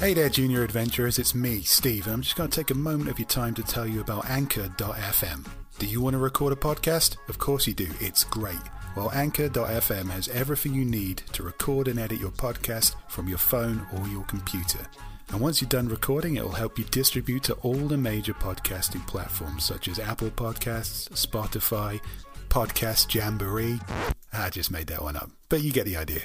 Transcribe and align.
Hey 0.00 0.14
there, 0.14 0.30
junior 0.30 0.64
adventurers, 0.64 1.18
it's 1.18 1.34
me, 1.34 1.60
Steve, 1.60 2.06
and 2.06 2.14
I'm 2.14 2.22
just 2.22 2.34
going 2.34 2.48
to 2.48 2.56
take 2.56 2.70
a 2.70 2.74
moment 2.74 3.10
of 3.10 3.18
your 3.18 3.28
time 3.28 3.52
to 3.52 3.62
tell 3.62 3.86
you 3.86 4.00
about 4.00 4.30
Anchor.fm. 4.30 5.46
Do 5.78 5.84
you 5.84 6.00
want 6.00 6.14
to 6.14 6.18
record 6.18 6.54
a 6.54 6.56
podcast? 6.56 7.18
Of 7.28 7.38
course 7.38 7.66
you 7.66 7.74
do, 7.74 7.86
it's 8.00 8.24
great. 8.24 8.56
Well, 8.96 9.10
Anchor.fm 9.10 10.08
has 10.08 10.28
everything 10.28 10.72
you 10.72 10.86
need 10.86 11.18
to 11.32 11.42
record 11.42 11.86
and 11.86 11.98
edit 11.98 12.18
your 12.18 12.30
podcast 12.30 12.94
from 13.08 13.28
your 13.28 13.36
phone 13.36 13.86
or 13.94 14.08
your 14.08 14.24
computer. 14.24 14.86
And 15.28 15.38
once 15.38 15.60
you're 15.60 15.68
done 15.68 15.88
recording, 15.88 16.36
it 16.36 16.44
will 16.44 16.52
help 16.52 16.78
you 16.78 16.84
distribute 16.84 17.42
to 17.44 17.54
all 17.56 17.74
the 17.74 17.98
major 17.98 18.32
podcasting 18.32 19.06
platforms 19.06 19.64
such 19.64 19.86
as 19.86 19.98
Apple 19.98 20.30
Podcasts, 20.30 21.10
Spotify, 21.10 22.00
Podcast 22.48 23.14
Jamboree. 23.14 23.78
I 24.32 24.48
just 24.48 24.70
made 24.70 24.86
that 24.86 25.02
one 25.02 25.16
up, 25.16 25.30
but 25.50 25.60
you 25.60 25.72
get 25.72 25.84
the 25.84 25.98
idea. 25.98 26.22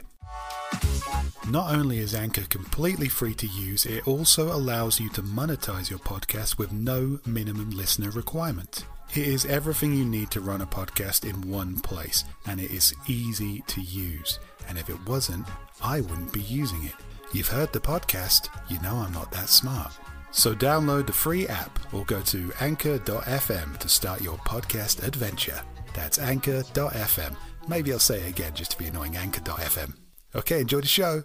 Not 1.48 1.76
only 1.76 2.00
is 2.00 2.16
Anchor 2.16 2.42
completely 2.50 3.08
free 3.08 3.36
to 3.36 3.46
use, 3.46 3.86
it 3.86 4.08
also 4.08 4.52
allows 4.52 5.00
you 5.00 5.10
to 5.10 5.22
monetize 5.22 5.90
your 5.90 6.00
podcast 6.00 6.58
with 6.58 6.72
no 6.72 7.20
minimum 7.26 7.70
listener 7.70 8.10
requirement. 8.10 8.86
It 9.12 9.28
is 9.28 9.46
everything 9.46 9.94
you 9.94 10.06
need 10.06 10.32
to 10.32 10.42
run 10.42 10.62
a 10.62 10.66
podcast 10.66 11.30
in 11.30 11.50
one 11.50 11.80
place, 11.80 12.26
and 12.48 12.60
it 12.60 12.72
is 12.72 12.96
easy 13.08 13.64
to 13.68 13.80
use. 13.82 14.40
And 14.68 14.78
if 14.78 14.90
it 14.90 15.08
wasn't, 15.08 15.46
I 15.82 16.02
wouldn't 16.02 16.34
be 16.34 16.42
using 16.42 16.84
it. 16.84 16.96
You've 17.32 17.48
heard 17.48 17.72
the 17.72 17.80
podcast, 17.80 18.50
you 18.68 18.82
know 18.82 18.96
I'm 18.96 19.14
not 19.14 19.32
that 19.32 19.50
smart. 19.50 19.92
So 20.32 20.56
download 20.56 21.06
the 21.08 21.14
free 21.14 21.48
app 21.48 21.80
or 21.94 22.06
go 22.06 22.22
to 22.22 22.52
anchor.fm 22.60 23.78
to 23.78 23.88
start 23.88 24.22
your 24.22 24.38
podcast 24.40 25.06
adventure. 25.08 25.62
That's 25.94 26.20
anchor.fm. 26.20 27.36
Maybe 27.68 27.94
I'll 27.94 28.00
say 28.00 28.22
it 28.22 28.30
again 28.30 28.54
just 28.54 28.72
to 28.72 28.78
be 28.78 28.88
annoying 28.88 29.16
anchor.fm. 29.16 30.05
Okay, 30.36 30.60
enjoy 30.62 30.82
the 30.82 30.88
show. 30.88 31.24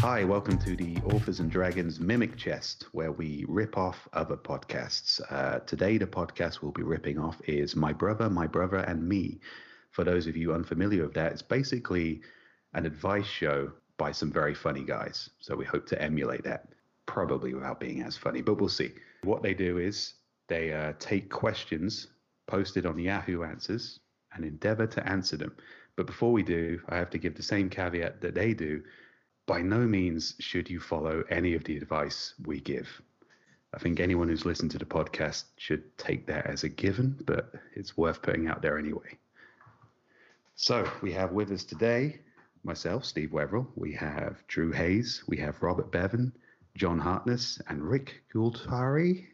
Hi, 0.00 0.24
welcome 0.24 0.56
to 0.60 0.74
the 0.76 0.96
Authors 1.12 1.40
and 1.40 1.50
Dragons 1.50 2.00
Mimic 2.00 2.38
Chest, 2.38 2.86
where 2.92 3.12
we 3.12 3.44
rip 3.46 3.76
off 3.76 4.08
other 4.14 4.34
podcasts. 4.34 5.20
Uh, 5.30 5.58
today, 5.66 5.98
the 5.98 6.06
podcast 6.06 6.62
we'll 6.62 6.72
be 6.72 6.82
ripping 6.82 7.18
off 7.18 7.38
is 7.46 7.76
My 7.76 7.92
Brother, 7.92 8.30
My 8.30 8.46
Brother, 8.46 8.78
and 8.78 9.06
Me. 9.06 9.40
For 9.90 10.02
those 10.02 10.26
of 10.26 10.38
you 10.38 10.54
unfamiliar 10.54 11.02
with 11.02 11.12
that, 11.14 11.32
it's 11.32 11.42
basically 11.42 12.22
an 12.72 12.86
advice 12.86 13.26
show 13.26 13.72
by 13.98 14.10
some 14.10 14.32
very 14.32 14.54
funny 14.54 14.84
guys. 14.84 15.28
So 15.38 15.54
we 15.54 15.66
hope 15.66 15.84
to 15.88 16.00
emulate 16.00 16.44
that, 16.44 16.68
probably 17.04 17.52
without 17.52 17.78
being 17.78 18.02
as 18.02 18.16
funny, 18.16 18.40
but 18.40 18.58
we'll 18.58 18.70
see. 18.70 18.92
What 19.24 19.42
they 19.42 19.52
do 19.52 19.76
is 19.76 20.14
they 20.48 20.72
uh, 20.72 20.94
take 20.98 21.28
questions 21.28 22.06
posted 22.46 22.86
on 22.86 22.98
Yahoo 22.98 23.42
Answers 23.42 24.00
and 24.32 24.46
endeavor 24.46 24.86
to 24.86 25.06
answer 25.06 25.36
them. 25.36 25.54
But 25.96 26.06
before 26.06 26.32
we 26.32 26.42
do, 26.42 26.80
I 26.88 26.96
have 26.96 27.10
to 27.10 27.18
give 27.18 27.34
the 27.34 27.42
same 27.42 27.68
caveat 27.68 28.22
that 28.22 28.34
they 28.34 28.54
do 28.54 28.82
by 29.50 29.60
no 29.60 29.80
means 29.80 30.36
should 30.38 30.70
you 30.70 30.78
follow 30.78 31.24
any 31.28 31.54
of 31.54 31.64
the 31.64 31.76
advice 31.76 32.34
we 32.46 32.60
give. 32.60 32.88
I 33.74 33.80
think 33.80 33.98
anyone 33.98 34.28
who's 34.28 34.46
listened 34.46 34.70
to 34.70 34.78
the 34.78 34.84
podcast 34.84 35.42
should 35.56 35.98
take 35.98 36.24
that 36.26 36.46
as 36.46 36.62
a 36.62 36.68
given, 36.68 37.18
but 37.26 37.52
it's 37.74 37.96
worth 37.96 38.22
putting 38.22 38.46
out 38.46 38.62
there 38.62 38.78
anyway. 38.78 39.18
So 40.54 40.88
we 41.02 41.10
have 41.14 41.32
with 41.32 41.50
us 41.50 41.64
today 41.64 42.20
myself, 42.62 43.04
Steve 43.04 43.30
Wetherell. 43.30 43.66
We 43.74 43.92
have 43.94 44.36
Drew 44.46 44.70
Hayes. 44.70 45.24
We 45.26 45.38
have 45.38 45.60
Robert 45.60 45.90
Bevan, 45.90 46.32
John 46.76 47.00
Hartness, 47.00 47.60
and 47.66 47.82
Rick 47.82 48.22
Gultari. 48.32 49.26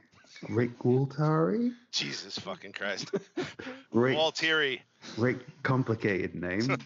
Rick 0.49 0.79
Gultari? 0.79 1.75
Jesus 1.93 2.39
fucking 2.39 2.73
Christ. 2.73 3.11
Rick, 3.93 4.17
Waltieri. 4.17 4.81
Rick, 5.19 5.41
complicated 5.63 6.35
name. 6.35 6.79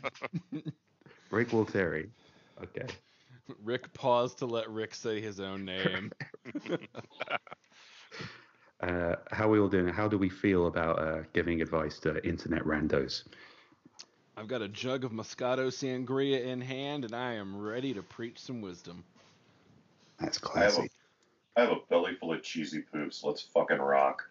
Rick 1.30 1.50
Walteri. 1.50 2.08
Okay. 2.60 2.92
Rick 3.62 3.93
paused 3.93 4.38
to 4.38 4.47
let 4.47 4.71
Rick 4.71 4.94
say 4.94 5.21
his 5.21 5.41
own 5.41 5.65
name. 5.65 6.12
Uh, 8.83 9.16
how 9.31 9.47
are 9.47 9.50
we 9.50 9.59
all 9.59 9.69
doing? 9.69 9.93
How 9.93 10.09
do 10.09 10.16
we 10.16 10.28
feel 10.28 10.66
about 10.66 10.99
uh, 10.99 11.22
giving 11.34 11.61
advice 11.61 11.99
to 12.00 12.27
internet 12.27 12.65
randos? 12.65 13.25
I've 14.37 14.49
got 14.49 14.62
a 14.62 14.69
jug 14.69 15.05
of 15.05 15.12
Moscato 15.12 15.69
Sangria 15.69 16.43
in 16.43 16.62
hand, 16.62 17.05
and 17.05 17.15
I 17.15 17.34
am 17.34 17.61
ready 17.61 17.93
to 17.93 18.03
preach 18.03 18.38
some 18.38 18.62
wisdom. 18.62 19.05
That's 20.19 20.38
I 20.38 20.61
have, 20.61 20.73
classy. 20.73 20.91
a, 21.56 21.61
I 21.61 21.64
have 21.64 21.73
a 21.73 21.81
belly 21.91 22.14
full 22.19 22.32
of 22.32 22.43
cheesy 22.43 22.81
poops. 22.81 23.23
Let's 23.23 23.43
fucking 23.43 23.79
rock. 23.79 24.23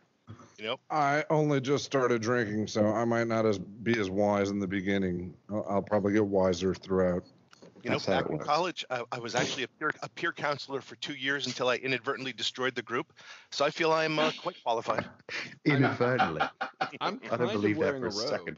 You 0.57 0.65
know, 0.65 0.79
I 0.89 1.25
only 1.29 1.61
just 1.61 1.85
started 1.85 2.21
drinking, 2.21 2.67
so 2.67 2.87
I 2.87 3.05
might 3.05 3.27
not 3.27 3.45
as 3.45 3.59
be 3.59 3.99
as 3.99 4.09
wise 4.09 4.49
in 4.49 4.59
the 4.59 4.67
beginning. 4.67 5.33
I'll, 5.49 5.65
I'll 5.69 5.81
probably 5.81 6.13
get 6.13 6.25
wiser 6.25 6.73
throughout. 6.73 7.23
You 7.83 7.89
know, 7.89 7.99
back 7.99 8.29
in 8.29 8.39
college, 8.39 8.85
I, 8.89 9.03
I 9.11 9.19
was 9.19 9.35
actually 9.35 9.63
a 9.63 9.67
peer, 9.67 9.91
a 10.01 10.09
peer 10.09 10.31
counselor 10.31 10.81
for 10.81 10.95
two 10.95 11.13
years 11.13 11.47
until 11.47 11.67
I 11.69 11.75
inadvertently 11.75 12.33
destroyed 12.33 12.75
the 12.75 12.81
group. 12.81 13.13
So 13.51 13.65
I 13.65 13.69
feel 13.69 13.91
I'm 13.91 14.19
uh, 14.19 14.31
quite 14.41 14.61
qualified. 14.63 15.05
Inadvertently. 15.65 16.41
I'm 17.01 17.17
I 17.17 17.27
kind 17.27 17.41
don't 17.41 17.53
believe 17.53 17.79
that 17.79 17.99
for 17.99 18.05
a 18.05 18.09
a 18.09 18.11
second. 18.11 18.57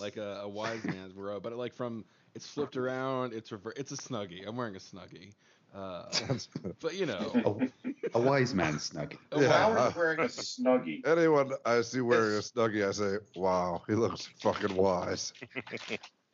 like 0.00 0.16
a, 0.16 0.40
a 0.42 0.48
wise 0.48 0.84
man's 0.84 1.14
robe, 1.14 1.42
but 1.42 1.52
like 1.54 1.74
from 1.74 2.04
it's 2.34 2.46
flipped 2.46 2.76
around, 2.76 3.32
it's 3.32 3.50
rever- 3.52 3.74
it's 3.76 3.92
a 3.92 3.96
snuggie. 3.96 4.46
I'm 4.46 4.56
wearing 4.56 4.76
a 4.76 4.78
snuggie, 4.78 5.32
uh, 5.74 6.04
but 6.80 6.94
you 6.94 7.06
know, 7.06 7.60
A, 8.14 8.18
a 8.18 8.20
wise 8.20 8.54
man 8.54 8.78
snug. 8.78 9.14
a 9.32 9.40
Yeah. 9.40 9.48
How 9.48 9.70
wise- 9.70 9.78
are 9.80 9.88
you 9.90 9.96
wearing 9.96 10.20
a 10.20 10.24
snuggie? 10.24 11.06
Anyone 11.06 11.52
I 11.64 11.80
see 11.82 12.00
wearing 12.00 12.36
a 12.36 12.40
snuggie, 12.40 12.86
I 12.86 12.92
say, 12.92 13.18
"Wow, 13.34 13.82
he 13.86 13.94
looks 13.94 14.26
fucking 14.40 14.74
wise." 14.74 15.32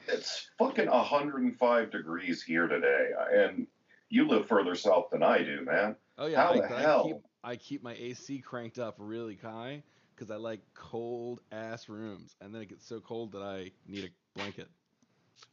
It's 0.09 0.49
fucking 0.59 0.89
105 0.89 1.91
degrees 1.91 2.43
here 2.43 2.67
today, 2.69 3.11
and 3.33 3.67
you 4.09 4.29
live 4.29 4.47
further 4.47 4.75
south 4.75 5.11
than 5.11 5.23
I 5.23 5.39
do, 5.43 5.63
man. 5.65 5.97
Oh 6.19 6.27
yeah, 6.27 6.43
How 6.43 6.53
I, 6.53 6.61
the 6.61 6.77
I 6.77 6.81
hell? 6.81 7.05
keep 7.05 7.17
I 7.45 7.57
keep 7.57 7.83
my 7.83 7.95
AC 7.95 8.39
cranked 8.39 8.79
up 8.79 8.95
really 8.99 9.37
high 9.37 9.83
because 10.15 10.31
I 10.31 10.37
like 10.37 10.61
cold 10.75 11.41
ass 11.53 11.89
rooms, 11.89 12.35
and 12.41 12.55
then 12.55 12.63
it 12.63 12.69
gets 12.69 12.87
so 12.87 13.01
cold 13.01 13.33
that 13.33 13.43
I 13.43 13.73
need 13.87 14.05
a 14.05 14.39
blanket. 14.39 14.69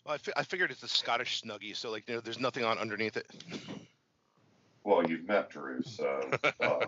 Well, 0.06 0.16
I, 0.16 0.18
fi- 0.18 0.34
I 0.38 0.44
figured 0.44 0.72
it's 0.72 0.84
a 0.84 0.88
Scottish 0.88 1.42
snuggie, 1.44 1.76
so 1.76 1.92
like 1.92 2.08
you 2.08 2.16
know, 2.16 2.22
there's 2.22 2.40
nothing 2.40 2.64
on 2.64 2.78
underneath 2.78 3.18
it. 3.18 3.28
Well, 4.84 5.10
you've 5.10 5.26
met 5.28 5.50
Drew, 5.50 5.82
so 5.82 6.30
uh, 6.60 6.86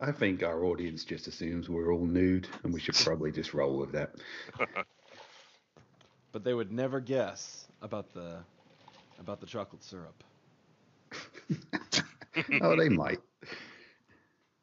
I 0.00 0.10
think 0.12 0.42
our 0.42 0.64
audience 0.64 1.04
just 1.04 1.26
assumes 1.26 1.68
we're 1.68 1.92
all 1.92 2.06
nude, 2.06 2.48
and 2.64 2.72
we 2.72 2.80
should 2.80 2.96
probably 2.96 3.30
just 3.32 3.54
roll 3.54 3.78
with 3.78 3.92
that. 3.92 4.14
But 6.32 6.44
they 6.44 6.54
would 6.54 6.72
never 6.72 7.00
guess 7.00 7.66
about 7.82 8.12
the 8.12 8.38
about 9.20 9.40
the 9.40 9.46
chocolate 9.46 9.84
syrup. 9.84 10.24
oh, 12.62 12.76
they 12.76 12.88
might. 12.88 13.20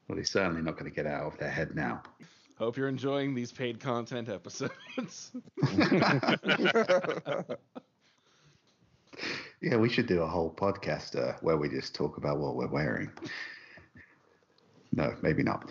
Well, 0.07 0.15
they're 0.15 0.25
certainly 0.25 0.61
not 0.61 0.73
going 0.73 0.89
to 0.89 0.95
get 0.95 1.05
out 1.05 1.31
of 1.31 1.37
their 1.37 1.51
head 1.51 1.75
now. 1.75 2.01
Hope 2.57 2.75
you're 2.75 2.89
enjoying 2.89 3.35
these 3.35 3.51
paid 3.51 3.79
content 3.79 4.27
episodes. 4.27 5.31
Yeah, 9.61 9.75
we 9.75 9.89
should 9.89 10.07
do 10.07 10.21
a 10.21 10.27
whole 10.27 10.51
podcast 10.53 11.17
uh, 11.17 11.37
where 11.41 11.57
we 11.57 11.67
just 11.67 11.93
talk 11.93 12.17
about 12.17 12.39
what 12.39 12.55
we're 12.55 12.67
wearing. 12.67 13.11
No, 14.93 15.13
maybe 15.21 15.43
not. 15.43 15.69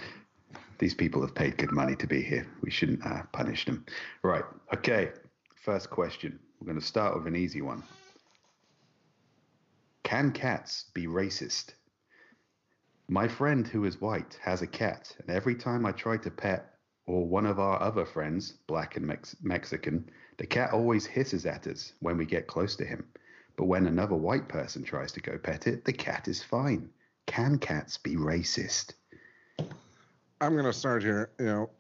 These 0.79 0.95
people 0.95 1.23
have 1.23 1.35
paid 1.35 1.57
good 1.57 1.73
money 1.73 1.97
to 1.97 2.07
be 2.07 2.23
here. 2.23 2.47
We 2.63 2.71
shouldn't 2.71 3.05
uh, 3.05 3.23
punish 3.33 3.65
them. 3.65 3.87
Right. 4.23 4.45
Okay. 4.75 5.11
First 5.63 5.91
question. 5.91 6.39
We're 6.61 6.67
going 6.67 6.81
to 6.81 6.87
start 6.87 7.17
with 7.17 7.27
an 7.27 7.37
easy 7.37 7.63
one. 7.63 7.83
Can 10.05 10.33
cats 10.33 10.87
be 10.95 11.07
racist? 11.07 11.75
My 13.09 13.27
friend 13.27 13.67
who 13.67 13.85
is 13.85 14.01
white 14.01 14.39
has 14.43 14.63
a 14.63 14.67
cat, 14.67 15.15
and 15.19 15.31
every 15.31 15.55
time 15.55 15.85
I 15.85 15.93
try 15.93 16.17
to 16.19 16.31
pet 16.31 16.75
or 17.07 17.27
one 17.27 17.47
of 17.47 17.59
our 17.59 17.83
other 17.83 18.05
friends, 18.05 18.53
black 18.67 18.97
and 18.97 19.07
Mex- 19.07 19.37
Mexican, 19.43 20.09
the 20.37 20.47
cat 20.47 20.73
always 20.73 21.07
hisses 21.07 21.47
at 21.47 21.67
us 21.67 21.93
when 22.01 22.17
we 22.17 22.25
get 22.25 22.47
close 22.47 22.77
to 22.77 22.85
him. 22.85 23.07
But 23.57 23.65
when 23.65 23.87
another 23.87 24.15
white 24.15 24.49
person 24.49 24.85
tries 24.85 25.11
to 25.13 25.21
go 25.21 25.39
pet 25.39 25.67
it, 25.67 25.85
the 25.85 25.93
cat 25.93 26.29
is 26.29 26.43
fine. 26.43 26.91
Can 27.27 27.59
cats 27.59 27.99
be 27.99 28.15
racist? 28.15 28.93
I'm 30.41 30.53
going 30.53 30.65
to 30.65 30.73
start 30.73 31.03
here. 31.03 31.31
You 31.39 31.47
know, 31.47 31.71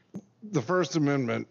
the 0.42 0.62
First 0.62 0.96
Amendment 0.96 1.46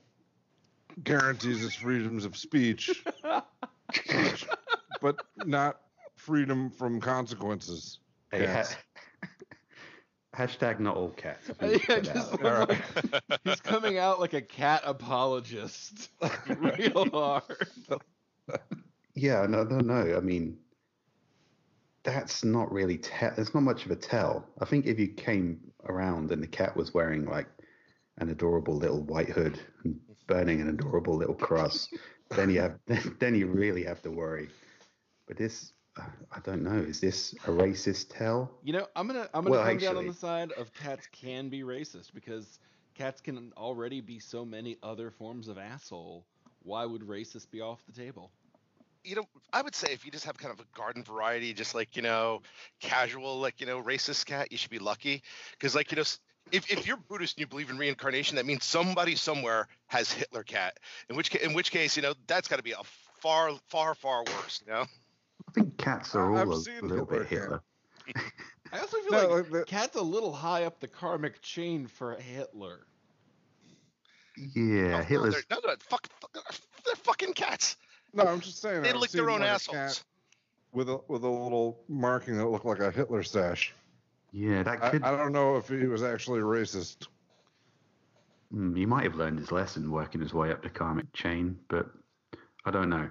guarantees 1.04 1.64
its 1.64 1.76
freedoms 1.76 2.26
of 2.26 2.36
speech, 2.38 3.04
but 5.02 5.16
not 5.46 5.82
freedom 6.16 6.70
from 6.70 7.00
consequences. 7.00 8.00
Hey, 8.32 8.46
ha- 8.46 8.76
hashtag 10.36 10.80
not 10.80 10.96
all 10.96 11.10
cats. 11.10 11.50
I 11.50 11.54
think 11.54 11.88
we 11.88 11.96
yeah, 11.96 12.02
just 12.02 12.34
out. 12.44 12.70
looks 12.70 12.84
like 13.30 13.40
he's 13.44 13.62
coming 13.62 13.98
out 13.98 14.20
like 14.20 14.34
a 14.34 14.42
cat 14.42 14.84
apologist, 14.86 16.10
real 16.48 17.10
hard. 17.10 17.68
Yeah, 19.16 19.46
no, 19.48 19.64
no, 19.64 19.80
no. 19.80 20.18
I 20.18 20.20
mean, 20.20 20.58
that's 22.04 22.44
not 22.44 22.72
really 22.72 22.98
tell. 22.98 23.34
It's 23.38 23.54
not 23.54 23.64
much 23.64 23.86
of 23.86 23.92
a 23.92 23.96
tell. 23.96 24.48
I 24.62 24.66
think 24.66 24.86
if 24.86 25.00
you 25.00 25.08
came 25.08 25.60
around 25.86 26.32
and 26.32 26.42
the 26.44 26.48
cat 26.48 26.76
was 26.76 26.94
wearing 26.94 27.26
like 27.26 27.48
an 28.18 28.30
adorable 28.30 28.76
little 28.76 29.04
white 29.04 29.30
hood 29.30 29.60
and 29.84 30.00
burning 30.28 30.62
an 30.62 30.70
adorable 30.70 31.16
little 31.18 31.36
cross, 31.36 31.90
then 32.36 32.50
you 32.50 32.62
have 32.62 32.80
then 33.20 33.36
you 33.36 33.48
really 33.48 33.84
have 33.84 34.02
to 34.04 34.12
worry. 34.12 34.50
But 35.28 35.38
this, 35.38 35.74
uh, 35.98 36.10
I 36.32 36.40
don't 36.42 36.64
know. 36.64 36.80
Is 36.80 37.02
this 37.02 37.34
a 37.46 37.52
racist 37.52 38.08
tell? 38.18 38.52
You 38.62 38.74
know, 38.74 38.88
I'm 38.96 39.08
gonna 39.08 39.30
I'm 39.34 39.44
gonna 39.44 39.58
Well, 39.58 39.60
come 39.60 39.80
down 39.80 39.98
on 39.98 40.06
the 40.08 40.14
side 40.14 40.52
of 40.54 40.74
cats 40.74 41.08
can 41.08 41.50
be 41.50 41.62
racist 41.62 42.14
because 42.14 42.60
cats 42.96 43.22
can 43.22 43.54
already 43.58 44.02
be 44.02 44.20
so 44.20 44.46
many 44.46 44.78
other 44.84 45.10
forms 45.12 45.48
of 45.48 45.58
asshole. 45.58 46.28
Why 46.62 46.86
would 46.86 47.02
racist 47.02 47.52
be 47.52 47.62
off 47.62 47.86
the 47.86 47.92
table? 47.94 48.34
you 49.04 49.16
know, 49.16 49.26
I 49.54 49.62
would 49.62 49.76
say 49.76 49.92
if 49.92 50.06
you 50.06 50.12
just 50.12 50.26
have 50.26 50.38
kind 50.38 50.52
of 50.54 50.60
a 50.60 50.66
garden 50.78 51.04
variety, 51.04 51.54
just 51.54 51.74
like 51.76 51.96
you 51.96 52.02
know, 52.02 52.42
casual, 52.80 53.40
like 53.40 53.60
you 53.62 53.68
know, 53.68 53.82
racist 53.82 54.26
cat, 54.26 54.52
you 54.52 54.58
should 54.58 54.72
be 54.72 54.80
lucky 54.80 55.24
because 55.52 55.76
like 55.76 55.92
you 55.92 55.98
know. 55.98 56.04
S- 56.54 56.64
If, 56.70 56.72
if 56.72 56.88
you're 56.88 56.98
Buddhist 56.98 57.36
and 57.38 57.42
you 57.42 57.48
believe 57.48 57.70
in 57.70 57.78
reincarnation, 57.78 58.36
that 58.38 58.46
means 58.46 58.64
somebody 58.64 59.16
somewhere 59.16 59.68
has 59.88 60.12
Hitler 60.12 60.44
cat. 60.44 60.80
In 61.10 61.16
which 61.16 61.34
in 61.36 61.54
which 61.54 61.72
case, 61.72 61.96
you 61.96 62.02
know, 62.04 62.14
that's 62.28 62.48
got 62.48 62.58
to 62.58 62.64
be 62.64 62.72
a 62.74 62.82
far, 63.20 63.52
far, 63.68 63.96
far 63.96 64.24
worse. 64.24 64.62
You 64.66 64.74
know. 64.74 64.82
I 65.48 65.52
think 65.54 65.78
cats 65.78 66.16
are 66.16 66.34
I've 66.36 66.48
all 66.50 66.58
a, 66.58 66.62
seen 66.62 66.80
a 66.80 66.86
little 66.86 67.06
bit 67.06 67.28
Hitler 67.28 67.62
Hitler. 68.06 68.24
I 68.74 68.80
also 68.80 68.98
feel 69.02 69.12
No, 69.12 69.18
like 69.28 69.30
like 69.30 69.52
the- 69.52 69.64
cat's 69.66 69.96
a 69.96 70.02
little 70.02 70.34
high 70.34 70.66
up 70.66 70.80
the 70.80 70.88
karmic 70.88 71.42
chain 71.42 71.88
for 71.88 72.16
Hitler. 72.16 72.86
Yeah, 74.56 75.00
no, 75.00 75.04
Hitler's. 75.04 75.34
they're, 75.34 75.44
no, 75.64 75.68
no, 75.68 75.76
fuck, 75.80 76.08
fuck, 76.22 76.32
they're 76.86 76.96
fucking 76.96 77.34
cats. 77.34 77.78
No, 78.14 78.24
I'm 78.24 78.40
just 78.40 78.62
saying. 78.62 78.84
They 78.84 78.94
lick 78.94 79.12
their 79.12 79.30
own 79.30 79.40
like, 79.40 79.50
assholes. 79.50 80.04
With 80.74 80.90
a 80.90 81.00
with 81.08 81.24
a 81.24 81.30
little 81.30 81.80
marking 81.88 82.38
that 82.38 82.46
looked 82.46 82.66
like 82.66 82.80
a 82.80 82.92
Hitler 82.92 83.24
stash. 83.24 83.74
Yeah, 84.32 84.64
that 84.64 84.82
I, 84.82 84.92
could. 84.92 85.08
I 85.10 85.16
don't 85.16 85.34
know 85.34 85.58
if 85.58 85.68
he 85.70 85.86
was 85.88 86.04
actually 86.04 86.40
racist. 86.42 87.08
Mm, 88.54 88.78
he 88.78 88.86
might 88.86 89.04
have 89.04 89.16
learned 89.16 89.40
his 89.40 89.52
lesson 89.52 89.92
working 89.92 90.22
his 90.22 90.34
way 90.34 90.52
up 90.52 90.62
the 90.64 90.70
karmic 90.70 91.12
chain, 91.14 91.60
but 91.70 91.90
I 92.66 92.72
don't 92.72 92.90
know. 92.90 93.10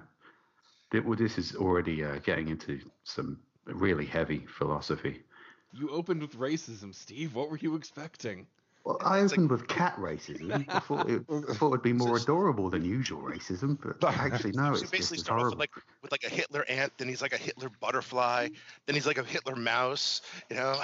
Th- 0.91 1.03
Well, 1.03 1.17
this 1.17 1.37
is 1.37 1.55
already 1.55 2.03
uh, 2.03 2.19
getting 2.19 2.47
into 2.49 2.79
some 3.03 3.39
really 3.65 4.05
heavy 4.05 4.45
philosophy. 4.47 5.23
You 5.71 5.89
opened 5.89 6.21
with 6.21 6.35
racism, 6.37 6.93
Steve. 6.93 7.35
What 7.35 7.49
were 7.49 7.57
you 7.57 7.75
expecting? 7.75 8.47
Well, 8.87 8.97
I 9.01 9.19
opened 9.19 9.51
with 9.51 9.67
cat 9.67 9.97
racism. 9.97 10.65
I 10.73 10.79
thought 10.79 11.09
it, 11.09 11.21
I 11.49 11.53
thought 11.55 11.73
it'd 11.73 11.81
be 11.81 11.91
more 11.91 12.15
adorable 12.15 12.69
than 12.69 12.85
usual 12.85 13.21
racism, 13.21 13.77
but 13.81 14.01
actually, 14.09 14.53
no, 14.53 14.73
so 14.75 14.81
it's 14.83 14.91
basically 14.91 15.17
as 15.17 15.23
start 15.23 15.39
off 15.41 15.41
horrible. 15.41 15.57
with 15.57 15.59
like 15.59 15.71
with 16.01 16.11
like 16.13 16.23
a 16.23 16.29
Hitler 16.29 16.63
ant, 16.69 16.93
then 16.97 17.09
he's 17.09 17.21
like 17.21 17.33
a 17.33 17.37
Hitler 17.37 17.67
butterfly, 17.81 18.47
then 18.85 18.95
he's 18.95 19.05
like 19.05 19.17
a 19.17 19.25
Hitler 19.25 19.57
mouse. 19.57 20.21
You 20.49 20.55
know. 20.55 20.81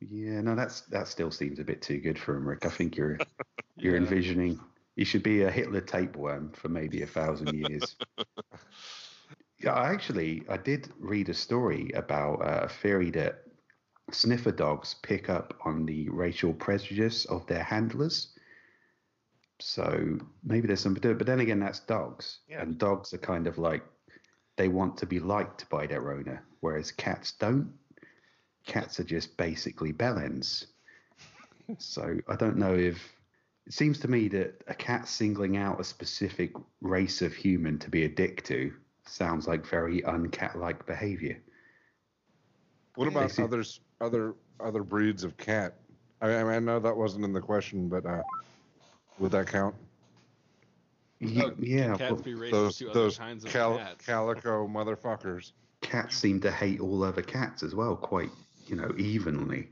Yeah, 0.00 0.42
no, 0.42 0.54
that's 0.54 0.82
that 0.82 1.08
still 1.08 1.32
seems 1.32 1.58
a 1.58 1.64
bit 1.64 1.82
too 1.82 1.98
good 1.98 2.18
for 2.20 2.36
him, 2.36 2.46
Rick. 2.46 2.64
I 2.66 2.68
think 2.68 2.96
you're 2.96 3.18
you're 3.80 3.96
Yeah. 3.96 4.02
envisioning 4.02 4.60
he 4.94 5.04
should 5.04 5.24
be 5.24 5.42
a 5.42 5.50
Hitler 5.50 5.80
tapeworm 5.80 6.52
for 6.52 6.68
maybe 6.68 7.02
a 7.02 7.06
thousand 7.06 7.52
years. 7.52 7.96
yeah, 9.58 9.72
I 9.72 9.92
actually 9.92 10.44
I 10.48 10.56
did 10.58 10.92
read 11.00 11.30
a 11.30 11.34
story 11.34 11.90
about 11.94 12.42
uh, 12.42 12.66
a 12.66 12.68
theory 12.68 13.10
that 13.12 13.43
sniffer 14.10 14.52
dogs 14.52 14.94
pick 15.02 15.28
up 15.28 15.54
on 15.64 15.86
the 15.86 16.08
racial 16.10 16.52
prejudice 16.52 17.24
of 17.26 17.46
their 17.46 17.62
handlers. 17.62 18.28
So 19.60 20.18
maybe 20.42 20.66
there's 20.66 20.80
something 20.80 21.02
to 21.02 21.10
it, 21.12 21.18
but 21.18 21.26
then 21.26 21.40
again, 21.40 21.60
that's 21.60 21.80
dogs, 21.80 22.40
Yeah. 22.48 22.62
and 22.62 22.76
dogs 22.78 23.12
are 23.14 23.18
kind 23.18 23.46
of 23.46 23.56
like 23.58 23.82
they 24.56 24.68
want 24.68 24.96
to 24.98 25.06
be 25.06 25.20
liked 25.20 25.68
by 25.70 25.86
their 25.86 26.12
owner, 26.12 26.44
whereas 26.60 26.90
cats 26.92 27.32
don't 27.32 27.72
cats 28.66 28.98
are 28.98 29.04
just 29.04 29.36
basically 29.36 29.92
bellends. 29.92 30.66
so 31.78 32.16
I 32.28 32.36
don't 32.36 32.56
know 32.56 32.74
if 32.74 33.12
it 33.66 33.72
seems 33.74 33.98
to 34.00 34.08
me 34.08 34.28
that 34.28 34.62
a 34.68 34.74
cat 34.74 35.06
singling 35.08 35.56
out 35.58 35.80
a 35.80 35.84
specific 35.84 36.52
race 36.80 37.20
of 37.22 37.34
human 37.34 37.78
to 37.80 37.90
be 37.90 38.04
a 38.04 38.08
dick 38.08 38.42
to 38.44 38.72
sounds 39.06 39.46
like 39.46 39.66
very 39.66 40.00
uncat-like 40.02 40.86
behavior. 40.86 41.42
What 42.94 43.08
about 43.08 43.30
seem- 43.32 43.44
others 43.44 43.80
other 44.00 44.34
other 44.60 44.82
breeds 44.82 45.24
of 45.24 45.36
cat? 45.36 45.74
I 46.20 46.28
mean, 46.28 46.46
I 46.46 46.58
know 46.58 46.78
that 46.80 46.96
wasn't 46.96 47.24
in 47.24 47.32
the 47.32 47.40
question, 47.40 47.88
but 47.88 48.06
uh, 48.06 48.22
would 49.18 49.32
that 49.32 49.46
count? 49.48 49.74
Ye- 51.20 51.42
Oh, 51.42 51.52
yeah, 51.58 51.96
cats 51.96 52.12
well, 52.12 52.22
be 52.22 52.32
racist 52.34 52.50
Those 52.50 52.78
to 52.78 52.90
other 52.90 53.10
kinds 53.10 53.44
of 53.44 53.50
cal- 53.50 53.78
cats? 53.78 54.04
calico 54.04 54.66
motherfuckers. 54.68 55.52
cats 55.80 56.16
seem 56.16 56.40
to 56.40 56.50
hate 56.50 56.80
all 56.80 57.02
other 57.02 57.22
cats 57.22 57.62
as 57.62 57.74
well, 57.74 57.96
quite 57.96 58.30
you 58.66 58.76
know 58.76 58.92
evenly, 58.98 59.68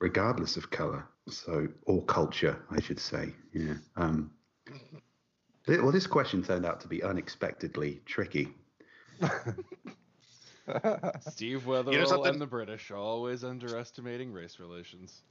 regardless 0.00 0.56
of 0.56 0.70
color. 0.70 1.06
So 1.28 1.68
or 1.86 2.04
culture, 2.04 2.62
I 2.70 2.80
should 2.80 2.98
say. 3.00 3.32
Yeah. 3.52 3.74
Um, 3.96 4.30
well, 5.68 5.92
this 5.92 6.06
question 6.06 6.42
turned 6.42 6.64
out 6.66 6.80
to 6.80 6.88
be 6.88 7.02
unexpectedly 7.02 8.00
tricky. 8.06 8.48
Steve 11.30 11.64
Wetherell 11.66 11.92
You 11.92 12.00
know 12.00 12.24
and 12.24 12.40
the 12.40 12.46
British 12.46 12.90
always 12.90 13.44
underestimating 13.44 14.32
race 14.32 14.58
relations. 14.58 15.22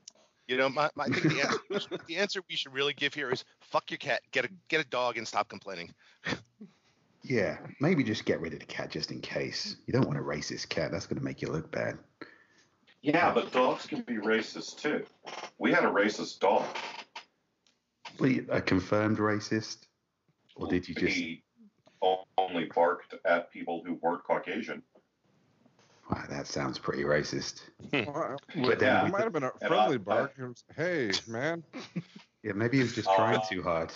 You 0.48 0.58
know, 0.58 0.68
my, 0.68 0.90
my 0.96 1.06
I 1.06 1.10
think 1.10 1.36
the 1.36 1.42
answer, 1.42 1.98
the 2.08 2.18
answer 2.18 2.42
we 2.50 2.56
should 2.56 2.74
really 2.74 2.94
give 2.94 3.14
here 3.14 3.30
is 3.30 3.46
fuck 3.62 3.92
your 3.92 4.00
cat, 4.00 4.22
get 4.32 4.46
a 4.46 4.50
get 4.68 4.82
a 4.82 4.90
dog, 4.90 5.18
and 5.18 5.28
stop 5.28 5.48
complaining. 5.50 5.94
Yeah, 7.22 7.58
maybe 7.82 8.04
just 8.04 8.24
get 8.24 8.40
rid 8.40 8.54
of 8.54 8.60
the 8.60 8.66
cat 8.66 8.90
just 8.90 9.12
in 9.12 9.20
case. 9.20 9.76
You 9.86 9.94
don't 9.94 10.08
want 10.08 10.18
a 10.18 10.22
racist 10.22 10.70
cat. 10.70 10.92
That's 10.92 11.06
going 11.06 11.20
to 11.20 11.24
make 11.24 11.42
you 11.42 11.50
look 11.50 11.70
bad. 11.70 11.98
yeah, 13.02 13.34
but 13.34 13.52
dogs 13.52 13.86
can 13.86 14.02
be 14.02 14.16
racist 14.16 14.82
too. 14.82 15.06
We 15.58 15.72
had 15.72 15.84
a 15.84 15.90
racist 15.90 16.40
dog. 16.40 16.66
Well, 18.20 18.34
a 18.50 18.62
confirmed 18.62 19.18
racist. 19.18 19.80
Or 20.56 20.68
did 20.68 20.88
you 20.88 20.96
just? 20.96 21.16
He 21.16 21.44
only 22.38 22.70
barked 22.74 23.16
at 23.26 23.52
people 23.52 23.84
who 23.86 23.96
weren't 23.96 24.24
Caucasian. 24.24 24.82
Wow, 26.10 26.24
that 26.30 26.48
sounds 26.48 26.80
pretty 26.80 27.04
racist. 27.04 27.62
Well, 27.94 28.38
But 28.56 28.80
then 28.80 29.06
it 29.06 29.12
might 29.12 29.22
have 29.24 29.34
been 29.34 29.44
a 29.44 29.52
friendly 29.68 29.96
I- 29.96 29.98
bark. 29.98 30.34
It 30.40 30.44
was, 30.44 30.64
hey, 30.76 31.12
man. 31.28 31.64
Yeah, 32.42 32.54
maybe 32.54 32.78
he 32.78 32.84
was 32.84 32.94
just 32.96 33.10
trying 33.16 33.36
Uh, 33.36 33.42
too 33.50 33.62
hard. 33.62 33.92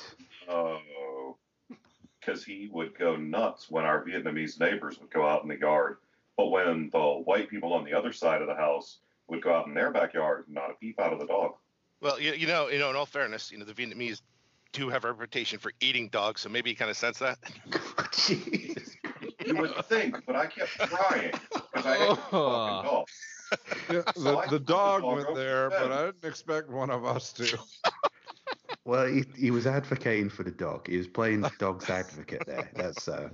Oh, 0.50 1.38
because 2.20 2.44
he 2.44 2.68
would 2.74 2.94
go 3.00 3.16
nuts 3.16 3.68
when 3.72 3.86
our 3.86 4.04
Vietnamese 4.04 4.60
neighbors 4.60 5.00
would 5.00 5.10
go 5.12 5.26
out 5.26 5.44
in 5.44 5.48
the 5.48 5.58
yard. 5.58 5.98
But 6.36 6.48
when 6.48 6.90
the 6.92 7.00
white 7.24 7.50
people 7.50 7.72
on 7.74 7.86
the 7.86 7.94
other 7.94 8.12
side 8.12 8.42
of 8.42 8.48
the 8.50 8.56
house 8.56 8.98
would 9.30 9.42
go 9.42 9.54
out 9.56 9.68
in 9.68 9.74
their 9.74 9.92
backyard, 9.92 10.44
not 10.50 10.70
a 10.72 10.74
peep 10.74 11.00
out 11.00 11.14
of 11.14 11.20
the 11.20 11.26
dog. 11.26 11.54
Well, 12.02 12.20
you, 12.20 12.34
you 12.34 12.46
know, 12.48 12.68
you 12.68 12.80
know, 12.80 12.90
in 12.90 12.98
all 12.98 13.06
fairness, 13.06 13.50
you 13.50 13.58
know, 13.60 13.64
the 13.66 13.74
Vietnamese 13.74 14.20
do 14.74 14.90
have 14.90 15.06
a 15.06 15.12
reputation 15.14 15.60
for 15.60 15.72
eating 15.80 16.10
dogs, 16.10 16.42
so 16.42 16.50
maybe 16.50 16.70
you 16.70 16.76
kind 16.76 16.92
of 16.92 16.98
sense 16.98 17.20
that. 17.20 17.38
Jeez. 18.12 18.90
You 19.46 19.56
would 19.56 19.74
think, 19.86 20.18
but 20.26 20.36
I 20.36 20.48
kept 20.48 20.72
trying 20.72 21.32
because 21.74 21.86
I 21.86 21.98
hate 21.98 22.10
the 22.10 22.16
fucking 22.16 22.84
dog. 22.84 23.08
Yeah, 23.90 24.02
So 24.16 24.22
the, 24.24 24.38
I 24.38 24.48
the 24.48 24.50
threw 24.50 24.60
the 24.60 24.66
dog 24.66 25.02
dog 25.02 25.16
went 25.16 25.36
there, 25.36 25.70
the 25.70 25.76
but 25.80 25.92
I 25.92 26.06
didn't 26.08 26.26
expect 26.26 26.70
one 26.70 26.90
of 26.90 27.06
us 27.06 27.34
to. 27.34 27.58
Well, 28.86 29.06
he, 29.08 29.24
he 29.38 29.50
was 29.52 29.66
advocating 29.66 30.30
for 30.30 30.44
the 30.44 30.52
dog. 30.52 30.88
He 30.88 30.98
was 30.98 31.08
playing 31.08 31.42
the 31.42 31.52
dog's 31.58 31.90
advocate 31.90 32.44
there. 32.46 32.70
That's 32.76 33.08
uh, 33.08 33.30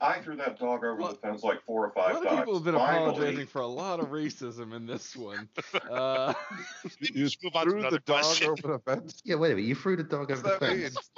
I 0.00 0.20
threw 0.20 0.34
that 0.36 0.58
dog 0.58 0.84
over 0.84 1.00
the 1.12 1.14
fence 1.14 1.44
like 1.44 1.62
four 1.62 1.84
or 1.86 1.90
A 1.90 1.92
five 1.92 2.14
lot 2.14 2.22
of 2.24 2.28
times. 2.28 2.38
people 2.40 2.54
have 2.54 2.64
been 2.64 2.74
Finally, 2.74 3.10
apologizing 3.10 3.46
for 3.46 3.60
a 3.60 3.66
lot 3.68 4.00
of 4.00 4.08
racism 4.08 4.74
in 4.74 4.86
this 4.86 5.14
one. 5.14 5.48
Uh, 5.88 6.34
You 7.00 7.28
move 7.44 7.54
on 7.54 7.64
threw 7.64 7.78
another 7.78 7.98
the 7.98 8.00
dog 8.00 8.22
question. 8.22 8.48
over 8.48 8.62
the 8.72 8.78
fence. 8.80 9.22
yeah. 9.24 9.36
Wait 9.36 9.52
a 9.52 9.54
minute, 9.54 9.68
you 9.68 9.76
threw 9.76 9.94
the 9.96 10.02
dog 10.02 10.32
over 10.32 10.42
the 10.42 10.58
that 10.58 10.62
mean? 10.62 10.80
fence. 10.90 11.10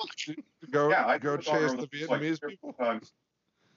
Go, 0.70 0.90
yeah, 0.90 1.06
I 1.06 1.16
go 1.16 1.36
threw 1.36 1.36
the 1.38 1.42
chase 1.42 1.70
over 1.72 1.76
the 1.82 1.88
fence 1.88 2.10
like 2.10 2.20
Vietnamese 2.20 2.46
people. 2.46 2.72
Times. 2.74 3.12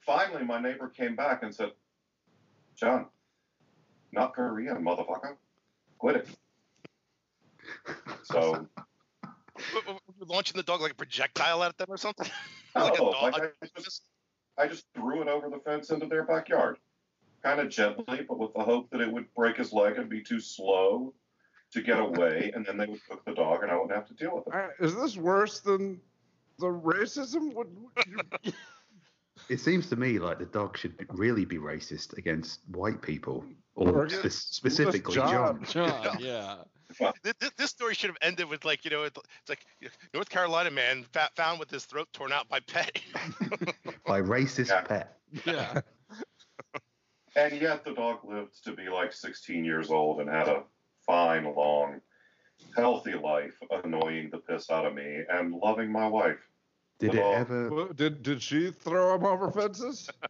Finally, 0.04 0.44
my 0.44 0.60
neighbor 0.60 0.88
came 0.88 1.16
back 1.16 1.42
and 1.42 1.54
said, 1.54 1.72
"John, 2.78 3.06
not 4.12 4.34
Korean, 4.34 4.82
motherfucker. 4.84 5.36
Quit 5.98 6.16
it." 6.16 6.28
So, 8.24 8.66
What- 9.72 9.86
what- 9.86 10.02
You're 10.16 10.26
launching 10.26 10.56
the 10.56 10.62
dog 10.62 10.80
like 10.80 10.92
a 10.92 10.94
projectile 10.94 11.62
at 11.64 11.76
them 11.78 11.88
or 11.90 11.96
something. 11.96 12.28
like 12.76 12.94
a 12.94 13.02
no, 13.02 13.12
dog. 13.12 13.32
like 13.32 13.54
I, 13.62 13.80
just, 13.80 14.04
I 14.56 14.66
just 14.68 14.86
threw 14.94 15.20
it 15.22 15.28
over 15.28 15.48
the 15.50 15.58
fence 15.58 15.90
into 15.90 16.06
their 16.06 16.24
backyard, 16.24 16.78
kind 17.42 17.60
of 17.60 17.68
gently, 17.68 18.22
but 18.28 18.38
with 18.38 18.54
the 18.54 18.62
hope 18.62 18.90
that 18.90 19.00
it 19.00 19.10
would 19.12 19.32
break 19.34 19.56
his 19.56 19.72
leg 19.72 19.98
and 19.98 20.08
be 20.08 20.22
too 20.22 20.40
slow 20.40 21.12
to 21.72 21.82
get 21.82 21.98
away, 22.00 22.52
and 22.54 22.64
then 22.64 22.76
they 22.76 22.86
would 22.86 23.04
cook 23.08 23.24
the 23.24 23.34
dog, 23.34 23.62
and 23.62 23.70
I 23.72 23.74
wouldn't 23.74 23.92
have 23.92 24.06
to 24.08 24.14
deal 24.14 24.36
with 24.36 24.46
it. 24.46 24.54
Uh, 24.54 24.68
Is 24.84 24.94
this 24.94 25.16
worse 25.16 25.60
than 25.60 26.00
the 26.58 26.66
racism? 26.66 27.52
Would, 27.54 27.68
would 27.76 28.06
you, 28.44 28.52
It 29.48 29.60
seems 29.60 29.88
to 29.90 29.96
me 29.96 30.18
like 30.18 30.38
the 30.38 30.46
dog 30.46 30.76
should 30.76 30.94
really 31.10 31.44
be 31.44 31.56
racist 31.56 32.16
against 32.18 32.60
white 32.68 33.00
people, 33.00 33.44
or 33.74 33.88
Or 34.04 34.08
spe- 34.08 34.18
against- 34.18 34.54
specifically 34.54 35.14
John. 35.14 35.64
John. 35.64 35.64
John, 36.04 36.16
yeah. 36.20 36.56
Th- 37.22 37.38
th- 37.38 37.52
This 37.56 37.70
story 37.70 37.94
should 37.94 38.08
have 38.10 38.16
ended 38.22 38.48
with 38.48 38.64
like 38.64 38.84
you 38.84 38.90
know 38.90 39.02
it's 39.04 39.18
like 39.48 39.64
North 40.14 40.28
Carolina 40.28 40.70
man 40.70 41.04
found 41.36 41.60
with 41.60 41.70
his 41.70 41.84
throat 41.84 42.08
torn 42.12 42.32
out 42.32 42.48
by 42.48 42.60
pet. 42.60 43.00
by 44.06 44.20
racist 44.22 44.68
Yeah. 44.68 44.80
pet. 44.82 45.18
Yeah. 45.44 45.80
And 47.36 47.60
yet 47.60 47.84
the 47.84 47.92
dog 47.94 48.24
lived 48.24 48.64
to 48.64 48.72
be 48.72 48.88
like 48.88 49.12
16 49.12 49.64
years 49.64 49.90
old 49.90 50.20
and 50.20 50.28
had 50.28 50.48
a 50.48 50.64
fine, 51.06 51.44
long, 51.54 52.00
healthy 52.76 53.14
life, 53.14 53.52
annoying 53.84 54.30
the 54.30 54.38
piss 54.38 54.70
out 54.70 54.84
of 54.86 54.94
me 54.94 55.20
and 55.30 55.52
loving 55.54 55.92
my 55.92 56.08
wife. 56.08 56.38
Did 56.98 57.14
The 57.14 57.20
it 57.20 57.24
ever? 57.34 57.92
Did 57.94 58.22
did 58.22 58.42
she 58.42 58.70
throw 58.70 59.14
him 59.14 59.24
over 59.24 59.50
fences? 59.50 60.08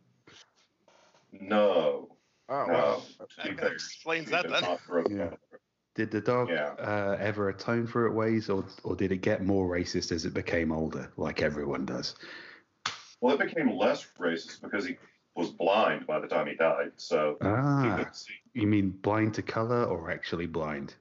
No, 1.31 2.17
Oh, 2.49 2.67
no. 2.67 2.73
wow. 2.73 3.03
She 3.43 3.53
That 3.53 3.73
explains 3.73 4.31
that 4.31 4.49
then. 4.49 4.63
not 4.63 4.81
throw 4.81 5.05
the 5.05 5.15
Yeah. 5.15 5.35
Did 5.95 6.11
the 6.11 6.21
dog 6.21 6.49
Yeah. 6.49 6.75
uh, 6.79 7.17
ever 7.21 7.51
atone 7.51 7.87
for 7.87 8.07
it 8.07 8.13
ways, 8.13 8.49
or 8.49 8.65
or 8.83 8.97
did 8.97 9.13
it 9.13 9.19
get 9.19 9.45
more 9.45 9.69
racist 9.69 10.11
as 10.11 10.25
it 10.25 10.33
became 10.33 10.73
older, 10.73 11.13
like 11.17 11.43
everyone 11.43 11.85
does? 11.85 12.15
Well, 13.21 13.35
it 13.41 13.47
became 13.47 13.77
less 13.77 14.07
racist 14.19 14.63
because 14.63 14.87
he 14.87 14.97
was 15.35 15.51
blind 15.51 16.07
by 16.07 16.21
the 16.21 16.29
time 16.29 16.47
he 16.47 16.55
died, 16.55 16.93
so 16.97 17.37
Ah, 17.43 17.97
couldn't 17.97 18.15
see. 18.15 18.35
you 18.55 18.67
mean 18.67 18.91
blind 18.91 19.35
to 19.35 19.43
color, 19.43 19.85
or 19.85 20.11
actually 20.11 20.47
blind? 20.47 20.95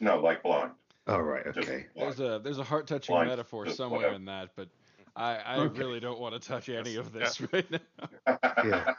No, 0.00 0.20
like 0.20 0.42
blind. 0.42 0.72
Oh 1.10 1.18
right, 1.18 1.46
okay. 1.46 1.86
There's 1.96 2.20
a 2.20 2.40
there's 2.42 2.58
a 2.58 2.64
heart 2.64 2.86
touching 2.86 3.14
Blind, 3.14 3.28
metaphor 3.30 3.64
just 3.64 3.76
somewhere 3.76 3.98
whatever. 3.98 4.16
in 4.16 4.24
that, 4.26 4.50
but 4.56 4.68
I, 5.16 5.36
I 5.36 5.56
Okay. 5.56 5.80
really 5.80 5.98
don't 6.00 6.20
want 6.20 6.40
to 6.40 6.48
touch 6.48 6.68
any 6.68 6.96
of 6.96 7.12
this 7.12 7.40
right 7.52 7.66
now. 7.70 8.38
Yeah. 8.64 8.94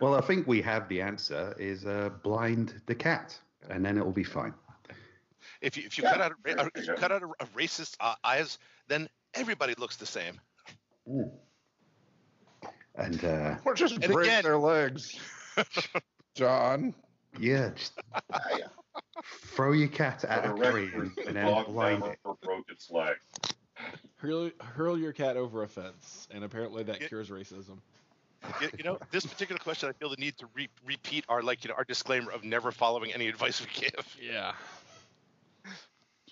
Well, 0.00 0.14
I 0.14 0.20
think 0.20 0.46
we 0.46 0.62
have 0.62 0.88
the 0.88 1.00
answer. 1.02 1.54
Is 1.58 1.84
uh, 1.86 2.10
blind 2.22 2.80
the 2.86 2.94
cat, 2.94 3.38
and 3.68 3.84
then 3.84 3.98
it 3.98 4.04
will 4.04 4.12
be 4.12 4.22
fine. 4.24 4.54
If 5.60 5.76
you 5.76 5.84
if 5.86 5.98
you 5.98 6.04
Yeah, 6.04 6.12
cut 6.12 6.20
out 6.20 6.32
a, 6.32 6.34
there 6.54 6.70
if 6.74 6.86
you 6.86 6.94
cut 6.94 7.10
out 7.12 7.22
a, 7.22 7.26
a 7.40 7.46
racist 7.56 7.96
uh, 8.00 8.14
eyes, 8.22 8.58
then 8.88 9.08
everybody 9.34 9.74
looks 9.78 9.96
the 9.96 10.06
same. 10.06 10.40
And 12.94 13.24
uh, 13.24 13.56
Or 13.64 13.74
just 13.74 13.94
And 13.94 14.12
break 14.12 14.26
again- 14.28 14.42
their 14.44 14.58
legs. 14.58 15.18
John. 16.34 16.94
yeah, 17.40 17.70
just 17.74 17.98
throw 19.24 19.72
your 19.72 19.88
cat 19.88 20.24
at 20.24 20.44
a 20.46 20.52
record, 20.52 20.92
tree 20.92 21.00
and, 21.02 21.10
the 21.16 21.26
and 21.28 21.36
then 21.36 21.64
blind 21.64 22.00
never 22.00 22.12
it. 22.12 22.40
broke 22.42 22.70
its 22.70 22.90
leg. 22.90 23.16
Hurl, 24.16 24.50
hurl 24.60 24.98
your 24.98 25.12
cat 25.12 25.36
over 25.36 25.62
a 25.62 25.68
fence, 25.68 26.26
and 26.30 26.44
apparently 26.44 26.82
that 26.84 27.00
Yeah. 27.00 27.08
cures 27.08 27.28
racism. 27.30 27.78
You, 28.60 28.68
you 28.78 28.84
know, 28.84 28.98
this 29.10 29.26
particular 29.26 29.58
question, 29.58 29.88
I 29.88 29.92
feel 29.92 30.08
the 30.08 30.16
need 30.16 30.36
to 30.38 30.46
re- 30.54 30.68
repeat 30.86 31.24
our 31.28 31.42
like 31.42 31.64
you 31.64 31.68
know 31.68 31.74
our 31.74 31.84
disclaimer 31.84 32.30
of 32.30 32.44
never 32.44 32.70
following 32.70 33.12
any 33.12 33.26
advice 33.28 33.60
we 33.60 33.66
give. 33.80 34.16
Yeah. 34.22 34.52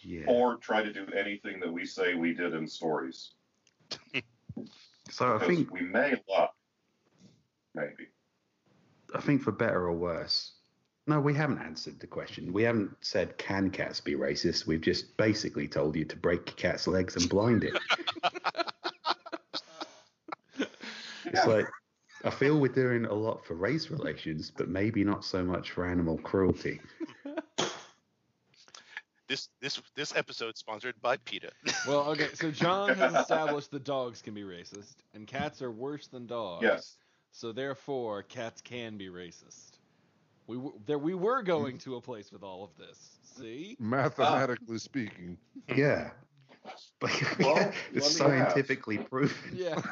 Yeah. 0.03 0.25
Or 0.27 0.57
try 0.57 0.83
to 0.83 0.93
do 0.93 1.07
anything 1.17 1.61
that 1.61 1.73
we 1.73 1.87
say 1.87 2.15
we 2.15 2.35
did 2.35 2.55
in 2.55 2.67
stories. 2.69 3.31
So 5.11 5.37
I 5.37 5.47
think 5.47 5.73
we 5.73 5.81
may 5.81 6.15
lie. 6.29 6.49
Maybe. 7.75 8.09
I 9.15 9.21
think 9.21 9.43
for 9.43 9.53
better 9.53 9.87
or 9.87 9.93
worse. 9.93 10.53
No, 11.07 11.21
we 11.21 11.35
haven't 11.35 11.59
answered 11.59 12.01
the 12.01 12.07
question. 12.07 12.53
We 12.53 12.63
haven't 12.63 12.97
said 13.01 13.37
can 13.37 13.71
cats 13.71 14.01
be 14.01 14.15
racist. 14.15 14.67
We've 14.67 14.81
just 14.81 15.17
basically 15.19 15.69
told 15.69 15.97
you 15.97 16.05
to 16.07 16.17
break 16.17 16.49
your 16.49 16.57
cat's 16.57 16.87
legs 16.87 17.17
and 17.17 17.29
blind 17.29 17.65
it. 17.65 17.79
It's 21.27 21.47
like 21.47 21.67
I 22.25 22.31
feel 22.31 22.59
we're 22.59 22.73
doing 22.73 23.05
a 23.05 23.13
lot 23.13 23.45
for 23.45 23.55
race 23.55 23.91
relations, 23.91 24.51
but 24.57 24.69
maybe 24.69 25.05
not 25.05 25.25
so 25.25 25.45
much 25.45 25.73
for 25.73 25.87
animal 25.87 26.19
cruelty. 26.19 26.81
This 29.27 29.49
this 29.61 29.81
this 29.95 30.15
episode 30.15 30.57
sponsored 30.57 30.95
by 31.01 31.17
PETA. 31.19 31.51
Well, 31.89 32.01
okay, 32.11 32.29
so 32.35 32.51
John 32.51 32.95
has 32.97 33.15
established 33.15 33.71
that 33.73 33.85
dogs 33.85 34.23
can 34.23 34.33
be 34.35 34.43
racist, 34.43 34.97
and 35.13 35.27
cats 35.27 35.61
are 35.61 35.71
worse 35.71 36.07
than 36.07 36.27
dogs. 36.27 36.63
Yes. 36.63 36.97
So 37.33 37.53
therefore, 37.53 38.23
cats 38.23 38.61
can 38.61 38.97
be 38.97 39.09
racist. 39.09 39.74
We 40.47 40.57
w- 40.57 40.79
there 40.87 40.99
we 40.99 41.15
were 41.15 41.43
going 41.43 41.79
to 41.79 41.97
a 41.97 42.01
place 42.01 42.31
with 42.33 42.43
all 42.43 42.65
of 42.65 42.71
this. 42.77 43.19
See? 43.23 43.77
Mathematically 43.81 44.79
speaking. 44.79 45.39
Yeah. 45.75 46.11
But 47.01 47.11
Well, 47.39 47.73
it's 47.93 48.19
me 48.19 48.27
ask. 48.27 48.51
scientifically 48.53 48.99
proven. 48.99 49.37
Yeah. 49.53 49.81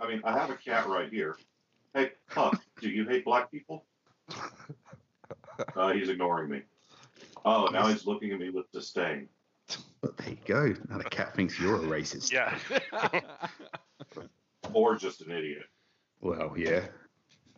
I 0.00 0.08
mean, 0.08 0.20
I 0.24 0.32
have 0.38 0.50
a 0.50 0.54
cat 0.56 0.86
right 0.88 1.10
here. 1.10 1.36
Hey, 1.94 2.12
Puck, 2.30 2.62
do 2.80 2.88
you 2.88 3.06
hate 3.06 3.24
black 3.24 3.50
people? 3.50 3.84
Uh, 5.74 5.92
he's 5.92 6.08
ignoring 6.08 6.50
me. 6.50 6.62
Oh, 7.44 7.66
now 7.72 7.86
he's 7.88 8.06
looking 8.06 8.32
at 8.32 8.38
me 8.40 8.50
with 8.50 8.70
disdain. 8.72 9.28
But 10.02 10.16
there 10.18 10.30
you 10.30 10.38
go. 10.46 10.74
Now 10.88 10.98
the 10.98 11.04
cat 11.04 11.34
thinks 11.34 11.58
you're 11.58 11.76
a 11.76 11.78
racist. 11.80 12.30
yeah. 12.32 12.54
Or 14.72 14.96
just 14.96 15.20
an 15.22 15.30
idiot. 15.30 15.64
Well, 16.20 16.54
yeah. 16.56 16.86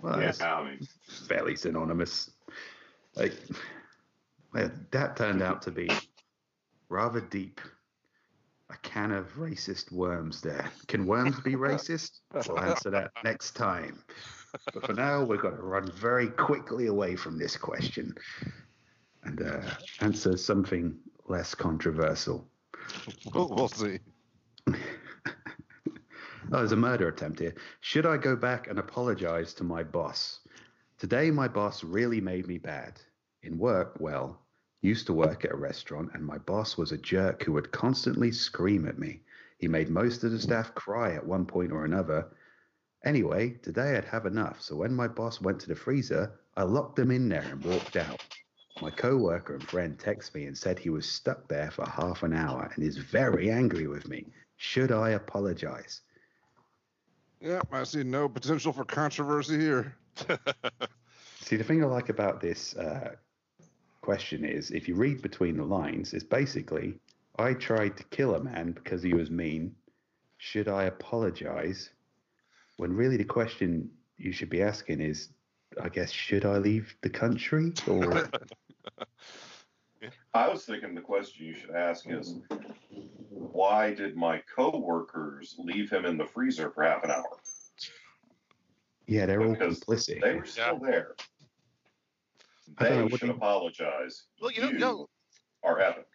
Well, 0.00 0.20
Yeah, 0.20 0.32
I 0.40 0.64
mean, 0.64 0.88
fairly 1.26 1.56
synonymous. 1.56 2.30
Like, 3.14 3.34
well, 4.52 4.70
that 4.90 5.16
turned 5.16 5.42
out 5.42 5.62
to 5.62 5.70
be 5.70 5.90
rather 6.88 7.20
deep. 7.20 7.60
A 8.70 8.76
can 8.82 9.12
of 9.12 9.34
racist 9.36 9.90
worms 9.90 10.42
there. 10.42 10.70
Can 10.88 11.06
worms 11.06 11.40
be 11.40 11.52
racist? 11.54 12.20
We'll 12.46 12.60
answer 12.60 12.90
that 12.90 13.12
next 13.24 13.52
time. 13.52 13.98
But 14.72 14.84
for 14.84 14.92
now, 14.92 15.24
we've 15.24 15.40
got 15.40 15.56
to 15.56 15.62
run 15.62 15.90
very 15.92 16.28
quickly 16.28 16.86
away 16.86 17.16
from 17.16 17.38
this 17.38 17.56
question 17.56 18.14
and 19.24 19.42
uh, 19.42 19.62
answer 20.00 20.36
something 20.36 20.96
less 21.28 21.54
controversial. 21.54 22.48
We'll 23.34 23.68
see. 23.68 23.98
Oh, 26.50 26.60
there's 26.60 26.72
a 26.72 26.76
murder 26.76 27.08
attempt 27.08 27.40
here. 27.40 27.54
Should 27.80 28.06
I 28.06 28.16
go 28.16 28.34
back 28.34 28.68
and 28.68 28.78
apologize 28.78 29.52
to 29.54 29.64
my 29.64 29.82
boss? 29.82 30.40
Today, 30.96 31.30
my 31.30 31.46
boss 31.46 31.84
really 31.84 32.22
made 32.22 32.46
me 32.46 32.56
bad. 32.56 32.98
In 33.42 33.58
work, 33.58 33.96
well, 34.00 34.40
used 34.80 35.06
to 35.08 35.12
work 35.12 35.44
at 35.44 35.52
a 35.52 35.56
restaurant, 35.56 36.10
and 36.14 36.24
my 36.24 36.38
boss 36.38 36.78
was 36.78 36.90
a 36.90 36.96
jerk 36.96 37.42
who 37.42 37.52
would 37.52 37.70
constantly 37.70 38.32
scream 38.32 38.88
at 38.88 38.98
me. 38.98 39.20
He 39.58 39.68
made 39.68 39.90
most 39.90 40.24
of 40.24 40.30
the 40.30 40.38
staff 40.38 40.74
cry 40.74 41.12
at 41.12 41.26
one 41.26 41.44
point 41.44 41.70
or 41.70 41.84
another. 41.84 42.28
Anyway, 43.04 43.50
today 43.62 43.98
I'd 43.98 44.06
have 44.06 44.24
enough, 44.24 44.62
so 44.62 44.74
when 44.74 44.94
my 44.94 45.06
boss 45.06 45.42
went 45.42 45.60
to 45.60 45.68
the 45.68 45.76
freezer, 45.76 46.32
I 46.56 46.62
locked 46.62 46.98
him 46.98 47.10
in 47.10 47.28
there 47.28 47.42
and 47.42 47.62
walked 47.62 47.96
out. 47.96 48.24
My 48.80 48.90
coworker 48.90 49.54
and 49.54 49.68
friend 49.68 49.98
texted 49.98 50.34
me 50.34 50.46
and 50.46 50.56
said 50.56 50.78
he 50.78 50.88
was 50.88 51.06
stuck 51.06 51.46
there 51.46 51.70
for 51.70 51.86
half 51.86 52.22
an 52.22 52.32
hour 52.32 52.70
and 52.74 52.82
is 52.82 52.96
very 52.96 53.50
angry 53.50 53.86
with 53.86 54.08
me. 54.08 54.26
Should 54.56 54.92
I 54.92 55.10
apologize? 55.10 56.00
Yep, 57.40 57.68
I 57.72 57.84
see 57.84 58.02
no 58.02 58.28
potential 58.28 58.72
for 58.72 58.84
controversy 58.84 59.58
here. 59.58 59.94
See, 61.40 61.56
the 61.56 61.64
thing 61.64 61.82
I 61.82 61.86
like 61.86 62.08
about 62.08 62.40
this 62.40 62.76
uh, 62.76 63.14
question 64.00 64.44
is 64.44 64.70
if 64.70 64.88
you 64.88 64.96
read 64.96 65.22
between 65.22 65.56
the 65.56 65.64
lines, 65.64 66.12
it's 66.12 66.24
basically 66.24 66.98
I 67.38 67.54
tried 67.54 67.96
to 67.96 68.04
kill 68.04 68.34
a 68.34 68.40
man 68.40 68.72
because 68.72 69.02
he 69.02 69.14
was 69.14 69.30
mean. 69.30 69.74
Should 70.38 70.68
I 70.68 70.84
apologize? 70.84 71.90
When 72.76 72.92
really 72.92 73.16
the 73.16 73.24
question 73.24 73.90
you 74.16 74.32
should 74.32 74.50
be 74.50 74.62
asking 74.62 75.00
is, 75.00 75.28
I 75.80 75.88
guess, 75.88 76.10
should 76.10 76.44
I 76.44 76.58
leave 76.58 76.94
the 77.02 77.10
country? 77.10 77.72
Or 77.88 78.28
I 80.34 80.48
was 80.48 80.64
thinking 80.64 80.94
the 80.94 81.00
question 81.00 81.46
you 81.46 81.54
should 81.54 81.70
ask 81.74 82.04
is, 82.08 82.36
why 83.30 83.94
did 83.94 84.16
my 84.16 84.42
coworkers 84.54 85.56
leave 85.58 85.90
him 85.90 86.04
in 86.04 86.16
the 86.16 86.26
freezer 86.26 86.70
for 86.70 86.84
half 86.84 87.04
an 87.04 87.10
hour? 87.10 87.24
yeah, 89.06 89.26
they 89.26 89.38
were 89.38 89.48
Because 89.54 89.80
complicit. 89.80 90.20
They 90.20 90.34
were 90.34 90.44
still 90.46 90.78
there. 90.78 91.14
I 92.78 92.84
know, 92.90 92.96
They 92.96 93.02
what 93.04 93.20
should 93.20 93.28
you- 93.28 93.34
apologize. 93.34 94.24
Well, 94.40 94.50
you 94.52 94.60
know, 94.60 94.70
no, 94.70 95.08
are 95.62 95.80
epic. 95.80 96.06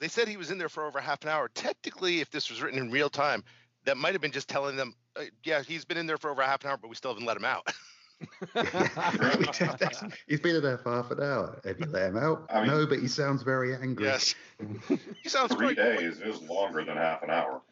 they 0.00 0.08
said 0.08 0.28
he 0.28 0.36
was 0.36 0.50
in 0.50 0.58
there 0.58 0.68
for 0.68 0.84
over 0.84 1.00
half 1.00 1.22
an 1.22 1.28
hour. 1.30 1.48
Technically, 1.48 2.20
if 2.20 2.30
this 2.30 2.50
was 2.50 2.60
written 2.62 2.78
in 2.78 2.90
real 2.90 3.08
time, 3.08 3.42
that 3.84 3.96
might 3.96 4.12
have 4.12 4.20
been 4.20 4.32
just 4.32 4.48
telling 4.48 4.76
them, 4.76 4.94
uh, 5.16 5.22
yeah, 5.44 5.62
he's 5.62 5.84
been 5.84 5.96
in 5.96 6.06
there 6.06 6.18
for 6.18 6.30
over 6.30 6.42
half 6.42 6.62
an 6.64 6.70
hour, 6.70 6.76
but 6.76 6.88
we 6.88 6.94
still 6.94 7.12
haven't 7.12 7.26
let 7.26 7.36
him 7.36 7.44
out. 7.44 7.66
He's 10.26 10.40
been 10.40 10.62
there 10.62 10.78
for 10.78 10.90
half 10.92 11.10
an 11.10 11.22
hour. 11.22 11.60
Have 11.64 11.78
you 11.78 11.86
let 11.86 12.10
him 12.10 12.16
out? 12.16 12.46
I 12.50 12.60
mean- 12.60 12.68
no, 12.70 12.86
but 12.86 12.98
he 13.00 13.08
sounds 13.08 13.42
very 13.42 13.74
angry. 13.74 14.06
yes. 14.06 14.34
he 15.22 15.28
sounds 15.28 15.54
Three 15.54 15.74
great. 15.74 15.98
days 15.98 16.20
is 16.20 16.40
longer 16.42 16.84
than 16.84 16.96
half 16.96 17.22
an 17.22 17.30
hour. 17.30 17.62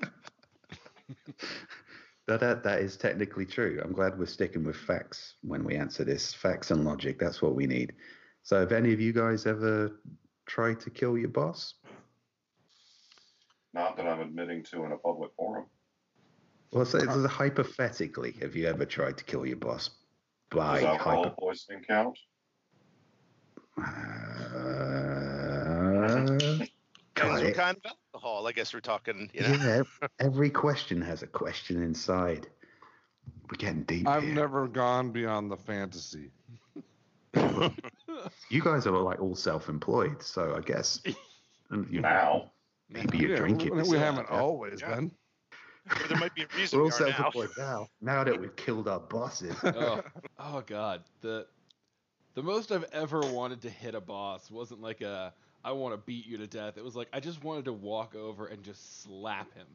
That, 2.28 2.38
that 2.38 2.62
that 2.62 2.78
is 2.80 2.96
technically 2.96 3.44
true. 3.44 3.80
I'm 3.84 3.92
glad 3.92 4.16
we're 4.16 4.26
sticking 4.26 4.62
with 4.62 4.76
facts 4.76 5.34
when 5.42 5.64
we 5.64 5.74
answer 5.74 6.04
this. 6.04 6.32
Facts 6.32 6.70
and 6.70 6.84
logic. 6.84 7.18
That's 7.18 7.42
what 7.42 7.56
we 7.56 7.66
need. 7.66 7.94
So, 8.44 8.60
have 8.60 8.70
any 8.70 8.92
of 8.92 9.00
you 9.00 9.12
guys 9.12 9.44
ever 9.44 10.00
tried 10.46 10.78
to 10.82 10.90
kill 10.90 11.18
your 11.18 11.30
boss? 11.30 11.74
Not 13.74 13.96
that 13.96 14.06
I'm 14.06 14.20
admitting 14.20 14.62
to 14.70 14.84
in 14.84 14.92
a 14.92 14.96
public 14.98 15.32
forum. 15.36 15.66
Well, 16.72 16.84
so 16.86 16.98
it's 16.98 17.26
hypothetically, 17.26 18.32
have 18.40 18.56
you 18.56 18.66
ever 18.66 18.86
tried 18.86 19.18
to 19.18 19.24
kill 19.24 19.44
your 19.44 19.56
boss 19.58 19.90
by 20.50 20.76
Does 20.80 20.84
alcohol 20.84 21.22
hypo? 21.24 21.34
poisoning 21.38 21.84
count? 21.86 22.18
Uh, 23.78 23.84
Depends 26.24 26.70
God, 27.14 27.32
what 27.34 27.42
it- 27.42 27.54
kind 27.54 27.76
of 27.84 27.92
alcohol. 28.14 28.46
I 28.46 28.52
guess 28.52 28.72
we're 28.72 28.80
talking, 28.80 29.30
you 29.34 29.42
know. 29.42 29.54
yeah, 29.54 29.82
every 30.18 30.48
question 30.50 31.00
has 31.02 31.22
a 31.22 31.26
question 31.26 31.82
inside. 31.82 32.48
We're 33.50 33.58
getting 33.58 33.82
deep 33.82 34.08
I've 34.08 34.22
here. 34.22 34.34
never 34.34 34.66
gone 34.66 35.10
beyond 35.12 35.50
the 35.50 35.56
fantasy. 35.56 36.30
You 38.50 38.60
guys 38.60 38.86
are 38.86 38.90
like 38.92 39.20
all 39.22 39.34
self-employed, 39.34 40.22
so 40.22 40.54
I 40.54 40.60
guess 40.60 41.00
and, 41.70 41.90
you 41.90 42.00
know, 42.02 42.08
Now. 42.08 42.52
maybe 42.90 43.16
you're 43.18 43.30
Yeah, 43.30 43.36
drinking. 43.36 43.74
we, 43.74 43.82
we 43.84 43.96
haven't 43.96 44.28
always 44.30 44.80
Yeah. 44.82 44.94
been. 44.96 45.10
Or 45.90 46.08
there 46.08 46.18
might 46.18 46.34
be 46.34 46.42
a 46.42 46.46
reason 46.56 46.78
We're 46.78 46.84
we 46.84 46.90
all 46.90 47.02
are 47.02 47.08
now. 47.08 47.16
self-employed 47.16 47.50
now. 47.58 47.88
Now 48.00 48.24
that 48.24 48.38
we've 48.40 48.54
killed 48.56 48.88
our 48.88 49.00
bosses. 49.00 49.56
oh, 49.64 50.02
oh 50.38 50.62
god 50.66 51.02
the 51.20 51.46
the 52.34 52.42
most 52.42 52.72
i've 52.72 52.84
ever 52.92 53.20
wanted 53.20 53.60
to 53.62 53.70
hit 53.70 53.94
a 53.94 54.00
boss 54.00 54.50
wasn't 54.50 54.80
like 54.80 55.00
a 55.00 55.34
i 55.64 55.72
want 55.72 55.92
to 55.94 55.98
beat 55.98 56.26
you 56.26 56.36
to 56.38 56.46
death 56.46 56.76
it 56.76 56.84
was 56.84 56.96
like 56.96 57.08
i 57.12 57.20
just 57.20 57.42
wanted 57.44 57.64
to 57.64 57.72
walk 57.72 58.14
over 58.14 58.46
and 58.46 58.62
just 58.62 59.02
slap 59.02 59.52
him 59.54 59.66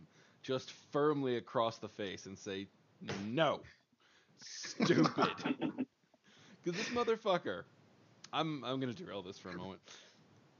just 0.43 0.71
firmly 0.91 1.37
across 1.37 1.77
the 1.77 1.87
face 1.89 2.25
and 2.25 2.37
say 2.37 2.67
no 3.25 3.61
stupid 4.39 5.05
because 6.63 6.77
this 6.77 6.89
motherfucker 6.89 7.63
i'm 8.33 8.63
i'm 8.63 8.79
gonna 8.79 8.93
derail 8.93 9.21
this 9.21 9.37
for 9.37 9.49
a 9.49 9.53
moment 9.53 9.81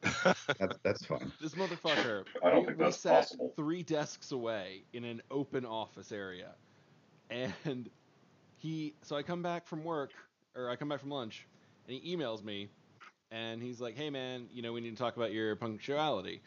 That's, 0.60 0.78
that's 0.84 1.06
fine. 1.06 1.32
this 1.42 1.56
motherfucker 1.56 2.26
I 2.44 2.52
don't 2.52 2.62
we, 2.62 2.66
think 2.68 2.80
we 2.80 2.92
sat 2.92 3.24
possible. 3.24 3.54
three 3.56 3.84
desks 3.84 4.32
away 4.32 4.84
in 4.94 5.04
an 5.04 5.22
open 5.32 5.66
office 5.66 6.12
area. 6.12 6.56
And 7.30 7.90
he 8.58 8.96
so 9.04 9.16
i 9.16 9.22
come 9.22 9.42
back 9.44 9.68
from 9.68 9.84
work 9.84 10.12
or 10.56 10.70
i 10.70 10.76
come 10.76 10.90
back 10.90 11.00
from 11.00 11.12
lunch 11.12 11.48
and 11.88 11.96
he 11.98 12.16
emails 12.16 12.44
me 12.44 12.70
and 13.32 13.62
he's 13.62 13.80
like 13.80 13.96
hey 13.96 14.10
man 14.10 14.48
you 14.52 14.62
know 14.62 14.74
we 14.74 14.82
need 14.82 14.92
to 14.92 14.96
talk 14.96 15.16
about 15.18 15.32
your 15.32 15.56
punctuality. 15.56 16.42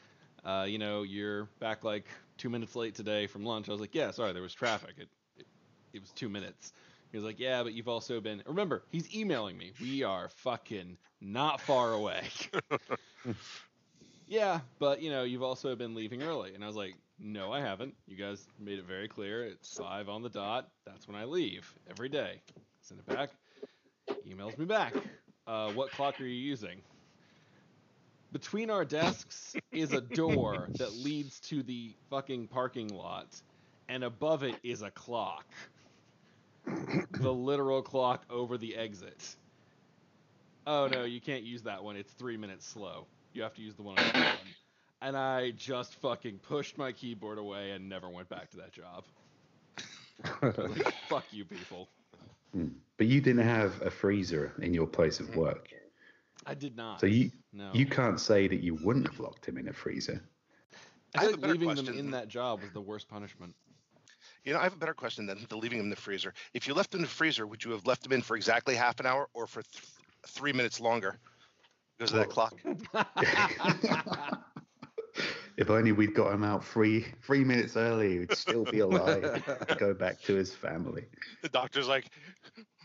Uh, 0.45 0.65
you 0.67 0.79
know 0.79 1.03
you're 1.03 1.45
back 1.61 1.85
like 1.85 2.07
two 2.39 2.49
minutes 2.49 2.75
late 2.75 2.95
today 2.95 3.27
from 3.27 3.45
lunch. 3.45 3.69
I 3.69 3.73
was 3.73 3.81
like 3.81 3.95
yeah 3.95 4.11
sorry 4.11 4.33
there 4.33 4.43
was 4.43 4.55
traffic. 4.55 4.95
It, 4.97 5.09
it, 5.39 5.47
it 5.93 6.01
was 6.01 6.11
two 6.13 6.29
minutes 6.29 6.73
he 7.11 7.16
was 7.16 7.25
like 7.25 7.38
yeah 7.38 7.62
but 7.62 7.73
you've 7.73 7.88
also 7.88 8.20
been 8.20 8.42
remember 8.46 8.83
he's 8.90 9.14
emailing 9.14 9.57
me 9.57 9.73
we 9.81 10.03
are 10.03 10.29
fucking 10.29 10.96
not 11.20 11.61
far 11.61 11.92
away 11.92 12.23
yeah, 14.31 14.61
but 14.79 15.03
you 15.03 15.11
know, 15.11 15.25
you've 15.25 15.42
also 15.42 15.75
been 15.75 15.94
leaving 15.94 16.23
early. 16.23 16.55
And 16.55 16.62
I 16.62 16.66
was 16.68 16.77
like, 16.77 16.94
no, 17.18 17.53
I 17.53 17.61
haven't. 17.61 17.94
You 18.07 18.16
guys 18.16 18.46
made 18.61 18.79
it 18.79 18.87
very 18.87 19.09
clear. 19.09 19.44
It's 19.44 19.77
five 19.77 20.09
on 20.09 20.23
the 20.23 20.29
dot. 20.29 20.68
That's 20.87 21.07
when 21.09 21.16
I 21.16 21.25
leave 21.25 21.75
every 21.90 22.09
day. 22.09 22.40
Send 22.81 23.01
it 23.01 23.07
back. 23.07 23.31
Emails 24.29 24.57
me 24.57 24.64
back. 24.64 24.94
Uh, 25.46 25.73
what 25.73 25.90
clock 25.90 26.20
are 26.20 26.25
you 26.25 26.31
using? 26.31 26.81
Between 28.33 28.70
our 28.70 28.85
desks 28.85 29.57
is 29.73 29.92
a 29.92 30.01
door 30.01 30.68
that 30.79 30.92
leads 30.92 31.40
to 31.40 31.64
the 31.64 31.92
fucking 32.09 32.46
parking 32.46 32.88
lot, 32.94 33.27
and 33.88 34.05
above 34.05 34.44
it 34.44 34.55
is 34.62 34.83
a 34.83 34.90
clock. 34.92 35.44
The 36.64 37.33
literal 37.33 37.83
clock 37.83 38.25
over 38.31 38.59
the 38.59 38.77
exit. 38.77 39.37
Oh 40.66 40.88
no, 40.92 41.05
you 41.05 41.20
can't 41.20 41.42
use 41.42 41.62
that 41.62 41.83
one. 41.83 41.96
It's 41.96 42.12
three 42.12 42.37
minutes 42.37 42.66
slow. 42.66 43.07
You 43.33 43.42
have 43.42 43.55
to 43.55 43.62
use 43.62 43.75
the 43.75 43.83
one 43.83 43.99
on 43.99 44.07
the 44.07 44.12
phone. 44.12 44.55
And 45.03 45.16
I 45.16 45.53
just 45.53 45.94
fucking 45.96 46.38
pushed 46.38 46.77
my 46.77 46.92
keyboard 46.92 47.38
away 47.38 47.70
and 47.70 47.88
never 47.88 48.09
went 48.09 48.29
back 48.29 48.51
to 48.51 48.59
that 48.59 48.73
job. 48.73 49.05
Like, 50.42 50.92
fuck 51.09 51.25
you 51.31 51.46
people. 51.46 51.88
Hmm. 52.53 52.68
But 52.99 53.07
you 53.07 53.23
didn't 53.23 53.46
have 53.46 53.81
a 53.81 53.90
freezer 53.90 54.53
in 54.61 54.75
your 54.75 54.87
place 54.87 55.18
of 55.20 55.35
work. 55.35 55.70
I 56.46 56.55
did 56.55 56.77
not. 56.77 57.01
So 57.01 57.07
you 57.07 57.31
no. 57.53 57.70
you 57.73 57.87
can't 57.87 58.20
say 58.20 58.49
that 58.49 58.62
you 58.62 58.75
wouldn't 58.83 59.09
have 59.09 59.20
locked 59.20 59.46
him 59.46 59.57
in 59.57 59.68
a 59.68 59.73
freezer. 59.73 60.20
I 61.14 61.20
I 61.20 61.23
have 61.23 61.31
feel 61.31 61.38
a 61.38 61.49
like 61.49 61.59
better 61.59 61.66
leaving 61.66 61.85
them 61.85 61.99
in 61.99 62.11
that 62.11 62.29
job 62.29 62.61
was 62.61 62.70
the 62.73 62.81
worst 62.81 63.09
punishment. 63.09 63.55
You 64.44 64.55
know, 64.55 64.59
I 64.59 64.62
have 64.64 64.72
a 64.72 64.79
better 64.79 64.94
question 64.94 65.26
than 65.26 65.46
the 65.48 65.57
leaving 65.57 65.79
them 65.79 65.87
in 65.87 65.90
the 65.90 65.96
freezer. 65.96 66.33
If 66.55 66.66
you 66.66 66.74
left 66.74 66.90
them 66.90 67.00
in 67.00 67.03
the 67.03 67.09
freezer, 67.09 67.46
would 67.46 67.64
you 67.64 67.72
have 67.72 67.87
left 67.87 68.03
them 68.03 68.12
in 68.12 68.22
for 68.22 68.37
exactly 68.37 68.74
half 68.74 68.98
an 69.00 69.07
hour 69.07 69.29
or 69.35 69.46
for 69.46 69.62
th- 69.62 69.85
three 70.26 70.53
minutes 70.53 70.81
longer 70.81 71.18
because 71.98 72.12
of 72.12 72.20
that 72.20 72.31
clock? 72.31 72.55
If 75.61 75.68
only 75.68 75.92
we'd 75.92 76.14
got 76.14 76.33
him 76.33 76.42
out 76.42 76.64
three 76.64 77.05
three 77.22 77.44
minutes 77.44 77.76
early, 77.76 78.20
he'd 78.20 78.33
still 78.33 78.64
be 78.64 78.79
alive. 78.79 79.44
go 79.79 79.92
back 79.92 80.22
to 80.22 80.35
his 80.35 80.55
family. 80.55 81.05
The 81.42 81.50
doctor's 81.50 81.87
like, 81.87 82.07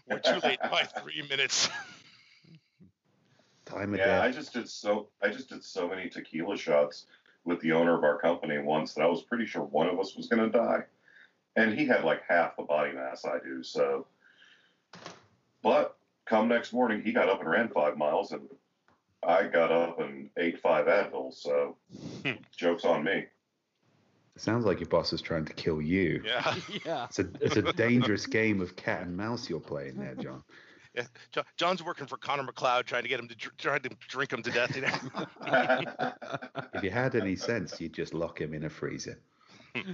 we're 0.09 0.19
too 0.19 0.39
late 0.43 0.59
by 0.59 0.83
three 0.83 1.23
minutes. 1.29 1.69
Time 3.65 3.93
of 3.93 3.99
Yeah, 3.99 4.21
I 4.21 4.29
just 4.29 4.51
did 4.51 4.67
so 4.69 5.07
I 5.21 5.29
just 5.29 5.47
did 5.47 5.63
so 5.63 5.87
many 5.87 6.09
tequila 6.09 6.57
shots 6.57 7.05
with 7.45 7.61
the 7.61 7.71
owner 7.71 7.97
of 7.97 8.03
our 8.03 8.19
company 8.19 8.57
once 8.57 8.93
that 8.95 9.03
I 9.03 9.07
was 9.07 9.21
pretty 9.21 9.45
sure 9.45 9.63
one 9.63 9.87
of 9.87 9.97
us 9.97 10.17
was 10.17 10.27
gonna 10.27 10.49
die. 10.49 10.83
And 11.55 11.77
he 11.77 11.85
had 11.85 12.03
like 12.03 12.21
half 12.27 12.57
the 12.57 12.63
body 12.63 12.91
mass 12.91 13.25
I 13.25 13.39
do, 13.43 13.63
so 13.63 14.07
but 15.63 15.97
come 16.25 16.47
next 16.47 16.73
morning 16.73 17.01
he 17.03 17.11
got 17.11 17.29
up 17.29 17.39
and 17.39 17.49
ran 17.49 17.69
five 17.69 17.97
miles 17.97 18.31
and 18.31 18.47
I 19.27 19.47
got 19.47 19.71
up 19.71 19.99
and 19.99 20.29
ate 20.37 20.59
five 20.59 20.85
Advils, 20.85 21.35
so 21.35 21.75
hmm. 22.23 22.33
joke's 22.55 22.85
on 22.85 23.03
me. 23.03 23.25
It 24.35 24.41
sounds 24.41 24.65
like 24.65 24.79
your 24.79 24.89
boss 24.89 25.13
is 25.13 25.21
trying 25.21 25.45
to 25.45 25.53
kill 25.53 25.81
you. 25.81 26.21
Yeah. 26.25 26.55
yeah. 26.85 27.05
It's 27.05 27.19
a 27.19 27.27
it's 27.41 27.55
a 27.55 27.73
dangerous 27.73 28.25
game 28.25 28.61
of 28.61 28.75
cat 28.75 29.01
and 29.01 29.15
mouse 29.15 29.49
you're 29.49 29.59
playing 29.59 29.97
there, 29.97 30.15
John. 30.15 30.43
yeah. 30.95 31.03
John's 31.57 31.81
working 31.81 32.05
for 32.05 32.17
Connor 32.17 32.43
MacLeod, 32.43 32.85
trying 32.85 33.03
to 33.03 33.09
get 33.09 33.19
him 33.19 33.29
to 33.29 33.35
dr- 33.35 33.57
trying 33.57 33.81
to 33.81 33.89
drink 34.07 34.33
him 34.33 34.43
to 34.43 34.51
death. 34.51 34.75
You 34.75 34.81
know? 34.83 36.13
If 36.73 36.83
you 36.83 36.89
had 36.91 37.15
any 37.15 37.37
sense, 37.37 37.79
you'd 37.79 37.93
just 37.93 38.13
lock 38.13 38.39
him 38.39 38.53
in 38.53 38.65
a 38.65 38.69
freezer. 38.69 39.17
Hmm. 39.73 39.93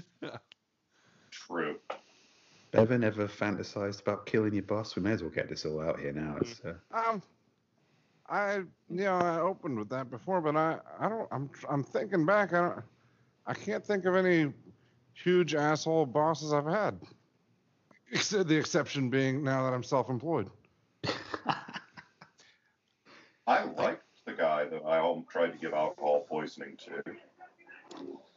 True. 1.48 1.78
Bevan 2.72 3.04
ever 3.04 3.28
fantasized 3.28 4.02
about 4.02 4.26
killing 4.26 4.54
your 4.54 4.64
boss? 4.64 4.96
We 4.96 5.02
may 5.02 5.12
as 5.12 5.22
well 5.22 5.32
get 5.32 5.50
this 5.50 5.66
all 5.66 5.82
out 5.82 6.00
here 6.00 6.14
now. 6.14 6.38
It's, 6.40 6.62
uh, 6.64 6.76
Um, 6.94 7.22
I 8.30 8.56
you 8.58 8.66
know 8.90 9.18
I 9.18 9.40
opened 9.42 9.78
with 9.78 9.90
that 9.90 10.10
before, 10.10 10.40
but 10.40 10.56
I 10.56 10.80
I 11.00 11.10
don't 11.10 11.28
I'm 11.32 11.50
I'm 11.70 11.84
thinking 11.84 12.26
back. 12.26 12.54
I 12.54 12.62
don't 12.62 12.80
I 13.46 13.54
can't 13.54 13.86
think 13.86 14.06
of 14.06 14.16
any 14.16 14.54
huge 15.14 15.54
asshole 15.54 16.06
bosses 16.06 16.54
I've 16.54 16.66
had. 16.66 16.98
Except 18.14 18.48
the 18.48 18.56
exception 18.58 19.10
being 19.10 19.44
now 19.44 19.64
that 19.64 19.74
I'm 19.74 19.84
self-employed. 19.84 20.50
I 23.48 23.64
liked 23.64 24.04
the 24.26 24.34
guy 24.34 24.66
that 24.66 24.82
I 24.86 24.98
al- 24.98 25.26
tried 25.30 25.52
to 25.52 25.58
give 25.58 25.74
alcohol 25.74 26.26
poisoning 26.30 26.78
to. 26.86 27.04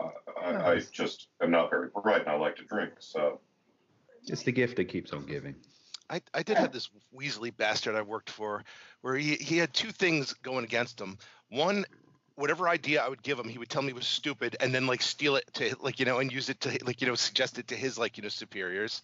I, 0.00 0.10
I, 0.40 0.72
I 0.72 0.80
just 0.92 1.28
am 1.42 1.50
not 1.50 1.70
very 1.70 1.88
bright 2.02 2.22
and 2.22 2.30
I 2.30 2.36
like 2.36 2.56
to 2.56 2.64
drink, 2.64 2.92
so 2.98 3.40
It's 4.26 4.42
the 4.42 4.52
gift 4.52 4.76
that 4.76 4.86
keeps 4.86 5.12
on 5.12 5.26
giving. 5.26 5.54
I, 6.10 6.20
I 6.34 6.42
did 6.42 6.58
have 6.58 6.72
this 6.72 6.90
Weasley 7.16 7.56
bastard 7.56 7.94
I 7.94 8.02
worked 8.02 8.30
for 8.30 8.62
where 9.00 9.16
he, 9.16 9.36
he 9.36 9.56
had 9.56 9.72
two 9.72 9.90
things 9.90 10.34
going 10.34 10.64
against 10.64 11.00
him. 11.00 11.18
One, 11.48 11.84
whatever 12.36 12.68
idea 12.68 13.02
I 13.02 13.08
would 13.08 13.22
give 13.22 13.38
him, 13.38 13.48
he 13.48 13.58
would 13.58 13.68
tell 13.68 13.82
me 13.82 13.92
was 13.92 14.06
stupid 14.06 14.56
and 14.60 14.74
then 14.74 14.86
like 14.86 15.02
steal 15.02 15.36
it 15.36 15.44
to 15.54 15.76
like, 15.80 16.00
you 16.00 16.06
know, 16.06 16.18
and 16.18 16.32
use 16.32 16.48
it 16.48 16.60
to 16.62 16.78
like, 16.84 17.00
you 17.00 17.06
know, 17.06 17.14
suggest 17.14 17.58
it 17.58 17.68
to 17.68 17.76
his 17.76 17.96
like, 17.98 18.16
you 18.16 18.22
know, 18.22 18.28
superiors. 18.28 19.02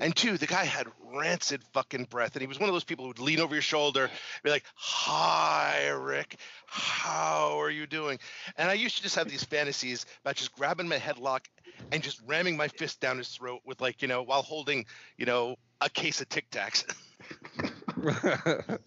And 0.00 0.14
two, 0.14 0.36
the 0.36 0.46
guy 0.46 0.64
had 0.64 0.86
rancid 1.12 1.62
fucking 1.72 2.04
breath. 2.04 2.34
And 2.34 2.42
he 2.42 2.46
was 2.46 2.60
one 2.60 2.68
of 2.68 2.74
those 2.74 2.84
people 2.84 3.04
who 3.04 3.08
would 3.08 3.20
lean 3.20 3.40
over 3.40 3.54
your 3.54 3.62
shoulder, 3.62 4.10
be 4.42 4.50
like, 4.50 4.64
Hi, 4.74 5.88
Rick. 5.88 6.36
How 6.66 7.60
are 7.60 7.70
you 7.70 7.86
doing? 7.86 8.18
And 8.56 8.70
I 8.70 8.74
used 8.74 8.96
to 8.96 9.02
just 9.02 9.16
have 9.16 9.28
these 9.28 9.44
fantasies 9.44 10.04
about 10.22 10.36
just 10.36 10.54
grabbing 10.54 10.88
my 10.88 10.98
headlock 10.98 11.46
and 11.92 12.02
just 12.02 12.20
ramming 12.26 12.56
my 12.56 12.68
fist 12.68 13.00
down 13.00 13.18
his 13.18 13.28
throat 13.28 13.60
with 13.64 13.80
like, 13.80 14.02
you 14.02 14.08
know, 14.08 14.22
while 14.22 14.42
holding, 14.42 14.84
you 15.16 15.26
know, 15.26 15.56
a 15.80 15.88
case 15.88 16.20
of 16.20 16.28
Tic 16.28 16.50
Tacs. 16.50 16.84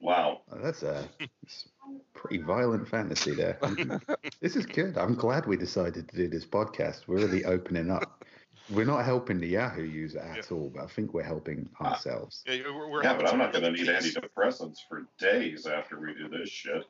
wow. 0.00 0.42
Oh, 0.50 0.58
that's 0.62 0.82
a 0.82 1.08
it's 1.42 1.68
pretty 2.14 2.38
violent 2.38 2.88
fantasy 2.88 3.34
there. 3.34 3.58
this 4.40 4.56
is 4.56 4.66
good. 4.66 4.96
I'm 4.96 5.14
glad 5.14 5.46
we 5.46 5.56
decided 5.56 6.08
to 6.08 6.16
do 6.16 6.28
this 6.28 6.44
podcast. 6.44 7.06
We're 7.06 7.16
really 7.16 7.44
opening 7.44 7.90
up. 7.90 8.24
We're 8.70 8.86
not 8.86 9.04
helping 9.04 9.38
the 9.38 9.46
Yahoo 9.46 9.84
user 9.84 10.18
at 10.18 10.50
all, 10.50 10.72
but 10.74 10.84
I 10.84 10.86
think 10.88 11.14
we're 11.14 11.22
helping 11.22 11.68
ourselves. 11.80 12.42
Yeah, 12.46 12.62
we're, 12.74 12.90
we're 12.90 13.02
yeah, 13.04 13.14
but 13.14 13.28
I'm 13.28 13.38
not 13.38 13.52
going 13.52 13.64
to 13.64 13.70
need 13.70 13.86
antidepressants 13.86 14.78
for 14.88 15.06
days 15.18 15.66
after 15.66 16.00
we 16.00 16.14
do 16.14 16.28
this 16.28 16.48
shit. 16.48 16.84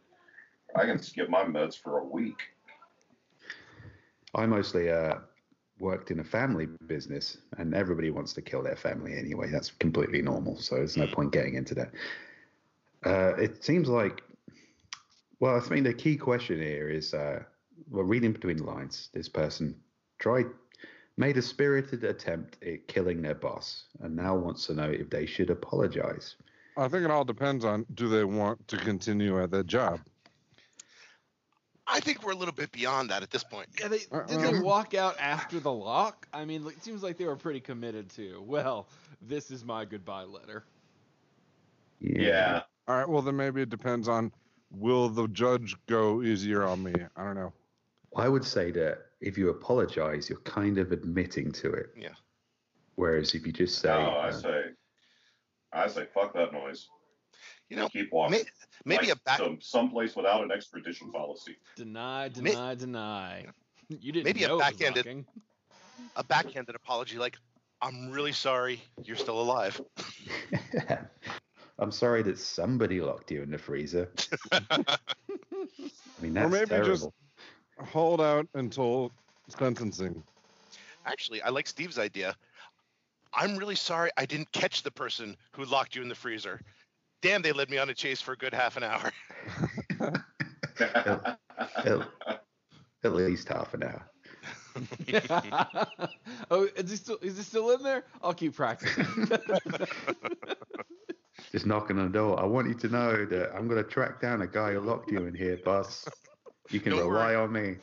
I 0.75 0.87
can 0.87 0.99
skip 0.99 1.29
my 1.29 1.45
meds 1.45 1.79
for 1.79 1.99
a 1.99 2.05
week. 2.05 2.39
I 4.35 4.47
mostly 4.47 4.91
uh, 4.91 5.17
worked 5.79 6.11
in 6.11 6.21
a 6.21 6.25
family 6.25 6.67
business, 6.87 7.39
and 7.59 7.75
everybody 7.75 8.11
wants 8.11 8.33
to 8.35 8.43
kill 8.43 8.63
their 8.63 8.77
family 8.77 9.17
anyway. 9.17 9.51
That's 9.51 9.71
completely 9.71 10.23
normal. 10.23 10.57
So 10.59 10.77
there's 10.77 10.97
no 10.97 11.07
point 11.07 11.33
getting 11.33 11.55
into 11.55 11.75
that. 11.75 11.91
Uh, 13.05 13.35
it 13.37 13.63
seems 13.63 13.89
like, 13.89 14.23
well, 15.41 15.63
I 15.65 15.69
mean, 15.75 15.85
the 15.85 15.95
key 15.95 16.17
question 16.17 16.61
here 16.61 16.89
is, 16.89 17.13
uh, 17.15 17.43
well, 17.91 18.05
reading 18.05 18.33
between 18.33 18.59
the 18.59 18.65
lines, 18.65 19.11
this 19.13 19.29
person 19.29 19.77
tried, 20.19 20.47
made 21.17 21.37
a 21.37 21.43
spirited 21.43 22.05
attempt 22.05 22.63
at 22.65 22.89
killing 22.89 23.23
their 23.23 23.35
boss, 23.35 23.85
and 24.01 24.17
now 24.17 24.35
wants 24.35 24.67
to 24.67 24.75
know 24.75 24.91
if 24.91 25.11
they 25.11 25.27
should 25.27 25.51
apologize. 25.51 26.37
I 26.77 26.89
think 26.89 27.05
it 27.05 27.11
all 27.11 27.25
depends 27.25 27.65
on 27.65 27.87
do 27.95 28.09
they 28.09 28.25
want 28.25 28.67
to 28.69 28.77
continue 28.77 29.43
at 29.43 29.51
that 29.51 29.67
job. 29.67 30.01
I 31.87 32.01
think 32.01 32.25
we're 32.25 32.33
a 32.33 32.37
little 32.37 32.55
bit 32.55 32.73
beyond 32.73 33.11
that 33.11 33.23
at 33.23 33.31
this 33.31 33.45
point. 33.45 33.69
Yeah, 33.79 33.89
they 33.89 34.01
Uh, 34.11 34.23
did 34.25 34.41
they 34.41 34.59
walk 34.59 34.95
out 34.95 35.17
after 35.21 35.61
the 35.61 35.73
lock? 35.73 36.27
I 36.33 36.45
mean, 36.45 36.67
it 36.67 36.83
seems 36.83 37.03
like 37.03 37.17
they 37.17 37.27
were 37.27 37.37
pretty 37.37 37.61
committed 37.61 38.11
to. 38.11 38.43
Well, 38.43 38.89
this 39.23 39.51
is 39.51 39.65
my 39.65 39.85
goodbye 39.85 40.25
letter. 40.25 40.65
Yeah. 42.01 42.63
All 42.89 42.97
right. 42.97 43.09
Well, 43.09 43.23
then 43.23 43.37
maybe 43.37 43.63
it 43.63 43.71
depends 43.71 44.09
on 44.09 44.33
will 44.71 45.09
the 45.09 45.29
judge 45.29 45.77
go 45.87 46.23
easier 46.23 46.65
on 46.65 46.83
me? 46.83 46.95
I 47.17 47.25
don't 47.25 47.35
know. 47.35 47.53
I 48.17 48.29
would 48.29 48.45
say 48.45 48.71
that 48.73 48.99
if 49.21 49.37
you 49.37 49.51
apologize, 49.51 50.29
you're 50.29 50.41
kind 50.41 50.79
of 50.79 50.93
admitting 50.93 51.53
to 51.53 51.73
it. 51.73 51.91
Yeah. 51.97 52.09
Whereas 52.95 53.35
if 53.35 53.47
you 53.47 53.53
just 53.53 53.79
say, 53.79 53.89
No, 53.89 54.11
I 54.11 54.29
uh, 54.29 54.33
say, 54.33 54.63
I 55.73 55.87
say, 55.89 56.07
fuck 56.15 56.33
that 56.35 56.53
noise. 56.53 56.89
You 57.69 57.77
know, 57.77 57.89
Keep 57.89 58.13
walking. 58.13 58.39
may, 58.39 58.45
maybe 58.85 59.09
like 59.09 59.17
a 59.17 59.21
back, 59.25 59.39
some 59.39 59.59
someplace 59.61 60.17
without 60.17 60.43
an 60.43 60.51
extradition 60.53 61.11
policy. 61.13 61.57
Deny, 61.77 62.31
May- 62.41 62.51
deny, 62.51 62.75
deny. 62.75 63.47
You 63.89 64.11
didn't 64.11 64.25
maybe 64.25 64.43
a 64.43 64.49
know 64.49 64.55
it 64.55 64.57
was 64.57 64.65
backhanded- 64.73 65.25
a 66.17 66.25
backhanded 66.25 66.75
apology, 66.75 67.19
like 67.19 67.37
I'm 67.81 68.11
really 68.11 68.33
sorry 68.33 68.81
you're 69.05 69.17
still 69.17 69.41
alive. 69.41 69.81
I'm 71.79 71.93
sorry 71.93 72.23
that 72.23 72.39
somebody 72.39 73.01
locked 73.01 73.31
you 73.31 73.43
in 73.43 73.51
the 73.51 73.59
freezer. 73.59 74.11
I 74.53 74.99
mean, 76.21 76.35
that's 76.35 76.47
or 76.47 76.51
maybe 76.51 76.67
terrible. 76.67 76.91
just 76.91 77.09
hold 77.91 78.21
out 78.21 78.49
until 78.55 79.13
sentencing. 79.49 80.23
Actually, 81.05 81.43
I 81.43 81.51
like 81.51 81.67
Steve's 81.67 81.99
idea. 81.99 82.35
I'm 83.35 83.57
really 83.57 83.75
sorry 83.75 84.11
I 84.17 84.25
didn't 84.25 84.51
catch 84.53 84.83
the 84.83 84.91
person 84.91 85.37
who 85.53 85.65
locked 85.65 85.95
you 85.95 86.03
in 86.03 86.09
the 86.09 86.15
freezer. 86.15 86.61
Damn, 87.21 87.43
they 87.43 87.53
led 87.53 87.71
me 87.71 87.79
on 87.79 87.91
a 87.91 87.95
chase 87.95 88.21
for 88.21 88.33
a 88.33 88.37
good 88.37 88.55
half 88.55 88.77
an 88.77 88.83
hour. 88.83 89.13
at, 90.81 91.39
at 93.05 93.15
least 93.15 93.49
half 93.49 93.75
an 93.75 93.83
hour. 93.83 94.11
oh, 96.51 96.69
is 96.77 96.91
he 96.91 96.97
still 96.97 97.19
is 97.23 97.37
he 97.39 97.43
still 97.43 97.71
in 97.71 97.83
there? 97.83 98.05
I'll 98.23 98.35
keep 98.35 98.55
practicing. 98.55 99.07
Just 101.53 101.67
knocking 101.67 101.99
on 101.99 102.07
the 102.11 102.19
door. 102.19 102.39
I 102.41 102.45
want 102.45 102.69
you 102.69 102.75
to 102.75 102.89
know 102.89 103.25
that 103.27 103.55
I'm 103.55 103.69
going 103.69 103.83
to 103.83 103.89
track 103.89 104.21
down 104.21 104.43
a 104.43 104.47
guy 104.47 104.73
who 104.73 104.81
locked 104.81 105.11
you 105.11 105.27
in 105.27 105.35
here, 105.35 105.59
boss. 105.65 106.07
You 106.71 106.81
can 106.81 106.93
Don't 106.93 107.09
rely 107.09 107.33
worry. 107.33 107.37
on 107.37 107.53
me. 107.53 107.77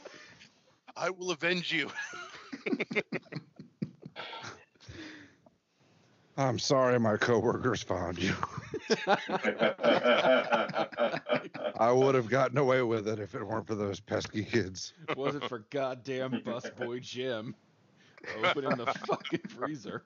I 0.96 1.10
will 1.10 1.32
avenge 1.32 1.72
you. 1.72 1.90
I'm 6.38 6.58
sorry 6.58 7.00
my 7.00 7.16
coworkers 7.18 7.84
found 7.84 8.18
you. 8.22 8.34
I 11.80 11.92
would 11.92 12.16
have 12.16 12.28
gotten 12.28 12.58
away 12.58 12.82
with 12.82 13.08
it 13.08 13.20
if 13.20 13.36
it 13.36 13.46
weren't 13.46 13.68
for 13.68 13.76
those 13.76 14.00
pesky 14.00 14.44
kids. 14.44 14.94
It 15.10 15.16
Was 15.16 15.36
it 15.36 15.48
for 15.48 15.60
goddamn 15.70 16.32
busboy 16.44 17.02
Jim 17.02 17.56
opening 18.44 18.78
the 18.78 18.88
fucking 19.08 19.42
freezer? 19.48 20.06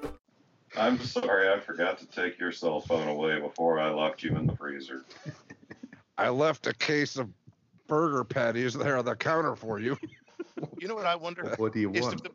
I'm 0.77 0.99
sorry, 0.99 1.49
I 1.49 1.59
forgot 1.59 1.97
to 1.99 2.05
take 2.05 2.39
your 2.39 2.51
cell 2.51 2.79
phone 2.79 3.07
away 3.07 3.39
before 3.39 3.79
I 3.79 3.89
locked 3.89 4.23
you 4.23 4.37
in 4.37 4.47
the 4.47 4.55
freezer. 4.55 5.03
I 6.17 6.29
left 6.29 6.67
a 6.67 6.73
case 6.73 7.17
of 7.17 7.29
burger 7.87 8.23
patties 8.23 8.73
there 8.73 8.97
on 8.97 9.05
the 9.05 9.15
counter 9.15 9.55
for 9.55 9.79
you. 9.79 9.97
You 10.79 10.87
know 10.87 10.95
what 10.95 11.05
I 11.05 11.15
wonder? 11.15 11.53
What 11.57 11.73
do 11.73 11.79
you 11.79 11.91
is 11.91 12.03
want? 12.03 12.23
the- 12.23 12.31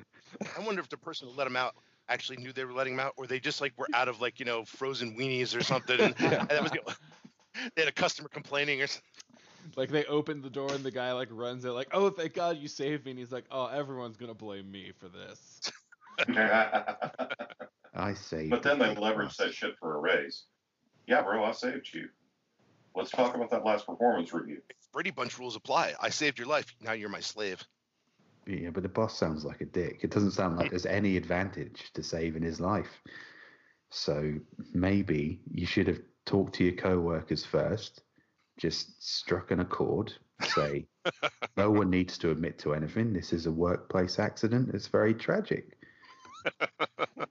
I 0.56 0.64
wonder 0.64 0.80
if 0.80 0.88
the 0.88 0.96
person 0.96 1.28
who 1.28 1.34
let 1.34 1.46
him 1.46 1.56
out 1.56 1.74
actually 2.08 2.36
knew 2.38 2.52
they 2.52 2.64
were 2.64 2.72
letting 2.72 2.94
him 2.94 3.00
out, 3.00 3.14
or 3.16 3.26
they 3.26 3.40
just 3.40 3.60
like 3.60 3.72
were 3.76 3.88
out 3.94 4.08
of 4.08 4.20
like 4.20 4.38
you 4.38 4.44
know 4.46 4.64
frozen 4.64 5.16
weenies 5.16 5.56
or 5.56 5.62
something, 5.62 5.98
and, 6.00 6.14
and 6.20 6.48
that 6.48 6.62
was 6.62 6.70
the, 6.72 6.80
they 7.74 7.82
had 7.82 7.88
a 7.88 7.92
customer 7.92 8.28
complaining 8.28 8.82
or 8.82 8.86
something. 8.86 9.02
Like 9.76 9.90
they 9.90 10.04
opened 10.04 10.42
the 10.42 10.50
door 10.50 10.72
and 10.72 10.84
the 10.84 10.90
guy 10.90 11.12
like 11.12 11.28
runs 11.30 11.64
it 11.64 11.70
like, 11.70 11.88
"Oh, 11.92 12.10
thank 12.10 12.34
God 12.34 12.58
you 12.58 12.68
saved 12.68 13.04
me." 13.04 13.12
And 13.12 13.18
he's 13.18 13.32
like, 13.32 13.46
"Oh, 13.50 13.66
everyone's 13.66 14.16
gonna 14.16 14.34
blame 14.34 14.70
me 14.70 14.92
for 14.96 15.08
this." 15.08 15.60
I 17.94 18.14
say. 18.14 18.48
but 18.48 18.62
then 18.62 18.78
they 18.78 18.94
leverage 18.94 19.36
that 19.36 19.54
shit 19.54 19.74
for 19.78 19.96
a 19.96 19.98
raise. 19.98 20.44
Yeah, 21.06 21.22
bro, 21.22 21.44
I 21.44 21.52
saved 21.52 21.88
you. 21.92 22.08
Let's 22.94 23.10
talk 23.10 23.34
about 23.34 23.50
that 23.50 23.64
last 23.64 23.86
performance 23.86 24.32
review. 24.32 24.62
Brady 24.92 25.10
Bunch 25.10 25.38
rules 25.38 25.56
apply. 25.56 25.94
I 26.00 26.08
saved 26.08 26.38
your 26.38 26.48
life. 26.48 26.74
Now 26.80 26.92
you're 26.92 27.10
my 27.10 27.20
slave. 27.20 27.62
Yeah, 28.46 28.70
but 28.70 28.82
the 28.82 28.88
boss 28.88 29.18
sounds 29.18 29.44
like 29.44 29.60
a 29.60 29.66
dick. 29.66 30.00
It 30.02 30.10
doesn't 30.10 30.30
sound 30.30 30.56
like 30.56 30.68
hmm. 30.68 30.70
there's 30.70 30.86
any 30.86 31.16
advantage 31.16 31.90
to 31.94 32.02
saving 32.02 32.42
his 32.42 32.60
life. 32.60 33.02
So 33.90 34.34
maybe 34.72 35.40
you 35.50 35.66
should 35.66 35.88
have 35.88 36.00
talked 36.24 36.54
to 36.56 36.64
your 36.64 36.74
co-workers 36.74 37.44
first, 37.44 38.02
just 38.58 39.02
struck 39.02 39.50
an 39.50 39.60
accord, 39.60 40.12
say 40.42 40.86
no 41.56 41.70
one 41.70 41.90
needs 41.90 42.18
to 42.18 42.30
admit 42.30 42.58
to 42.60 42.74
anything. 42.74 43.12
This 43.12 43.32
is 43.32 43.46
a 43.46 43.52
workplace 43.52 44.18
accident. 44.18 44.74
It's 44.74 44.88
very 44.88 45.14
tragic. 45.14 45.76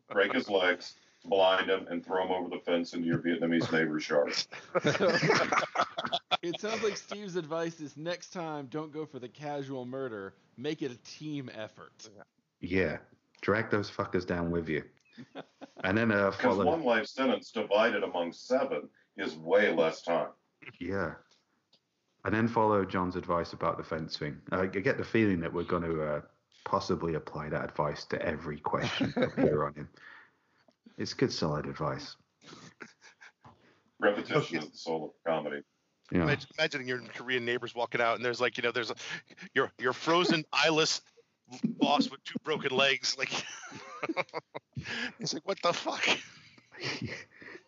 Break 0.10 0.34
his 0.34 0.50
legs, 0.50 0.96
blind 1.26 1.70
him, 1.70 1.88
and 1.90 2.06
throw 2.06 2.26
him 2.26 2.32
over 2.32 2.50
the 2.50 2.60
fence 2.62 2.94
into 2.94 3.08
your 3.08 3.20
Vietnamese 3.20 3.72
neighbor's 3.72 4.08
yard. 4.08 4.34
It 6.42 6.60
sounds 6.62 6.84
like 6.84 6.96
Steve's 6.96 7.38
advice 7.38 7.80
is 7.80 7.98
next 7.98 8.30
time 8.32 8.68
don't 8.68 8.92
go 8.94 9.06
for 9.06 9.18
the 9.18 9.28
casual 9.28 9.84
murder, 9.86 10.36
make 10.58 10.84
it 10.84 10.92
a 10.92 10.98
team 10.98 11.50
effort. 11.56 12.08
Yeah, 12.62 12.98
drag 13.42 13.72
those 13.72 13.90
fuckers 13.90 14.28
down 14.28 14.52
with 14.52 14.70
you, 14.70 14.84
and 15.84 15.98
then 15.98 16.12
uh, 16.12 16.30
Because 16.30 16.58
follow. 16.58 16.66
one 16.66 16.84
life 16.84 17.08
sentence 17.08 17.52
divided 17.52 18.04
among 18.04 18.32
seven 18.32 18.90
is 19.18 19.36
way 19.38 19.74
less 19.74 20.04
time. 20.04 20.28
Yeah. 20.80 21.14
And 22.26 22.34
then 22.34 22.48
follow 22.48 22.86
John's 22.86 23.16
advice 23.16 23.54
about 23.54 23.78
the 23.78 23.84
fence 23.84 24.18
thing. 24.18 24.40
I 24.52 24.66
get 24.68 24.98
the 24.98 25.04
feeling 25.04 25.40
that 25.42 25.54
we're 25.54 25.64
going 25.64 25.84
to 25.84 26.04
uh, 26.04 26.22
possibly 26.66 27.14
apply 27.14 27.50
that 27.50 27.64
advice 27.64 28.04
to 28.06 28.22
every 28.22 28.60
question 28.60 29.12
from 29.14 29.32
here 29.38 29.64
on 29.64 29.74
in. 29.78 29.88
It's 30.98 31.14
good, 31.14 31.32
solid 31.32 31.66
advice. 31.66 32.16
Repetition 34.00 34.58
is 34.58 34.70
the 34.70 34.78
soul 34.78 35.06
of 35.06 35.32
comedy. 35.32 35.62
Yeah. 36.12 36.24
Imagine, 36.24 36.50
imagining 36.60 36.88
your 36.88 37.00
Korean 37.16 37.46
neighbors 37.46 37.74
walking 37.74 38.02
out 38.02 38.16
and 38.16 38.26
there's 38.26 38.42
like, 38.42 38.58
you 38.58 38.64
know, 38.64 38.72
there's 38.72 38.92
a 38.92 38.96
your 39.54 39.72
your 39.80 39.94
frozen 39.94 40.44
eyeless 40.54 41.02
boss 41.64 42.10
with 42.10 42.24
two 42.24 42.38
broken 42.44 42.76
legs. 42.76 43.18
Like, 43.18 43.32
he's 45.20 45.34
like, 45.34 45.48
what 45.48 45.58
the 45.64 45.74
fuck? 45.74 46.08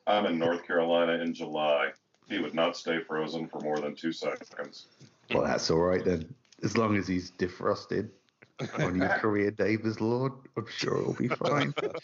I'm 0.05 0.25
in 0.25 0.38
North 0.38 0.65
Carolina 0.67 1.13
in 1.23 1.33
July. 1.33 1.91
He 2.27 2.39
would 2.39 2.53
not 2.53 2.77
stay 2.77 2.99
frozen 3.07 3.47
for 3.47 3.60
more 3.62 3.79
than 3.79 3.95
two 3.95 4.12
seconds. 4.12 4.88
Well, 5.33 5.43
that's 5.43 5.71
all 5.71 5.79
right 5.79 6.03
then. 6.03 6.33
As 6.63 6.77
long 6.77 6.95
as 6.97 7.07
he's 7.07 7.31
defrosted 7.31 8.10
on 8.79 8.95
your 8.97 9.09
Korean 9.19 9.55
neighbor's 9.59 10.01
Lord. 10.01 10.33
I'm 10.55 10.67
sure 10.67 10.99
it'll 10.99 11.13
be 11.13 11.27
fine. 11.27 11.73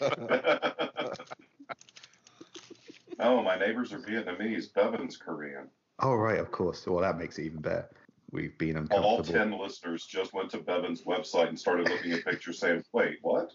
oh, 3.20 3.42
my 3.42 3.56
neighbors 3.58 3.92
are 3.92 3.98
Vietnamese. 4.00 4.72
Bevan's 4.72 5.16
Korean. 5.16 5.68
oh, 6.00 6.14
right, 6.14 6.38
of 6.38 6.50
course. 6.50 6.86
Well, 6.86 7.02
that 7.02 7.18
makes 7.18 7.38
it 7.38 7.46
even 7.46 7.60
better. 7.60 7.90
We've 8.30 8.56
been 8.58 8.76
uncomfortable. 8.76 9.08
All 9.08 9.22
10 9.22 9.58
listeners 9.58 10.06
just 10.06 10.32
went 10.32 10.50
to 10.50 10.58
Bevan's 10.58 11.02
website 11.02 11.48
and 11.48 11.58
started 11.58 11.88
looking 11.88 12.12
at 12.12 12.24
pictures 12.24 12.58
saying, 12.58 12.82
wait, 12.92 13.18
what? 13.22 13.52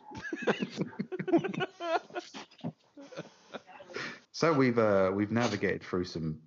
So 4.40 4.54
we've 4.54 4.80
uh, 4.80 5.12
we've 5.14 5.32
navigated 5.34 5.84
through 5.84 6.06
some 6.06 6.40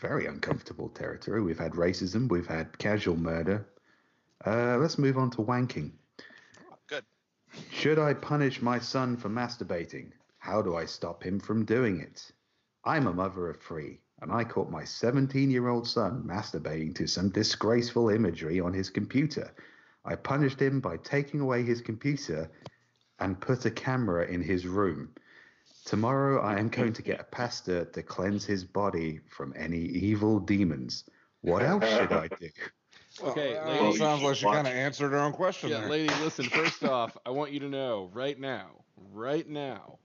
very 0.00 0.26
uncomfortable 0.26 0.88
territory. 0.88 1.42
We've 1.42 1.58
had 1.58 1.72
racism, 1.72 2.30
we've 2.30 2.46
had 2.46 2.78
casual 2.78 3.16
murder. 3.16 3.66
Uh, 4.44 4.76
let's 4.78 4.98
move 4.98 5.18
on 5.18 5.30
to 5.30 5.38
wanking. 5.38 5.92
Good. 6.88 7.04
Should 7.70 7.98
I 7.98 8.14
punish 8.14 8.60
my 8.60 8.78
son 8.78 9.16
for 9.16 9.28
masturbating? 9.28 10.10
How 10.38 10.62
do 10.62 10.74
I 10.76 10.84
stop 10.84 11.22
him 11.22 11.38
from 11.38 11.64
doing 11.64 12.00
it? 12.00 12.32
I'm 12.84 13.06
a 13.06 13.12
mother 13.12 13.48
of 13.48 13.60
three, 13.60 14.00
and 14.20 14.32
I 14.32 14.42
caught 14.42 14.70
my 14.70 14.84
17 14.84 15.50
year 15.50 15.68
old 15.68 15.86
son 15.86 16.24
masturbating 16.26 16.94
to 16.96 17.06
some 17.06 17.28
disgraceful 17.28 18.08
imagery 18.08 18.58
on 18.58 18.72
his 18.72 18.90
computer. 18.90 19.52
I 20.04 20.16
punished 20.16 20.60
him 20.60 20.80
by 20.80 20.96
taking 20.96 21.38
away 21.38 21.62
his 21.62 21.80
computer 21.80 22.50
and 23.20 23.40
put 23.40 23.64
a 23.66 23.70
camera 23.70 24.26
in 24.26 24.42
his 24.42 24.66
room. 24.66 25.10
Tomorrow 25.84 26.42
I 26.42 26.58
am 26.58 26.68
going 26.68 26.92
to 26.94 27.02
get 27.02 27.20
a 27.20 27.24
pastor 27.24 27.84
to 27.84 28.02
cleanse 28.02 28.44
his 28.44 28.64
body 28.64 29.20
from 29.28 29.52
any 29.56 29.78
evil 29.80 30.40
demons. 30.40 31.04
What 31.42 31.62
else 31.62 31.88
should 31.88 32.12
I 32.12 32.28
do? 32.28 32.48
Okay, 33.20 33.58
Well, 33.64 33.84
lady. 33.84 33.94
it 33.94 33.98
sounds 33.98 34.22
like 34.22 34.36
she 34.36 34.44
kind 34.46 34.66
of 34.66 34.72
answered 34.72 35.10
her 35.12 35.18
own 35.18 35.32
question 35.32 35.70
Yeah, 35.70 35.78
there. 35.80 35.88
lady, 35.88 36.14
listen. 36.14 36.48
First 36.48 36.84
off, 36.84 37.16
I 37.26 37.30
want 37.30 37.52
you 37.52 37.60
to 37.60 37.68
know 37.68 38.10
right 38.12 38.38
now, 38.38 38.70
right 39.12 39.48
now, 39.48 39.98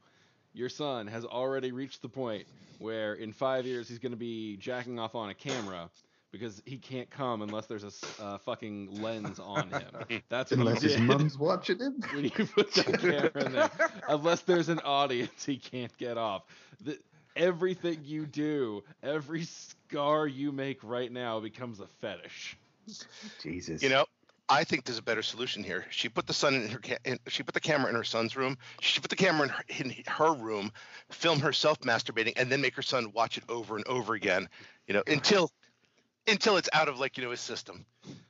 your 0.54 0.70
son 0.70 1.08
has 1.08 1.26
already 1.26 1.72
reached 1.72 2.02
the 2.02 2.10
point 2.10 2.46
where 2.80 3.14
in 3.14 3.32
five 3.32 3.66
years 3.66 3.88
he's 3.88 4.00
going 4.00 4.12
to 4.12 4.18
be 4.18 4.58
jacking 4.58 5.00
off 5.00 5.16
on 5.16 5.30
a 5.30 5.34
camera 5.34 5.90
because 6.32 6.62
he 6.66 6.78
can't 6.78 7.10
come 7.10 7.42
unless 7.42 7.66
there's 7.68 7.84
a 7.84 8.22
uh, 8.22 8.38
fucking 8.40 9.02
lens 9.02 9.40
on 9.40 9.70
him. 9.70 10.22
That's 10.30 10.52
what 10.52 10.60
Unless 10.60 10.82
his 10.82 10.98
did 10.98 11.02
mum's 11.08 11.38
watching 11.38 11.80
him. 11.80 12.02
when 12.14 12.26
you 12.26 12.32
put 12.32 12.74
that 12.74 13.00
camera 13.00 13.46
in 13.46 13.52
there. 13.54 13.70
Unless 14.08 14.42
there's 14.42 14.70
an 14.70 14.80
audience, 14.80 15.46
he 15.46 15.58
can't 15.58 15.96
get 15.98 16.18
off. 16.18 16.44
The, 16.84 16.98
everything 17.36 18.02
you 18.04 18.26
do, 18.26 18.84
every 19.02 19.44
scar 19.44 20.28
you 20.28 20.52
make 20.52 20.84
right 20.84 21.12
now 21.12 21.40
becomes 21.40 21.80
a 21.80 21.88
fetish. 22.02 22.58
Jesus. 23.42 23.82
You 23.82 23.90
know, 23.90 24.06
I 24.50 24.64
think 24.64 24.86
there's 24.86 24.98
a 24.98 25.04
better 25.04 25.22
solution 25.22 25.64
here. 25.64 25.86
She 25.90 26.10
put 26.10 26.26
the 26.26 26.34
son 26.34 26.56
in 26.56 26.70
her. 26.70 26.80
Ca- 26.80 26.98
in, 27.04 27.20
she 27.28 27.44
put 27.44 27.54
the 27.54 27.60
camera 27.60 27.90
in 27.90 27.96
her 27.96 28.04
son's 28.04 28.36
room. 28.36 28.58
She 28.80 29.00
put 29.00 29.10
the 29.10 29.16
camera 29.16 29.44
in 29.44 29.50
her, 29.50 29.64
in 29.84 30.04
her 30.08 30.34
room, 30.34 30.72
film 31.12 31.40
herself 31.40 31.80
masturbating, 31.82 32.34
and 32.38 32.50
then 32.50 32.62
make 32.62 32.76
her 32.76 32.82
son 32.82 33.12
watch 33.14 33.38
it 33.38 33.44
over 33.50 33.76
and 33.76 33.86
over 33.88 34.14
again. 34.14 34.48
You 34.88 34.94
know, 34.94 35.04
until 35.08 35.52
until 36.28 36.58
it's 36.58 36.70
out 36.74 36.88
of 36.88 37.00
like 37.00 37.18
you 37.18 37.24
know 37.24 37.32
his 37.32 37.42
system. 37.42 37.86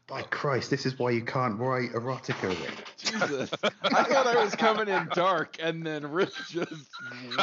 By 0.08 0.22
Christ, 0.22 0.70
this 0.70 0.86
is 0.86 0.98
why 0.98 1.10
you 1.10 1.22
can't 1.22 1.60
write 1.60 1.92
erotica, 1.92 2.50
Rick. 2.50 2.86
Jesus. 2.98 3.52
I 3.64 4.04
thought 4.04 4.26
I 4.26 4.42
was 4.42 4.56
coming 4.56 4.88
in 4.88 5.10
dark, 5.14 5.58
and 5.60 5.86
then 5.86 6.10
Rick 6.10 6.30
just 6.48 6.88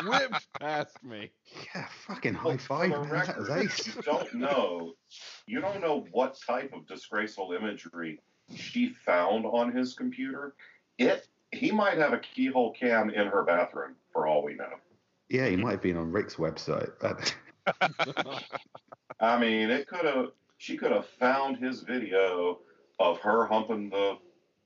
whipped 0.02 0.46
past 0.58 0.96
me. 1.04 1.30
Yeah, 1.74 1.86
fucking 2.06 2.32
high 2.32 2.56
five, 2.56 2.90
for 2.90 3.00
the 3.00 3.12
man. 3.12 3.26
That 3.26 3.38
was 3.38 3.48
record, 3.48 3.64
ace. 3.64 3.86
You 3.86 4.02
don't 4.02 4.34
know. 4.34 4.94
You 5.46 5.60
don't 5.60 5.82
know 5.82 6.06
what 6.12 6.38
type 6.46 6.72
of 6.72 6.86
disgraceful 6.86 7.52
imagery 7.52 8.20
she 8.56 8.88
found 8.88 9.44
on 9.44 9.76
his 9.76 9.92
computer. 9.92 10.54
It. 10.98 11.28
He 11.52 11.70
might 11.70 11.98
have 11.98 12.14
a 12.14 12.18
keyhole 12.18 12.72
cam 12.72 13.10
in 13.10 13.26
her 13.28 13.44
bathroom, 13.44 13.94
for 14.12 14.26
all 14.26 14.42
we 14.42 14.54
know. 14.54 14.72
Yeah, 15.28 15.46
he 15.48 15.56
might 15.56 15.72
have 15.72 15.82
been 15.82 15.96
on 15.96 16.10
Rick's 16.10 16.36
website. 16.36 16.90
I 19.20 19.38
mean, 19.38 19.70
it 19.70 19.86
could 19.86 20.04
have. 20.04 20.28
She 20.64 20.78
could 20.78 20.92
have 20.92 21.06
found 21.06 21.58
his 21.58 21.82
video 21.82 22.60
of 22.98 23.18
her 23.18 23.44
humping 23.44 23.90
the 23.90 24.16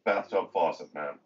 bathtub 0.04 0.52
faucet, 0.52 0.94
man. 0.94 1.18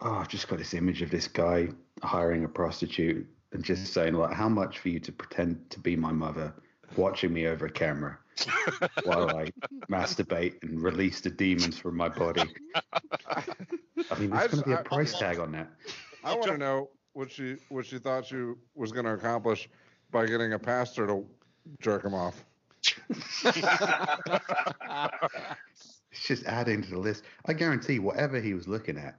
oh, 0.00 0.14
I've 0.14 0.26
just 0.26 0.48
got 0.48 0.58
this 0.58 0.74
image 0.74 1.00
of 1.00 1.12
this 1.12 1.28
guy 1.28 1.68
hiring 2.02 2.42
a 2.42 2.48
prostitute 2.48 3.24
and 3.52 3.62
just 3.62 3.92
saying, 3.92 4.14
like, 4.14 4.32
how 4.32 4.48
much 4.48 4.80
for 4.80 4.88
you 4.88 4.98
to 4.98 5.12
pretend 5.12 5.70
to 5.70 5.78
be 5.78 5.94
my 5.94 6.10
mother, 6.10 6.52
watching 6.96 7.32
me 7.32 7.46
over 7.46 7.66
a 7.66 7.70
camera 7.70 8.18
while 9.04 9.30
I 9.36 9.52
masturbate 9.88 10.60
and 10.64 10.82
release 10.82 11.20
the 11.20 11.30
demons 11.30 11.78
from 11.78 11.96
my 11.96 12.08
body. 12.08 12.52
I 13.30 13.44
mean, 14.18 14.30
there's 14.30 14.50
going 14.50 14.62
to 14.64 14.68
be 14.70 14.72
a 14.72 14.82
price 14.82 15.16
tag 15.16 15.38
on 15.38 15.52
that. 15.52 15.70
I 16.24 16.34
want 16.34 16.46
to 16.46 16.58
know 16.58 16.90
what 17.12 17.30
she 17.30 17.58
what 17.68 17.86
she 17.86 18.00
thought 18.00 18.26
she 18.26 18.54
was 18.74 18.90
going 18.90 19.06
to 19.06 19.12
accomplish 19.12 19.68
by 20.10 20.26
getting 20.26 20.54
a 20.54 20.58
pastor 20.58 21.06
to 21.06 21.24
jerk 21.78 22.04
him 22.04 22.12
off. 22.12 22.44
It's 26.12 26.26
just 26.26 26.44
adding 26.46 26.82
to 26.82 26.90
the 26.90 26.98
list. 26.98 27.24
I 27.44 27.52
guarantee 27.52 27.98
whatever 27.98 28.40
he 28.40 28.54
was 28.54 28.66
looking 28.66 28.96
at 28.96 29.18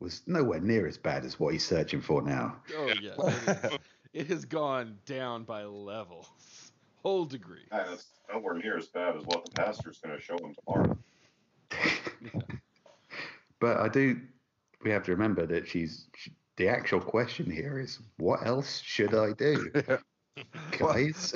was 0.00 0.20
nowhere 0.26 0.60
near 0.60 0.86
as 0.86 0.98
bad 0.98 1.24
as 1.24 1.40
what 1.40 1.54
he's 1.54 1.64
searching 1.64 2.02
for 2.02 2.20
now. 2.20 2.56
Oh 2.76 2.92
yeah, 3.00 3.14
it, 3.18 3.72
is- 3.72 3.78
it 4.12 4.26
has 4.26 4.44
gone 4.44 4.98
down 5.06 5.44
by 5.44 5.64
levels, 5.64 6.72
whole 7.02 7.24
degree. 7.24 7.64
And 7.70 7.92
it's 7.92 8.06
nowhere 8.30 8.54
near 8.54 8.76
as 8.76 8.88
bad 8.88 9.16
as 9.16 9.24
what 9.24 9.46
the 9.46 9.52
pastor's 9.52 9.98
going 10.00 10.16
to 10.16 10.20
show 10.22 10.36
him 10.36 10.54
tomorrow. 10.66 10.98
But 13.60 13.78
I 13.78 13.88
do, 13.88 14.20
we 14.82 14.90
have 14.90 15.04
to 15.04 15.12
remember 15.12 15.46
that 15.46 15.66
she's, 15.66 16.06
she, 16.16 16.32
the 16.56 16.68
actual 16.68 17.00
question 17.00 17.50
here 17.50 17.78
is, 17.78 17.98
what 18.18 18.46
else 18.46 18.80
should 18.84 19.14
I 19.14 19.32
do? 19.32 19.70
Guys? 20.78 21.32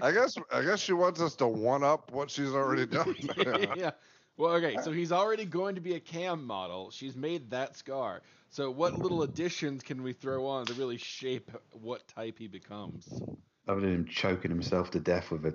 I 0.00 0.12
guess 0.12 0.36
I 0.52 0.62
guess 0.62 0.80
she 0.80 0.92
wants 0.92 1.20
us 1.20 1.34
to 1.36 1.46
one 1.46 1.82
up 1.82 2.10
what 2.12 2.30
she's 2.30 2.52
already 2.52 2.86
done. 2.86 3.14
yeah. 3.76 3.90
Well, 4.36 4.52
okay, 4.54 4.76
so 4.82 4.92
he's 4.92 5.12
already 5.12 5.44
going 5.44 5.74
to 5.74 5.80
be 5.80 5.94
a 5.94 6.00
cam 6.00 6.46
model. 6.46 6.90
She's 6.90 7.14
made 7.14 7.50
that 7.50 7.76
scar. 7.76 8.22
So 8.48 8.70
what 8.70 8.98
little 8.98 9.22
additions 9.22 9.82
can 9.82 10.02
we 10.02 10.12
throw 10.12 10.46
on 10.46 10.66
to 10.66 10.74
really 10.74 10.98
shape 10.98 11.50
what 11.72 12.06
type 12.08 12.38
he 12.38 12.48
becomes? 12.48 13.08
Other 13.68 13.80
than 13.80 13.94
him 13.94 14.04
choking 14.06 14.50
himself 14.50 14.90
to 14.92 15.00
death 15.00 15.30
with 15.30 15.44
a 15.46 15.54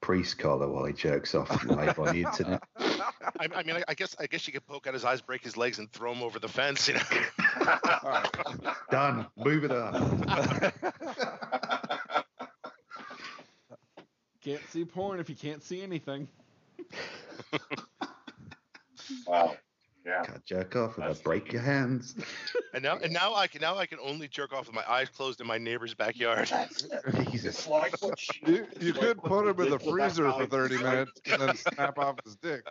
priest 0.00 0.38
collar 0.38 0.68
while 0.68 0.84
he 0.84 0.92
jerks 0.92 1.34
off 1.34 1.64
live 1.66 1.98
on 1.98 2.14
the 2.14 2.22
internet. 2.22 2.62
I, 2.78 3.48
I 3.54 3.62
mean, 3.62 3.76
I, 3.76 3.84
I 3.88 3.94
guess 3.94 4.14
I 4.18 4.26
guess 4.26 4.46
you 4.46 4.52
could 4.52 4.66
poke 4.66 4.86
out 4.86 4.94
his 4.94 5.04
eyes, 5.04 5.20
break 5.20 5.42
his 5.42 5.56
legs, 5.56 5.78
and 5.78 5.90
throw 5.92 6.12
him 6.12 6.22
over 6.22 6.38
the 6.38 6.48
fence. 6.48 6.88
You 6.88 6.94
know. 6.94 8.60
Done. 8.90 9.26
Move 9.36 9.64
it 9.64 9.72
on. 9.72 11.32
Can't 14.48 14.70
see 14.70 14.84
porn 14.84 15.20
if 15.20 15.28
you 15.28 15.36
can't 15.36 15.62
see 15.62 15.82
anything. 15.82 16.28
Wow. 19.26 19.56
Yeah. 20.04 20.22
Can't 20.22 20.44
jerk 20.44 20.76
off 20.76 20.96
without 20.96 21.22
break 21.22 21.50
your 21.50 21.62
hands. 21.62 22.14
And 22.74 22.82
now, 22.82 22.98
and 22.98 23.10
now 23.10 23.34
I 23.34 23.46
can 23.46 23.62
now 23.62 23.78
I 23.78 23.86
can 23.86 23.98
only 24.00 24.28
jerk 24.28 24.52
off 24.52 24.66
with 24.66 24.74
my 24.74 24.84
eyes 24.86 25.08
closed 25.08 25.40
in 25.40 25.46
my 25.46 25.56
neighbor's 25.56 25.94
backyard. 25.94 26.52
Jesus. 27.30 27.66
Like 27.66 28.00
what 28.02 28.20
You, 28.46 28.66
you 28.78 28.92
could 28.92 29.16
put 29.22 29.48
him 29.48 29.58
in 29.64 29.70
the 29.70 29.78
freezer 29.78 30.30
for 30.30 30.44
30 30.44 30.76
minutes 30.76 31.12
and 31.24 31.40
then 31.40 31.56
snap 31.56 31.98
off 31.98 32.16
his 32.24 32.36
dick. 32.36 32.62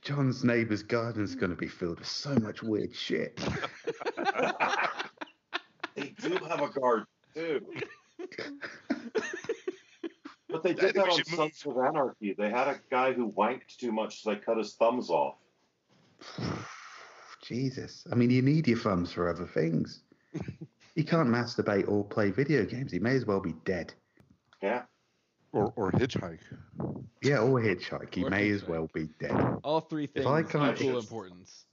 John's 0.00 0.42
neighbour's 0.42 0.82
garden's 0.82 1.34
going 1.34 1.50
to 1.50 1.56
be 1.56 1.68
filled 1.68 1.98
with 1.98 2.08
so 2.08 2.34
much 2.36 2.62
weird 2.62 2.96
shit. 2.96 3.38
They 5.94 6.14
do 6.20 6.36
have 6.46 6.62
a 6.62 6.70
garden 6.70 7.06
too. 7.34 7.60
But 10.64 10.76
they 10.76 10.86
did 10.86 10.94
think 10.94 11.04
that 11.06 11.12
on 11.12 11.16
should 11.18 11.26
Sons 11.28 11.62
of 11.66 11.76
Anarchy. 11.76 12.32
They 12.32 12.48
had 12.48 12.68
a 12.68 12.80
guy 12.90 13.12
who 13.12 13.30
wanked 13.32 13.76
too 13.78 13.92
much, 13.92 14.22
so 14.22 14.30
they 14.30 14.36
cut 14.36 14.56
his 14.56 14.74
thumbs 14.74 15.10
off. 15.10 15.34
Jesus. 17.42 18.06
I 18.10 18.14
mean, 18.14 18.30
you 18.30 18.40
need 18.40 18.66
your 18.66 18.78
thumbs 18.78 19.12
for 19.12 19.28
other 19.28 19.46
things. 19.46 20.00
You 20.94 21.04
can't 21.04 21.28
masturbate 21.28 21.86
or 21.86 22.02
play 22.02 22.30
video 22.30 22.64
games. 22.64 22.90
He 22.92 22.98
may 22.98 23.14
as 23.14 23.26
well 23.26 23.40
be 23.40 23.54
dead. 23.66 23.92
Yeah. 24.62 24.84
Or, 25.52 25.70
or 25.76 25.92
hitchhike. 25.92 26.38
Yeah, 27.22 27.38
or 27.40 27.60
hitchhike. 27.60 28.14
He 28.14 28.24
Or 28.24 28.30
may 28.30 28.50
as 28.50 28.66
well 28.66 28.88
be 28.94 29.08
dead. 29.20 29.36
All 29.62 29.80
three 29.80 30.06
things 30.06 30.24
If 30.24 30.30
I 30.30 30.42
can't- 30.42 30.80
equal 30.80 30.98
importance. 30.98 31.66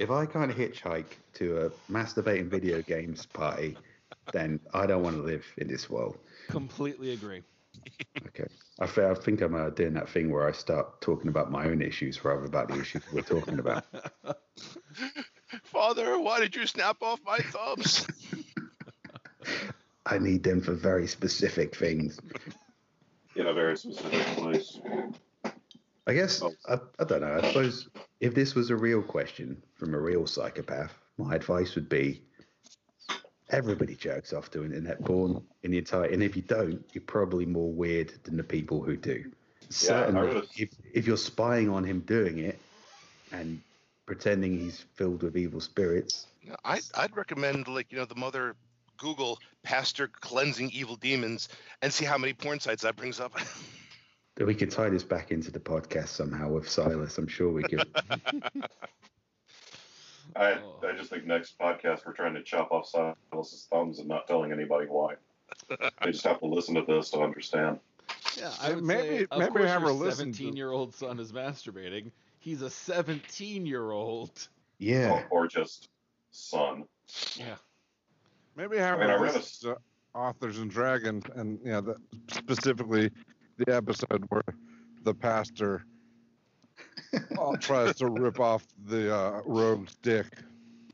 If 0.00 0.10
I 0.10 0.26
can't 0.26 0.50
hitchhike 0.52 1.16
to 1.34 1.66
a 1.66 1.70
masturbating 1.92 2.48
video 2.48 2.82
games 2.82 3.26
party, 3.26 3.76
then 4.32 4.58
I 4.74 4.86
don't 4.86 5.02
want 5.02 5.16
to 5.16 5.22
live 5.22 5.44
in 5.58 5.68
this 5.68 5.88
world. 5.88 6.18
Completely 6.48 7.12
agree. 7.12 7.42
Okay. 8.26 8.46
I, 8.80 8.86
fe- 8.86 9.08
I 9.08 9.14
think 9.14 9.40
I'm 9.40 9.54
uh, 9.54 9.70
doing 9.70 9.94
that 9.94 10.08
thing 10.08 10.30
where 10.30 10.46
I 10.46 10.52
start 10.52 11.00
talking 11.00 11.28
about 11.28 11.50
my 11.50 11.66
own 11.66 11.82
issues 11.82 12.24
rather 12.24 12.44
about 12.44 12.68
the 12.68 12.80
issues 12.80 13.02
we're 13.12 13.22
talking 13.22 13.58
about. 13.58 13.84
Father, 15.64 16.18
why 16.18 16.40
did 16.40 16.54
you 16.54 16.66
snap 16.66 16.98
off 17.02 17.20
my 17.24 17.38
thumbs? 17.38 18.06
I 20.06 20.18
need 20.18 20.42
them 20.42 20.60
for 20.60 20.72
very 20.74 21.06
specific 21.06 21.76
things. 21.76 22.18
In 23.36 23.46
a 23.46 23.52
very 23.52 23.76
specific 23.76 24.26
place. 24.36 24.80
I 26.06 26.14
guess 26.14 26.42
Oh. 26.42 26.54
I, 26.66 26.78
I 26.98 27.04
don't 27.04 27.20
know. 27.20 27.40
I 27.42 27.46
suppose 27.48 27.88
if 28.20 28.34
this 28.34 28.54
was 28.54 28.70
a 28.70 28.76
real 28.76 29.02
question 29.02 29.62
from 29.74 29.94
a 29.94 29.98
real 30.00 30.26
psychopath, 30.26 30.92
my 31.18 31.34
advice 31.34 31.74
would 31.74 31.88
be 31.88 32.22
everybody 33.50 33.94
jerks 33.94 34.32
off 34.32 34.50
to 34.52 34.64
internet 34.64 35.04
porn 35.04 35.42
in 35.62 35.70
the 35.70 35.78
entire. 35.78 36.04
And 36.04 36.22
if 36.22 36.36
you 36.36 36.42
don't, 36.42 36.84
you're 36.92 37.02
probably 37.02 37.46
more 37.46 37.72
weird 37.72 38.12
than 38.24 38.36
the 38.36 38.44
people 38.44 38.82
who 38.82 38.96
do. 38.96 39.30
Certainly, 39.70 40.28
would've- 40.34 40.48
if 40.56 40.70
if 40.94 41.06
you're 41.06 41.16
spying 41.16 41.68
on 41.68 41.84
him 41.84 42.00
doing 42.00 42.38
it 42.38 42.58
and 43.32 43.60
pretending 44.06 44.58
he's 44.58 44.84
filled 44.94 45.22
with 45.22 45.36
evil 45.36 45.60
spirits, 45.60 46.26
I, 46.64 46.80
I'd 46.94 47.14
recommend, 47.16 47.68
like, 47.68 47.92
you 47.92 47.98
know, 47.98 48.06
the 48.06 48.14
mother 48.14 48.56
Google 48.96 49.38
pastor 49.62 50.08
cleansing 50.08 50.70
evil 50.70 50.96
demons 50.96 51.50
and 51.82 51.92
see 51.92 52.06
how 52.06 52.16
many 52.16 52.32
porn 52.32 52.58
sites 52.58 52.82
that 52.82 52.96
brings 52.96 53.20
up. 53.20 53.32
that 54.36 54.46
we 54.46 54.54
could 54.54 54.70
tie 54.70 54.88
this 54.88 55.04
back 55.04 55.30
into 55.30 55.50
the 55.50 55.60
podcast 55.60 56.08
somehow 56.08 56.48
with 56.48 56.68
Silas. 56.68 57.18
I'm 57.18 57.28
sure 57.28 57.50
we 57.50 57.62
could. 57.64 57.86
I, 60.36 60.52
Oh. 60.54 60.80
I 60.86 60.96
just 60.96 61.10
think 61.10 61.26
next 61.26 61.58
podcast 61.58 62.06
we're 62.06 62.12
trying 62.12 62.34
to 62.34 62.42
chop 62.42 62.70
off 62.72 62.86
Silas's 62.90 63.66
thumbs 63.70 63.98
and 63.98 64.08
not 64.08 64.26
telling 64.26 64.52
anybody 64.52 64.86
why. 64.86 65.14
they 65.68 66.10
just 66.12 66.24
have 66.24 66.40
to 66.40 66.46
listen 66.46 66.74
to 66.74 66.82
this 66.86 67.10
to 67.10 67.20
understand. 67.20 67.78
Yeah, 68.36 68.52
I 68.60 68.74
would 68.74 68.84
Maybe- 68.84 69.18
say, 69.18 69.26
of 69.30 69.38
maybe 69.38 69.52
course 69.52 69.68
have 69.68 69.82
her 69.82 69.88
your 69.88 69.96
listen 69.96 70.32
17 70.32 70.56
year 70.56 70.70
old 70.70 70.94
son 70.94 71.18
is 71.18 71.32
masturbating. 71.32 72.10
He's 72.38 72.62
a 72.62 72.70
17 72.70 73.66
year 73.66 73.90
old. 73.90 74.48
yeah. 74.78 75.22
Oh, 75.30 75.36
or, 75.36 75.44
or 75.44 75.48
just 75.48 75.88
son. 76.30 76.84
Yeah. 77.36 77.56
Maybe 78.56 78.76
have 78.78 78.98
I 78.98 79.02
mean, 79.02 79.10
I 79.10 79.14
read 79.16 79.34
a 79.34 79.38
listen 79.38 79.70
to 79.74 79.78
Authors 80.14 80.58
and 80.58 80.70
Dragons, 80.70 81.24
and 81.36 81.58
yeah, 81.64 81.80
the, 81.80 81.96
specifically 82.28 83.10
the 83.56 83.74
episode 83.74 84.24
where 84.28 84.42
the 85.04 85.14
pastor 85.14 85.84
tries 87.60 87.96
to 87.96 88.08
rip 88.08 88.40
off 88.40 88.66
the 88.86 89.14
uh, 89.14 89.42
rogue's 89.44 89.94
dick. 89.96 90.26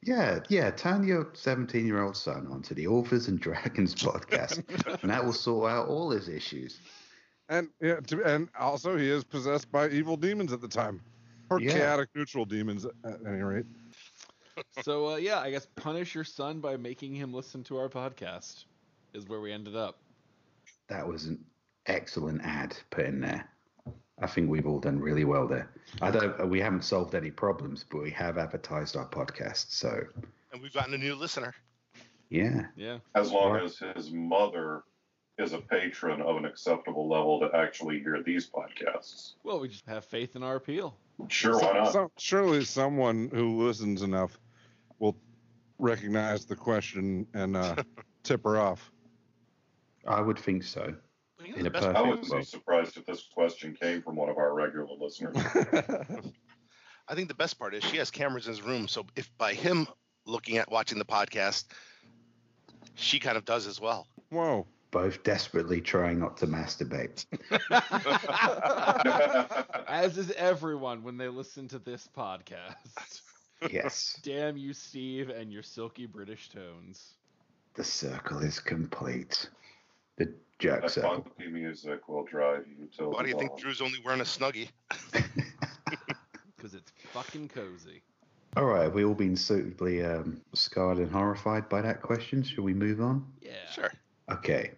Yeah, 0.03 0.41
yeah. 0.49 0.71
Turn 0.71 1.07
your 1.07 1.31
17 1.33 1.87
year 1.87 2.03
old 2.03 2.17
son 2.17 2.47
onto 2.51 2.75
the 2.75 2.87
Authors 2.87 3.29
and 3.29 3.41
Dragons 3.41 3.95
podcast, 3.95 4.63
and 5.03 5.11
that 5.11 5.25
will 5.25 5.33
sort 5.33 5.71
out 5.71 5.89
all 5.89 6.11
his 6.11 6.29
issues. 6.29 6.81
And 7.49 7.69
yeah, 7.81 8.01
to, 8.01 8.23
and 8.25 8.49
also 8.59 8.97
he 8.97 9.09
is 9.09 9.25
possessed 9.25 9.71
by 9.71 9.89
evil 9.89 10.17
demons 10.17 10.53
at 10.53 10.61
the 10.61 10.69
time, 10.69 11.01
or 11.51 11.59
Yeah. 11.61 11.73
chaotic 11.73 12.11
neutral 12.15 12.45
demons 12.45 12.85
at, 12.85 12.93
at 13.05 13.21
any 13.27 13.43
rate. 13.43 13.67
So, 14.83 15.13
uh, 15.13 15.17
yeah, 15.17 15.41
I 15.41 15.51
guess 15.51 15.67
punish 15.77 16.15
your 16.15 16.25
son 16.25 16.61
by 16.61 16.77
making 16.77 17.15
him 17.15 17.33
listen 17.33 17.65
to 17.65 17.79
our 17.79 17.89
podcast 17.89 18.65
is 19.15 19.27
where 19.27 19.41
we 19.41 19.53
ended 19.53 19.77
up. 19.77 19.99
That 20.89 21.07
was 21.07 21.27
an 21.27 21.45
excellent 21.87 22.43
ad 22.43 22.77
put 22.91 23.07
in 23.07 23.21
there. 23.21 23.49
I 24.21 24.27
think 24.27 24.49
we've 24.49 24.67
all 24.67 24.79
done 24.79 25.01
really 25.01 25.25
well 25.25 25.47
there. 25.49 25.71
I 26.01 26.11
don't. 26.11 26.49
We 26.49 26.61
haven't 26.61 26.85
solved 26.85 27.15
any 27.15 27.31
problems, 27.31 27.85
but 27.91 28.03
we 28.03 28.11
have 28.13 28.39
advertised 28.39 28.97
our 28.97 29.09
podcast. 29.09 29.71
So 29.73 30.03
and 30.53 30.63
we've 30.63 30.73
gotten 30.73 30.95
a 30.95 30.99
new 30.99 31.15
listener. 31.17 31.53
yeah, 32.31 32.67
Yeah. 32.77 32.99
As 33.15 33.33
long 33.33 33.53
Right. 33.53 33.65
as 33.65 33.79
his 33.97 34.13
mother 34.13 34.85
is 35.39 35.53
a 35.53 35.59
patron 35.59 36.21
of 36.23 36.37
an 36.37 36.45
acceptable 36.45 37.09
level 37.09 37.41
to 37.41 37.51
actually 37.57 37.99
hear 37.99 38.23
these 38.23 38.49
podcasts. 38.49 39.35
Well, 39.43 39.59
we 39.59 39.69
just 39.69 39.85
have 39.87 40.05
faith 40.05 40.37
in 40.37 40.45
our 40.45 40.55
appeal. 40.57 40.97
Sure, 41.29 41.55
why 41.55 41.61
So- 41.61 41.73
not? 41.73 41.93
so- 41.93 42.11
surely 42.17 42.65
someone 42.65 43.29
who 43.33 43.65
listens 43.67 44.03
enough 44.03 44.39
will 45.01 45.17
recognize 45.81 46.47
the 46.47 46.55
question 46.55 47.27
and 47.35 47.57
uh, 47.57 47.75
tip 48.23 48.45
her 48.45 48.59
off. 48.59 48.93
I 50.07 50.21
would 50.21 50.39
think 50.39 50.63
so. 50.63 50.95
You 51.45 51.53
know, 51.53 51.59
In 51.59 51.63
the 51.65 51.69
a 51.69 51.73
best 51.73 51.87
I 51.87 51.93
perfect 51.93 52.09
wouldn't 52.09 52.37
be 52.39 52.43
surprised 52.43 52.97
if 52.97 53.07
this 53.07 53.29
question 53.33 53.75
came 53.75 54.03
from 54.03 54.17
one 54.17 54.29
of 54.29 54.39
our 54.39 54.55
regular 54.55 54.87
listeners. 54.99 55.37
I 57.09 57.15
think 57.15 57.29
the 57.29 57.35
best 57.35 57.59
part 57.59 57.75
is 57.75 57.85
she 57.85 57.99
has 57.99 58.11
cameras 58.11 58.47
in 58.47 58.53
his 58.53 58.63
room, 58.63 58.89
so 58.89 59.07
if 59.15 59.31
by 59.37 59.55
him 59.55 59.87
looking 60.27 60.57
at 60.57 60.71
watching 60.71 60.99
the 60.99 61.05
podcast, 61.05 61.67
she 62.95 63.21
kind 63.21 63.37
of 63.37 63.45
does 63.45 63.67
as 63.67 63.81
well. 63.81 64.07
Whoa. 64.31 64.67
Both 64.91 65.23
desperately 65.25 65.81
trying 65.81 66.21
not 66.21 66.37
to 66.39 66.47
masturbate. 66.47 67.27
As 69.89 70.17
is 70.17 70.31
everyone 70.33 71.03
when 71.03 71.17
they 71.17 71.29
listen 71.29 71.69
to 71.69 71.79
this 71.79 72.09
podcast. 72.17 73.21
Yes, 73.71 74.19
Damn 74.23 74.57
you, 74.57 74.73
Steve, 74.73 75.31
and 75.31 75.53
your 75.53 75.63
silky 75.63 76.07
British 76.07 76.49
tones. 76.49 77.15
the 77.75 77.85
circle 77.85 78.39
is 78.41 78.61
complete. 78.61 79.49
The 80.17 80.33
jerk 80.65 80.83
that 80.83 80.91
circle. 80.91 81.27
funky 81.37 81.51
music 81.51 82.09
will 82.09 82.25
drive 82.25 82.65
you 82.67 82.89
to 82.99 83.09
Why 83.11 83.23
do 83.23 83.29
you 83.29 83.35
the 83.35 83.41
think. 83.41 83.59
Drew's 83.59 83.81
only 83.81 83.99
wearing 84.05 84.21
a 84.21 84.25
snuggie? 84.25 84.69
Because 86.57 86.75
it's 86.75 86.93
fucking 87.13 87.49
cozy. 87.49 88.03
All 88.57 88.65
right, 88.65 88.85
have 88.85 88.95
we 88.95 89.05
all 89.05 89.13
been 89.13 89.37
suitably 89.37 90.03
um, 90.03 90.41
scarred 90.55 90.97
and 90.97 91.11
horrified 91.11 91.69
by 91.69 91.83
that 91.83 92.01
question? 92.01 92.43
Should 92.43 92.65
we 92.65 92.73
move 92.73 93.03
on? 93.03 93.27
Yeah. 93.43 93.71
Sure. 93.71 93.93
Okay. 94.33 94.71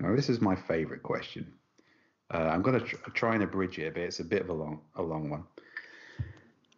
Now, 0.00 0.16
this 0.16 0.30
is 0.30 0.40
my 0.40 0.56
favorite 0.56 1.02
question. 1.02 1.52
Uh, 2.32 2.38
I'm 2.38 2.62
going 2.62 2.80
to 2.80 2.86
tr- 2.86 3.10
try 3.10 3.34
and 3.34 3.42
abridge 3.42 3.78
it 3.78 3.88
a 3.88 3.90
bit. 3.90 4.04
It's 4.04 4.20
a 4.20 4.24
bit 4.24 4.40
of 4.40 4.48
a 4.48 4.54
long, 4.54 4.80
a 4.96 5.02
long 5.02 5.28
one. 5.28 5.44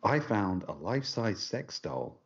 I 0.03 0.19
found 0.19 0.65
a 0.67 0.73
life-size 0.73 1.39
sex 1.39 1.79
doll 1.79 2.19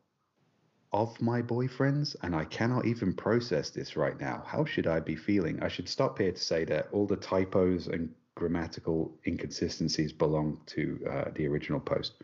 of 0.94 1.20
my 1.20 1.42
boyfriend's, 1.42 2.14
and 2.22 2.36
I 2.36 2.44
cannot 2.44 2.86
even 2.86 3.12
process 3.12 3.68
this 3.68 3.96
right 3.96 4.18
now. 4.18 4.44
How 4.46 4.64
should 4.64 4.86
I 4.86 5.00
be 5.00 5.16
feeling? 5.16 5.60
I 5.60 5.66
should 5.66 5.88
stop 5.88 6.20
here 6.20 6.30
to 6.30 6.40
say 6.40 6.64
that 6.66 6.88
all 6.92 7.04
the 7.04 7.16
typos 7.16 7.88
and 7.88 8.14
grammatical 8.36 9.12
inconsistencies 9.26 10.12
belong 10.12 10.60
to 10.66 11.04
uh, 11.10 11.24
the 11.34 11.48
original 11.48 11.80
post. 11.80 12.22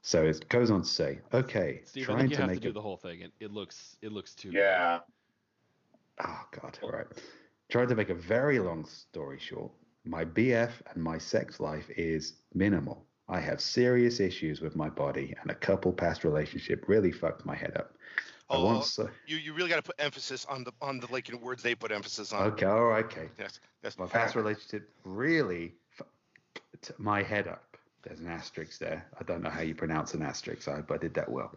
So 0.00 0.24
it 0.24 0.48
goes 0.48 0.70
on 0.70 0.82
to 0.82 0.88
say, 0.88 1.18
okay, 1.34 1.82
Steve, 1.84 2.04
I 2.04 2.06
trying 2.06 2.18
think 2.20 2.30
you 2.30 2.36
to 2.36 2.42
have 2.42 2.48
to 2.48 2.54
make 2.54 2.62
do 2.62 2.70
a 2.70 2.72
the 2.72 2.80
whole 2.80 2.96
thing. 2.96 3.20
It, 3.20 3.32
it 3.38 3.52
looks 3.52 3.96
it 4.00 4.12
looks 4.12 4.34
too 4.34 4.50
Yeah. 4.50 5.00
Oh 6.24 6.40
God! 6.58 6.78
All 6.82 6.90
right. 6.90 7.06
Trying 7.68 7.88
to 7.88 7.94
make 7.94 8.08
a 8.08 8.14
very 8.14 8.58
long 8.60 8.86
story 8.86 9.38
short, 9.38 9.70
my 10.06 10.24
BF 10.24 10.70
and 10.94 11.04
my 11.04 11.18
sex 11.18 11.60
life 11.60 11.90
is 11.90 12.32
minimal. 12.54 13.04
I 13.28 13.40
have 13.40 13.60
serious 13.60 14.20
issues 14.20 14.60
with 14.60 14.74
my 14.76 14.88
body, 14.88 15.34
and 15.40 15.50
a 15.50 15.54
couple 15.54 15.92
past 15.92 16.24
relationship 16.24 16.84
really 16.88 17.12
fucked 17.12 17.44
my 17.44 17.54
head 17.54 17.76
up. 17.76 17.92
I 18.50 18.56
Oh, 18.56 18.64
once. 18.64 18.98
Uh, 18.98 19.08
You 19.26 19.36
you 19.36 19.52
really 19.52 19.68
got 19.68 19.76
to 19.76 19.82
put 19.82 19.96
emphasis 19.98 20.46
on 20.46 20.64
the 20.64 20.72
on 20.80 20.98
the 21.00 21.06
like 21.12 21.28
you 21.28 21.34
know, 21.34 21.40
words 21.40 21.62
they 21.62 21.74
put 21.74 21.92
emphasis 21.92 22.32
on. 22.32 22.42
okay. 22.52 22.64
All 22.66 22.84
right. 22.84 23.04
Okay. 23.04 23.28
Yes. 23.38 23.60
Yes. 23.84 23.98
My 23.98 24.06
past 24.06 24.34
relationship 24.34 24.88
really 25.04 25.74
fucked 25.90 26.98
my 26.98 27.22
head 27.22 27.46
up. 27.46 27.76
There's 28.02 28.20
an 28.20 28.28
asterisk 28.28 28.78
there. 28.78 29.06
I 29.20 29.24
don't 29.24 29.42
know 29.42 29.50
how 29.50 29.60
you 29.60 29.74
pronounce 29.74 30.14
an 30.14 30.22
asterisk, 30.22 30.66
I, 30.68 30.80
but 30.80 30.94
I 30.94 30.98
did 30.98 31.14
that 31.14 31.30
well. 31.30 31.54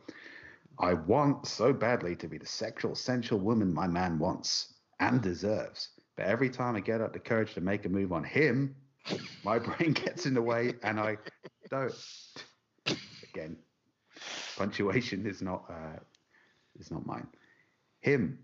I 0.80 0.94
want 0.94 1.48
so 1.48 1.72
badly 1.72 2.16
to 2.18 2.28
be 2.28 2.38
the 2.38 2.46
sexual, 2.46 2.96
sensual 2.96 3.40
woman 3.40 3.74
my 3.74 3.88
man 3.88 4.20
wants 4.20 4.74
and 5.00 5.22
deserves. 5.22 5.90
But 6.18 6.26
every 6.26 6.50
time 6.50 6.76
I 6.76 6.82
get 6.82 7.00
up 7.00 7.14
the 7.14 7.20
courage 7.20 7.54
to 7.54 7.62
make 7.62 7.86
a 7.86 7.90
move 7.90 8.12
on 8.12 8.24
him, 8.24 8.76
my 9.46 9.60
brain 9.68 9.94
gets 9.94 10.26
in 10.26 10.34
the 10.34 10.42
way 10.42 10.74
and 10.84 11.00
I 11.00 11.18
don't. 11.72 11.94
Again, 13.34 13.56
punctuation 14.58 15.26
is 15.26 15.42
not 15.42 15.64
uh, 15.70 16.00
is 16.80 16.92
not 16.92 17.06
mine. 17.06 17.28
Him, 18.02 18.38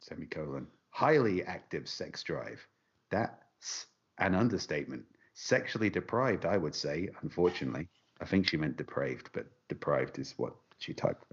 semicolon, 0.00 0.66
highly 0.90 1.44
active 1.44 1.88
sex 1.88 2.22
drive. 2.22 2.66
That's 3.10 3.86
an 4.18 4.34
understatement. 4.34 5.04
Sexually 5.34 5.90
deprived, 5.90 6.44
I 6.44 6.56
would 6.56 6.74
say, 6.74 7.08
unfortunately. 7.22 7.88
I 8.20 8.24
think 8.26 8.48
she 8.48 8.56
meant 8.56 8.76
depraved, 8.76 9.30
but 9.32 9.46
deprived 9.68 10.18
is 10.18 10.34
what 10.36 10.54
she 10.78 10.94
typed. 10.94 11.24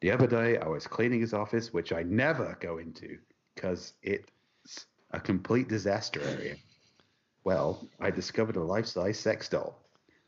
The 0.00 0.10
other 0.10 0.26
day, 0.26 0.58
I 0.58 0.66
was 0.66 0.86
cleaning 0.86 1.20
his 1.20 1.34
office, 1.34 1.72
which 1.72 1.92
I 1.92 2.02
never 2.02 2.56
go 2.60 2.78
into 2.78 3.18
because 3.54 3.94
it's 4.02 4.86
a 5.12 5.20
complete 5.20 5.68
disaster 5.68 6.20
area. 6.22 6.56
Well, 7.44 7.86
I 8.00 8.10
discovered 8.10 8.56
a 8.56 8.62
life 8.62 8.86
size 8.86 9.18
sex 9.18 9.48
doll. 9.48 9.83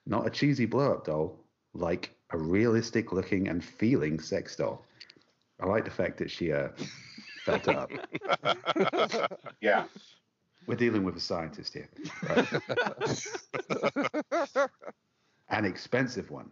Not 0.06 0.26
a 0.26 0.30
cheesy 0.30 0.66
blow 0.66 0.92
up 0.92 1.04
doll, 1.04 1.38
like 1.74 2.14
a 2.30 2.38
realistic 2.38 3.12
looking 3.12 3.48
and 3.48 3.64
feeling 3.64 4.20
sex 4.20 4.56
doll. 4.56 4.84
I 5.60 5.66
like 5.66 5.84
the 5.84 5.90
fact 5.90 6.18
that 6.18 6.30
she 6.30 6.52
uh, 6.52 6.68
felt 7.44 7.66
up. 7.68 7.90
yeah. 9.60 9.84
We're 10.66 10.76
dealing 10.76 11.04
with 11.04 11.16
a 11.16 11.20
scientist 11.20 11.74
here. 11.74 11.88
Right? 12.28 12.52
An 15.48 15.64
expensive 15.64 16.30
one. 16.30 16.50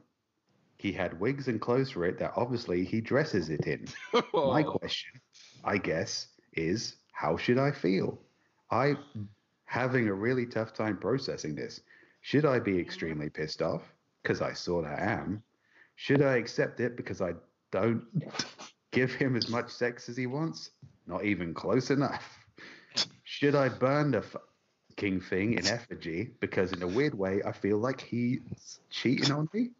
He 0.79 0.93
had 0.93 1.19
wigs 1.19 1.49
and 1.49 1.61
clothes 1.61 1.91
for 1.91 2.05
it 2.05 2.19
that 2.19 2.33
obviously 2.37 2.85
he 2.85 3.01
dresses 3.01 3.51
it 3.51 3.67
in. 3.67 3.87
My 4.35 4.63
question, 4.63 5.21
I 5.65 5.79
guess, 5.79 6.29
is 6.53 6.97
how 7.13 7.37
should 7.37 7.59
I 7.59 7.73
feel? 7.73 8.21
I 8.71 8.95
having 9.65 10.09
a 10.09 10.15
really 10.15 10.47
tough 10.47 10.73
time 10.73 10.97
processing 10.97 11.55
this. 11.55 11.81
Should 12.25 12.47
I 12.47 12.59
be 12.59 12.73
mm-hmm. 12.73 12.81
extremely 12.81 13.29
pissed 13.29 13.61
off? 13.61 13.83
Because 14.23 14.41
I 14.41 14.55
sort 14.55 14.87
of 14.87 14.99
am. 14.99 15.43
Should 15.97 16.23
I 16.23 16.37
accept 16.37 16.81
it 16.81 16.97
because 16.97 17.21
I 17.21 17.35
don't 17.71 18.03
give 18.93 19.13
him 19.13 19.37
as 19.37 19.51
much 19.51 19.71
sex 19.71 20.09
as 20.09 20.17
he 20.17 20.27
wants? 20.27 20.71
Not 21.07 21.27
even 21.27 21.53
close 21.53 21.91
enough. 21.91 22.39
Should 23.25 23.55
I 23.55 23.69
burn 23.69 24.13
the 24.13 24.23
fucking 24.23 25.21
thing 25.21 25.59
in 25.59 25.67
effigy 25.67 26.31
because, 26.41 26.73
in 26.73 26.83
a 26.83 26.89
weird 26.89 27.13
way, 27.13 27.43
I 27.45 27.53
feel 27.53 27.77
like 27.77 28.01
he's 28.01 28.81
cheating 28.89 29.31
on 29.31 29.51
me? 29.53 29.73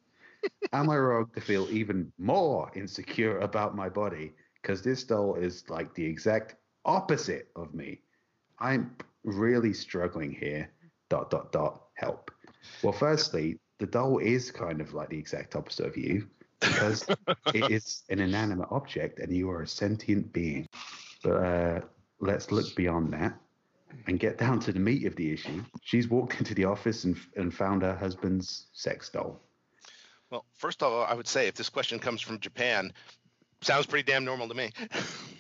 Am 0.75 0.91
I 0.91 0.99
wrong 0.99 1.31
to 1.35 1.41
feel 1.41 1.67
even 1.71 2.13
more 2.19 2.71
insecure 2.75 3.39
about 3.39 3.75
my 3.75 3.89
body 3.89 4.35
because 4.61 4.83
this 4.83 5.03
doll 5.03 5.37
is 5.37 5.65
like 5.71 5.95
the 5.95 6.05
exact 6.05 6.57
opposite 6.85 7.49
of 7.57 7.73
me? 7.73 8.03
I'm 8.59 8.95
really 9.25 9.73
struggling 9.73 10.31
here. 10.31 10.69
Dot 11.09 11.31
dot 11.31 11.53
dot. 11.53 11.85
Help. 11.95 12.31
Well, 12.83 12.93
firstly, 12.93 13.59
the 13.79 13.87
doll 13.87 14.19
is 14.19 14.51
kind 14.51 14.81
of 14.81 14.95
like 14.95 15.09
the 15.09 15.19
exact 15.19 15.57
opposite 15.57 15.87
of 15.87 15.97
you 15.97 16.29
because 16.61 17.07
it 17.55 17.71
is 17.71 18.03
an 18.09 18.21
inanimate 18.21 18.69
object 18.71 19.19
and 19.19 19.33
you 19.33 19.51
are 19.51 19.63
a 19.63 19.69
sentient 19.69 20.33
being. 20.33 20.69
But 21.23 21.31
uh, 21.31 21.81
let's 22.21 22.53
look 22.53 22.75
beyond 22.75 23.13
that 23.13 23.37
and 24.07 24.19
get 24.19 24.39
down 24.39 24.61
to 24.61 24.73
the 24.73 24.81
meat 24.81 25.07
of 25.07 25.17
the 25.17 25.33
issue. 25.33 25.63
She's 25.83 26.09
walked 26.09 26.39
into 26.39 26.55
the 26.55 26.65
office 26.65 27.05
and, 27.05 27.17
and 27.37 27.55
found 27.55 27.83
her 27.83 27.95
husband's 27.95 28.67
sex 28.73 29.09
doll. 29.09 29.41
Well, 30.31 30.45
first 30.55 30.83
of 30.83 30.93
all, 30.93 31.05
I 31.05 31.15
would 31.15 31.29
say 31.29 31.47
if 31.47 31.55
this 31.55 31.69
question 31.69 31.99
comes 31.99 32.21
from 32.21 32.41
Japan, 32.41 32.93
sounds 33.61 33.87
pretty 33.87 34.11
damn 34.11 34.25
normal 34.25 34.49
to 34.49 34.55
me. 34.55 34.71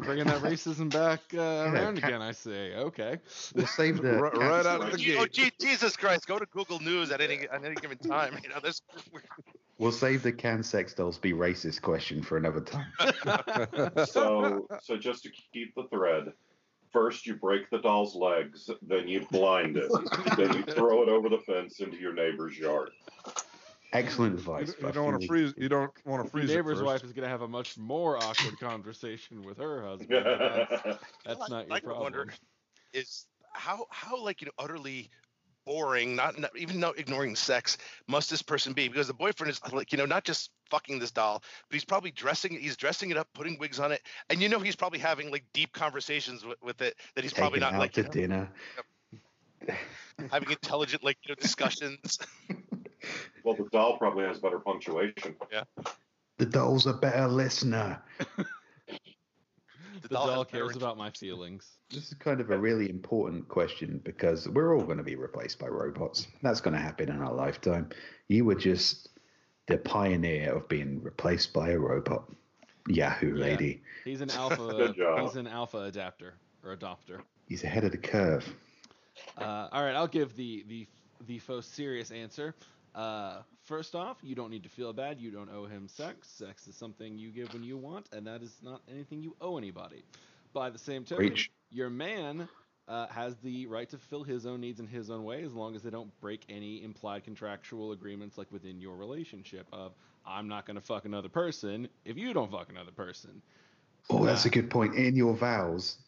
We're 0.00 0.06
bringing 0.06 0.26
that 0.28 0.40
racism 0.40 0.90
back 0.92 1.20
uh, 1.34 1.70
around 1.70 1.98
again. 1.98 2.22
I 2.22 2.32
say, 2.32 2.74
okay. 2.74 3.18
We'll 3.54 3.66
save 3.66 4.00
the 4.00 4.14
right, 4.14 4.34
right 4.34 4.64
out 4.64 4.82
of 4.82 4.92
the 4.92 4.96
gate. 4.96 5.18
Oh, 5.18 5.26
gee, 5.26 5.50
Jesus 5.60 5.94
Christ! 5.94 6.26
Go 6.26 6.38
to 6.38 6.46
Google 6.46 6.80
News 6.80 7.10
at 7.10 7.20
any 7.20 7.40
at 7.40 7.62
any 7.62 7.74
given 7.74 7.98
time. 7.98 8.38
You 8.42 8.48
know, 8.48 8.60
this. 8.62 8.80
We'll 9.78 9.92
save 9.92 10.22
the 10.22 10.30
can 10.30 10.62
sex 10.62 10.92
dolls 10.92 11.16
be 11.16 11.32
racist 11.32 11.80
question 11.80 12.22
for 12.22 12.36
another 12.36 12.60
time. 12.60 12.92
so, 14.06 14.68
so 14.82 14.98
just 14.98 15.22
to 15.22 15.30
keep 15.54 15.74
the 15.74 15.84
thread, 15.84 16.34
first 16.92 17.26
you 17.26 17.36
break 17.36 17.70
the 17.70 17.78
doll's 17.78 18.14
legs, 18.14 18.68
then 18.82 19.08
you 19.08 19.26
blind 19.30 19.78
it, 19.78 19.90
then 20.36 20.54
you 20.54 20.64
throw 20.64 21.02
it 21.02 21.08
over 21.08 21.30
the 21.30 21.38
fence 21.38 21.80
into 21.80 21.96
your 21.96 22.12
neighbor's 22.12 22.58
yard. 22.58 22.90
Excellent 23.92 24.34
advice. 24.34 24.68
you 24.68 24.74
but 24.80 24.88
I 24.88 24.90
don't 24.92 25.04
want 25.04 25.20
to 25.20 25.26
freeze. 25.26 25.52
You 25.56 25.68
don't 25.68 25.90
want 26.04 26.22
to 26.22 26.26
Your 26.26 26.30
freeze 26.30 26.50
it 26.50 26.56
neighbor's 26.56 26.78
first. 26.78 26.86
wife 26.86 27.04
is 27.04 27.12
going 27.12 27.24
to 27.24 27.28
have 27.28 27.42
a 27.42 27.48
much 27.48 27.76
more 27.76 28.16
awkward 28.18 28.58
conversation 28.60 29.42
with 29.42 29.58
her 29.58 29.82
husband. 29.82 30.24
That's, 30.24 30.98
that's 31.24 31.50
not 31.50 31.66
your 31.68 31.76
I 31.76 31.80
problem. 31.80 32.02
wonder 32.02 32.26
is 32.92 33.26
how 33.52 33.86
how 33.90 34.22
like 34.22 34.40
you 34.40 34.46
know 34.46 34.52
utterly 34.58 35.10
boring, 35.66 36.16
not, 36.16 36.38
not 36.38 36.50
even 36.56 36.80
not 36.80 36.98
ignoring 36.98 37.36
sex, 37.36 37.76
must 38.08 38.30
this 38.30 38.42
person 38.42 38.72
be? 38.72 38.88
Because 38.88 39.06
the 39.06 39.14
boyfriend 39.14 39.50
is 39.50 39.60
like 39.72 39.92
you 39.92 39.98
know 39.98 40.06
not 40.06 40.24
just 40.24 40.50
fucking 40.70 40.98
this 40.98 41.10
doll, 41.10 41.42
but 41.68 41.74
he's 41.74 41.84
probably 41.84 42.10
dressing 42.10 42.52
he's 42.52 42.76
dressing 42.76 43.10
it 43.10 43.16
up, 43.16 43.28
putting 43.34 43.58
wigs 43.58 43.80
on 43.80 43.92
it, 43.92 44.02
and 44.28 44.40
you 44.40 44.48
know 44.48 44.60
he's 44.60 44.76
probably 44.76 44.98
having 44.98 45.30
like 45.30 45.44
deep 45.52 45.72
conversations 45.72 46.44
with, 46.44 46.58
with 46.62 46.80
it 46.80 46.94
that 47.14 47.24
he's 47.24 47.32
probably 47.32 47.60
not 47.60 47.74
out 47.74 47.80
like 47.80 47.92
to 47.92 48.02
you 48.02 48.28
know, 48.28 48.46
dinner. 49.66 49.76
having 50.30 50.50
intelligent 50.50 51.02
like 51.04 51.18
you 51.24 51.30
know 51.32 51.36
discussions. 51.40 52.18
Well, 53.44 53.54
the 53.54 53.68
doll 53.72 53.98
probably 53.98 54.24
has 54.24 54.38
better 54.38 54.58
punctuation. 54.58 55.34
yeah, 55.52 55.64
The 56.38 56.46
doll's 56.46 56.86
a 56.86 56.92
better 56.94 57.26
listener. 57.28 58.02
The 60.02 60.08
doll 60.08 60.28
doll 60.28 60.44
cares 60.46 60.76
about 60.76 60.96
my 60.96 61.10
feelings. 61.10 61.68
This 61.90 62.08
is 62.08 62.14
kind 62.14 62.40
of 62.40 62.50
a 62.50 62.58
really 62.58 62.88
important 62.88 63.46
question 63.48 64.00
because 64.02 64.48
we're 64.48 64.74
all 64.74 64.82
going 64.84 64.96
to 64.96 65.04
be 65.04 65.14
replaced 65.14 65.58
by 65.58 65.66
robots. 65.66 66.26
That's 66.42 66.60
going 66.60 66.74
to 66.74 66.80
happen 66.80 67.10
in 67.10 67.20
our 67.20 67.34
lifetime. 67.34 67.90
You 68.28 68.46
were 68.46 68.54
just 68.54 69.10
the 69.66 69.76
pioneer 69.76 70.54
of 70.56 70.68
being 70.68 71.02
replaced 71.02 71.52
by 71.52 71.70
a 71.70 71.78
robot. 71.78 72.24
Yahoo 72.88 73.34
Yeah. 73.36 73.44
lady. 73.44 73.82
He's 74.04 74.20
an 74.22 74.30
alpha. 74.34 74.72
Good 74.72 74.96
job. 74.96 75.20
he's 75.20 75.36
an 75.36 75.46
alpha 75.46 75.82
adapter 75.82 76.34
or 76.64 76.74
adopter. 76.74 77.20
He's 77.46 77.62
ahead 77.62 77.84
of 77.84 77.92
the 77.92 77.98
curve. 77.98 78.48
Uh, 79.36 79.68
all 79.70 79.84
right, 79.84 79.94
I'll 79.94 80.06
give 80.08 80.34
the 80.34 80.64
the 80.68 80.86
the 81.26 81.40
most 81.46 81.74
serious 81.74 82.10
answer. 82.10 82.54
Uh, 82.94 83.42
first 83.64 83.94
off, 83.94 84.18
you 84.22 84.34
don't 84.34 84.50
need 84.50 84.62
to 84.64 84.68
feel 84.68 84.92
bad. 84.92 85.20
You 85.20 85.30
don't 85.30 85.50
owe 85.50 85.66
him 85.66 85.88
sex. 85.88 86.28
Sex 86.28 86.66
is 86.66 86.76
something 86.76 87.18
you 87.18 87.30
give 87.30 87.52
when 87.52 87.62
you 87.62 87.76
want, 87.76 88.08
and 88.12 88.26
that 88.26 88.42
is 88.42 88.56
not 88.62 88.82
anything 88.90 89.22
you 89.22 89.36
owe 89.40 89.58
anybody. 89.58 90.02
By 90.52 90.70
the 90.70 90.78
same 90.78 91.04
token, 91.04 91.36
your 91.70 91.90
man 91.90 92.48
uh, 92.88 93.06
has 93.06 93.36
the 93.36 93.66
right 93.66 93.88
to 93.88 93.96
fulfill 93.96 94.24
his 94.24 94.46
own 94.46 94.60
needs 94.60 94.80
in 94.80 94.86
his 94.86 95.10
own 95.10 95.24
way, 95.24 95.44
as 95.44 95.52
long 95.54 95.76
as 95.76 95.82
they 95.82 95.90
don't 95.90 96.10
break 96.20 96.44
any 96.48 96.82
implied 96.82 97.22
contractual 97.24 97.92
agreements, 97.92 98.36
like 98.36 98.50
within 98.50 98.80
your 98.80 98.96
relationship. 98.96 99.66
Of 99.72 99.92
I'm 100.26 100.48
not 100.48 100.66
going 100.66 100.74
to 100.74 100.82
fuck 100.82 101.04
another 101.04 101.28
person 101.28 101.88
if 102.04 102.16
you 102.16 102.32
don't 102.32 102.50
fuck 102.50 102.68
another 102.68 102.90
person. 102.90 103.42
Oh, 104.08 104.24
that's 104.24 104.44
a 104.44 104.50
good 104.50 104.70
point. 104.70 104.96
In 104.96 105.14
your 105.14 105.34
vows. 105.34 105.98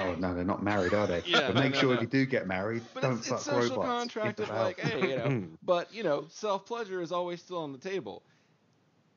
Oh, 0.00 0.14
no, 0.14 0.34
they're 0.34 0.44
not 0.44 0.62
married, 0.62 0.94
are 0.94 1.06
they? 1.06 1.22
Yeah, 1.26 1.46
but 1.46 1.54
no, 1.56 1.60
make 1.62 1.74
no, 1.74 1.80
sure 1.80 1.88
no. 1.90 1.96
if 1.96 2.00
you 2.02 2.06
do 2.06 2.26
get 2.26 2.46
married, 2.46 2.82
But 2.94 3.02
don't 3.02 3.18
it's, 3.18 3.28
fuck 3.28 3.38
it's 3.38 3.46
social 3.46 3.76
robots. 3.76 3.88
contract 3.88 4.40
of 4.40 4.50
like, 4.50 4.80
hey, 4.80 5.10
you 5.10 5.16
know, 5.16 5.28
hmm. 5.28 5.44
but 5.62 5.92
you 5.94 6.02
know, 6.02 6.26
self 6.30 6.66
pleasure 6.66 7.02
is 7.02 7.12
always 7.12 7.40
still 7.42 7.58
on 7.58 7.72
the 7.72 7.78
table. 7.78 8.22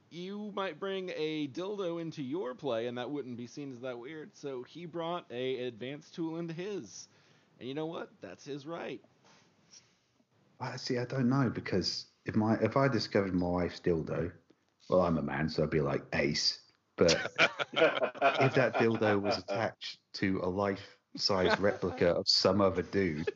You 0.10 0.52
might 0.56 0.80
bring 0.80 1.12
a 1.16 1.48
dildo 1.50 2.02
into 2.02 2.24
your 2.24 2.56
play, 2.56 2.88
and 2.88 2.98
that 2.98 3.10
wouldn't 3.10 3.38
be 3.38 3.48
seen 3.48 3.74
as 3.74 3.82
that 3.82 4.00
weird. 4.00 4.36
So 4.36 4.64
he 4.64 4.86
brought 4.86 5.26
a 5.30 5.66
advanced 5.66 6.16
tool 6.16 6.38
into 6.38 6.54
his, 6.54 7.08
and 7.60 7.68
you 7.68 7.74
know 7.74 7.86
what? 7.88 8.10
That's 8.22 8.46
his 8.46 8.66
right. 8.66 9.02
I 10.60 10.78
see. 10.78 10.98
I 10.98 11.06
don't 11.06 11.30
know 11.30 11.52
because 11.54 12.06
if 12.26 12.36
my 12.36 12.56
if 12.56 12.78
I 12.78 12.88
discovered 12.88 13.34
my 13.34 13.48
wife's 13.48 13.80
dildo, 13.80 14.32
well, 14.90 15.02
I'm 15.02 15.18
a 15.18 15.22
man, 15.22 15.50
so 15.50 15.64
I'd 15.64 15.70
be 15.70 15.82
like 15.82 16.04
ace. 16.14 16.60
But 16.98 17.12
if 17.74 18.54
that 18.56 18.74
dildo 18.76 19.22
was 19.22 19.38
attached 19.38 20.00
to 20.16 20.40
a 20.44 20.50
life-size 20.50 21.60
replica 21.60 22.10
of 22.10 22.28
some 22.28 22.60
other 22.60 22.82
dude 22.82 23.32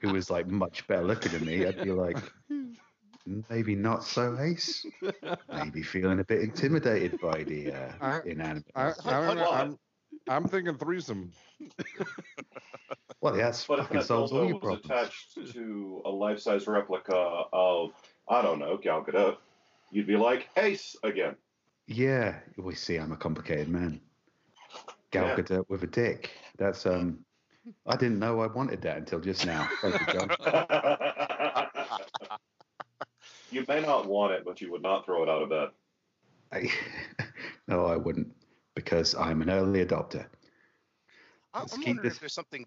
who 0.00 0.12
was 0.12 0.30
like 0.30 0.46
much 0.48 0.86
better 0.86 1.04
looking 1.04 1.32
than 1.32 1.44
me, 1.44 1.66
I'd 1.66 1.82
be 1.82 1.90
like, 1.90 2.16
maybe 3.50 3.74
not 3.74 4.02
so 4.04 4.38
ace. 4.40 4.84
Maybe 5.52 5.82
feeling 5.82 6.20
a 6.20 6.24
bit 6.24 6.40
intimidated 6.40 7.20
by 7.20 7.44
the 7.44 7.72
uh, 7.72 8.20
inanimate. 8.24 8.66
I, 8.74 8.92
I, 9.04 9.10
I, 9.10 9.60
I'm, 9.60 9.78
I'm 10.28 10.48
thinking 10.48 10.76
threesome. 10.78 11.32
well, 13.20 13.34
that's 13.34 13.66
But 13.66 13.80
if 13.80 13.84
fucking 13.86 13.98
that 14.00 14.06
solves 14.06 14.32
all 14.32 14.40
dildo 14.40 14.48
your 14.48 14.54
was 14.54 14.62
problems. 14.80 14.84
attached 14.86 15.52
to 15.52 16.02
a 16.06 16.10
life-size 16.10 16.66
replica 16.66 17.14
of, 17.52 17.90
I 18.28 18.40
don't 18.42 18.58
know, 18.58 18.78
Gal 18.78 19.04
Gadot, 19.04 19.36
you'd 19.90 20.06
be 20.06 20.16
like, 20.16 20.48
Ace 20.56 20.96
again. 21.02 21.36
Yeah, 21.92 22.38
we 22.56 22.74
see. 22.74 22.96
I'm 22.96 23.12
a 23.12 23.16
complicated 23.16 23.68
man. 23.68 24.00
Gal 25.10 25.26
Yeah. 25.28 25.36
Gadot 25.36 25.68
with 25.68 25.82
a 25.82 25.86
dick. 25.86 26.30
That's 26.56 26.86
um. 26.86 27.24
I 27.86 27.96
didn't 27.96 28.18
know 28.18 28.40
I 28.40 28.48
wanted 28.48 28.82
that 28.82 28.96
until 28.96 29.20
just 29.20 29.46
now. 29.46 29.68
Thank 29.82 30.00
you, 30.00 30.06
John. 30.12 30.30
you 33.52 33.64
may 33.68 33.80
not 33.82 34.06
want 34.08 34.32
it, 34.32 34.44
but 34.44 34.60
you 34.60 34.72
would 34.72 34.82
not 34.82 35.04
throw 35.04 35.22
it 35.22 35.28
out 35.28 35.42
of 35.42 35.48
bed. 35.48 35.68
I, 36.50 36.68
no, 37.68 37.86
I 37.86 37.96
wouldn't, 37.96 38.34
because 38.74 39.14
I'm 39.14 39.42
an 39.42 39.50
early 39.50 39.84
adopter. 39.84 40.26
I'm 41.54 41.66
I'm 41.72 41.82
wondering 41.82 41.98
this- 42.02 42.14
if 42.14 42.20
there's 42.20 42.34
something 42.34 42.66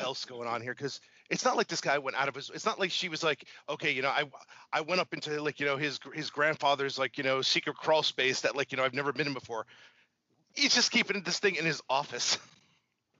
else 0.00 0.24
going 0.24 0.48
on 0.48 0.62
here 0.62 0.72
because 0.72 1.00
it's 1.34 1.44
not 1.44 1.56
like 1.56 1.66
this 1.66 1.80
guy 1.80 1.98
went 1.98 2.16
out 2.16 2.28
of 2.28 2.34
his. 2.36 2.50
It's 2.54 2.64
not 2.64 2.78
like 2.78 2.92
she 2.92 3.08
was 3.08 3.24
like, 3.24 3.44
okay, 3.68 3.90
you 3.90 4.02
know, 4.02 4.08
I 4.08 4.24
I 4.72 4.82
went 4.82 5.00
up 5.00 5.12
into 5.12 5.42
like 5.42 5.58
you 5.58 5.66
know 5.66 5.76
his 5.76 5.98
his 6.14 6.30
grandfather's 6.30 6.96
like 6.96 7.18
you 7.18 7.24
know 7.24 7.42
secret 7.42 7.76
crawl 7.76 8.04
space 8.04 8.42
that 8.42 8.54
like 8.56 8.70
you 8.70 8.78
know 8.78 8.84
I've 8.84 8.94
never 8.94 9.12
been 9.12 9.26
in 9.26 9.34
before. 9.34 9.66
He's 10.54 10.72
just 10.72 10.92
keeping 10.92 11.20
this 11.24 11.40
thing 11.40 11.56
in 11.56 11.64
his 11.64 11.82
office. 11.90 12.38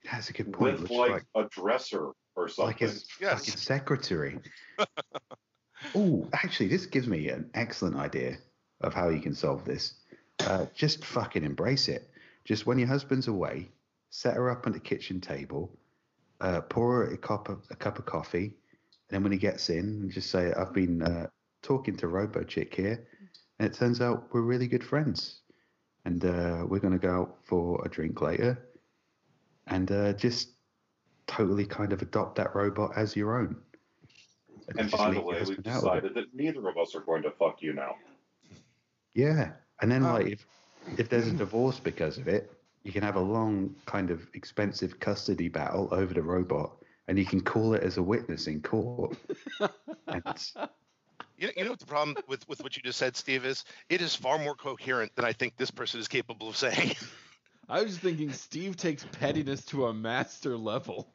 That's 0.09 0.29
a 0.29 0.33
good 0.33 0.53
point. 0.53 0.79
With 0.79 0.91
Looks 0.91 1.09
like, 1.11 1.25
a 1.35 1.49
dresser 1.49 2.11
or 2.35 2.47
something. 2.47 2.65
like 2.67 2.79
his 2.79 3.05
Yes. 3.19 3.39
fucking 3.39 3.57
secretary. 3.59 4.39
oh, 5.95 6.27
actually, 6.31 6.69
this 6.69 6.85
gives 6.85 7.07
me 7.07 7.27
an 7.29 7.49
excellent 7.53 7.97
idea 7.97 8.37
of 8.79 8.93
how 8.93 9.09
you 9.09 9.19
can 9.19 9.33
solve 9.33 9.65
this. 9.65 9.95
Uh, 10.39 10.67
just 10.73 11.03
fucking 11.03 11.43
embrace 11.43 11.89
it. 11.89 12.09
Just 12.45 12.65
when 12.65 12.79
your 12.79 12.87
husband's 12.87 13.27
away, 13.27 13.69
set 14.09 14.35
her 14.35 14.49
up 14.49 14.65
on 14.67 14.71
the 14.73 14.79
kitchen 14.79 15.19
table, 15.19 15.77
uh, 16.41 16.61
pour 16.61 16.95
her 17.05 17.13
a 17.13 17.17
cup 17.17 17.49
of 17.49 17.65
a 17.71 17.75
cup 17.75 17.99
of 17.99 18.05
coffee, 18.05 18.45
and 19.09 19.11
then 19.11 19.23
when 19.23 19.31
he 19.31 19.37
gets 19.37 19.69
in, 19.69 20.09
just 20.09 20.29
say, 20.29 20.53
"I've 20.53 20.73
been 20.73 21.01
uh, 21.01 21.27
talking 21.61 21.95
to 21.97 22.07
Robo 22.07 22.43
Chick 22.43 22.75
here, 22.75 23.07
and 23.59 23.67
it 23.67 23.73
turns 23.75 24.01
out 24.01 24.27
we're 24.33 24.41
really 24.41 24.67
good 24.67 24.83
friends, 24.83 25.41
and 26.05 26.23
uh, 26.25 26.65
we're 26.67 26.79
going 26.79 26.93
to 26.93 26.99
go 27.07 27.13
out 27.13 27.37
for 27.43 27.83
a 27.85 27.89
drink 27.89 28.21
later." 28.21 28.69
And 29.67 29.91
uh, 29.91 30.13
just 30.13 30.49
totally 31.27 31.65
kind 31.65 31.91
of 31.91 32.01
adopt 32.01 32.35
that 32.35 32.53
robot 32.55 32.91
as 32.95 33.15
your 33.15 33.39
own. 33.39 33.55
And 34.77 34.89
just 34.89 34.97
by 34.97 35.11
the 35.11 35.21
way, 35.21 35.39
we've 35.39 35.39
husband 35.39 35.67
out 35.67 35.83
of 35.83 35.83
it. 35.83 36.01
decided 36.01 36.13
that 36.15 36.35
neither 36.35 36.67
of 36.67 36.77
us 36.77 36.93
are 36.95 37.01
going 37.01 37.23
to 37.23 37.31
fuck 37.31 37.61
you 37.61 37.73
now. 37.73 37.95
Yeah, 39.13 39.53
and 39.81 39.91
then 39.91 40.05
Oh. 40.05 40.13
like 40.13 40.27
if 40.27 40.45
if 40.97 41.09
there's 41.09 41.27
a 41.27 41.31
divorce 41.31 41.79
because 41.79 42.17
of 42.19 42.27
it, 42.27 42.51
you 42.85 42.91
can 42.91 43.01
have 43.01 43.15
a 43.15 43.19
long 43.19 43.75
kind 43.87 44.11
of 44.11 44.27
expensive 44.35 44.99
custody 44.99 45.49
battle 45.49 45.89
over 45.91 46.13
the 46.13 46.21
robot, 46.21 46.77
and 47.07 47.17
you 47.17 47.25
can 47.25 47.41
call 47.41 47.73
it 47.73 47.81
as 47.81 47.97
a 47.97 48.03
witness 48.03 48.45
in 48.45 48.61
court. 48.61 49.17
and 50.07 50.23
You 51.37 51.47
know, 51.47 51.53
you 51.57 51.63
know 51.63 51.71
what 51.71 51.79
the 51.79 51.87
problem 51.87 52.15
with 52.27 52.47
with 52.47 52.61
what 52.61 52.77
you 52.77 52.83
just 52.83 52.99
said, 52.99 53.17
Steve, 53.17 53.43
is 53.43 53.65
it 53.89 54.01
is 54.01 54.15
far 54.15 54.37
more 54.37 54.53
coherent 54.53 55.13
than 55.15 55.25
I 55.25 55.33
think 55.33 55.57
this 55.57 55.71
person 55.71 55.99
is 55.99 56.07
capable 56.07 56.47
of 56.47 56.55
saying. 56.55 56.95
I 57.69 57.81
was 57.81 57.93
just 57.93 58.03
thinking 58.03 58.31
Steve 58.31 58.77
takes 58.77 59.03
pettiness 59.19 59.65
to 59.65 59.87
a 59.87 59.93
master 59.93 60.55
level. 60.55 61.11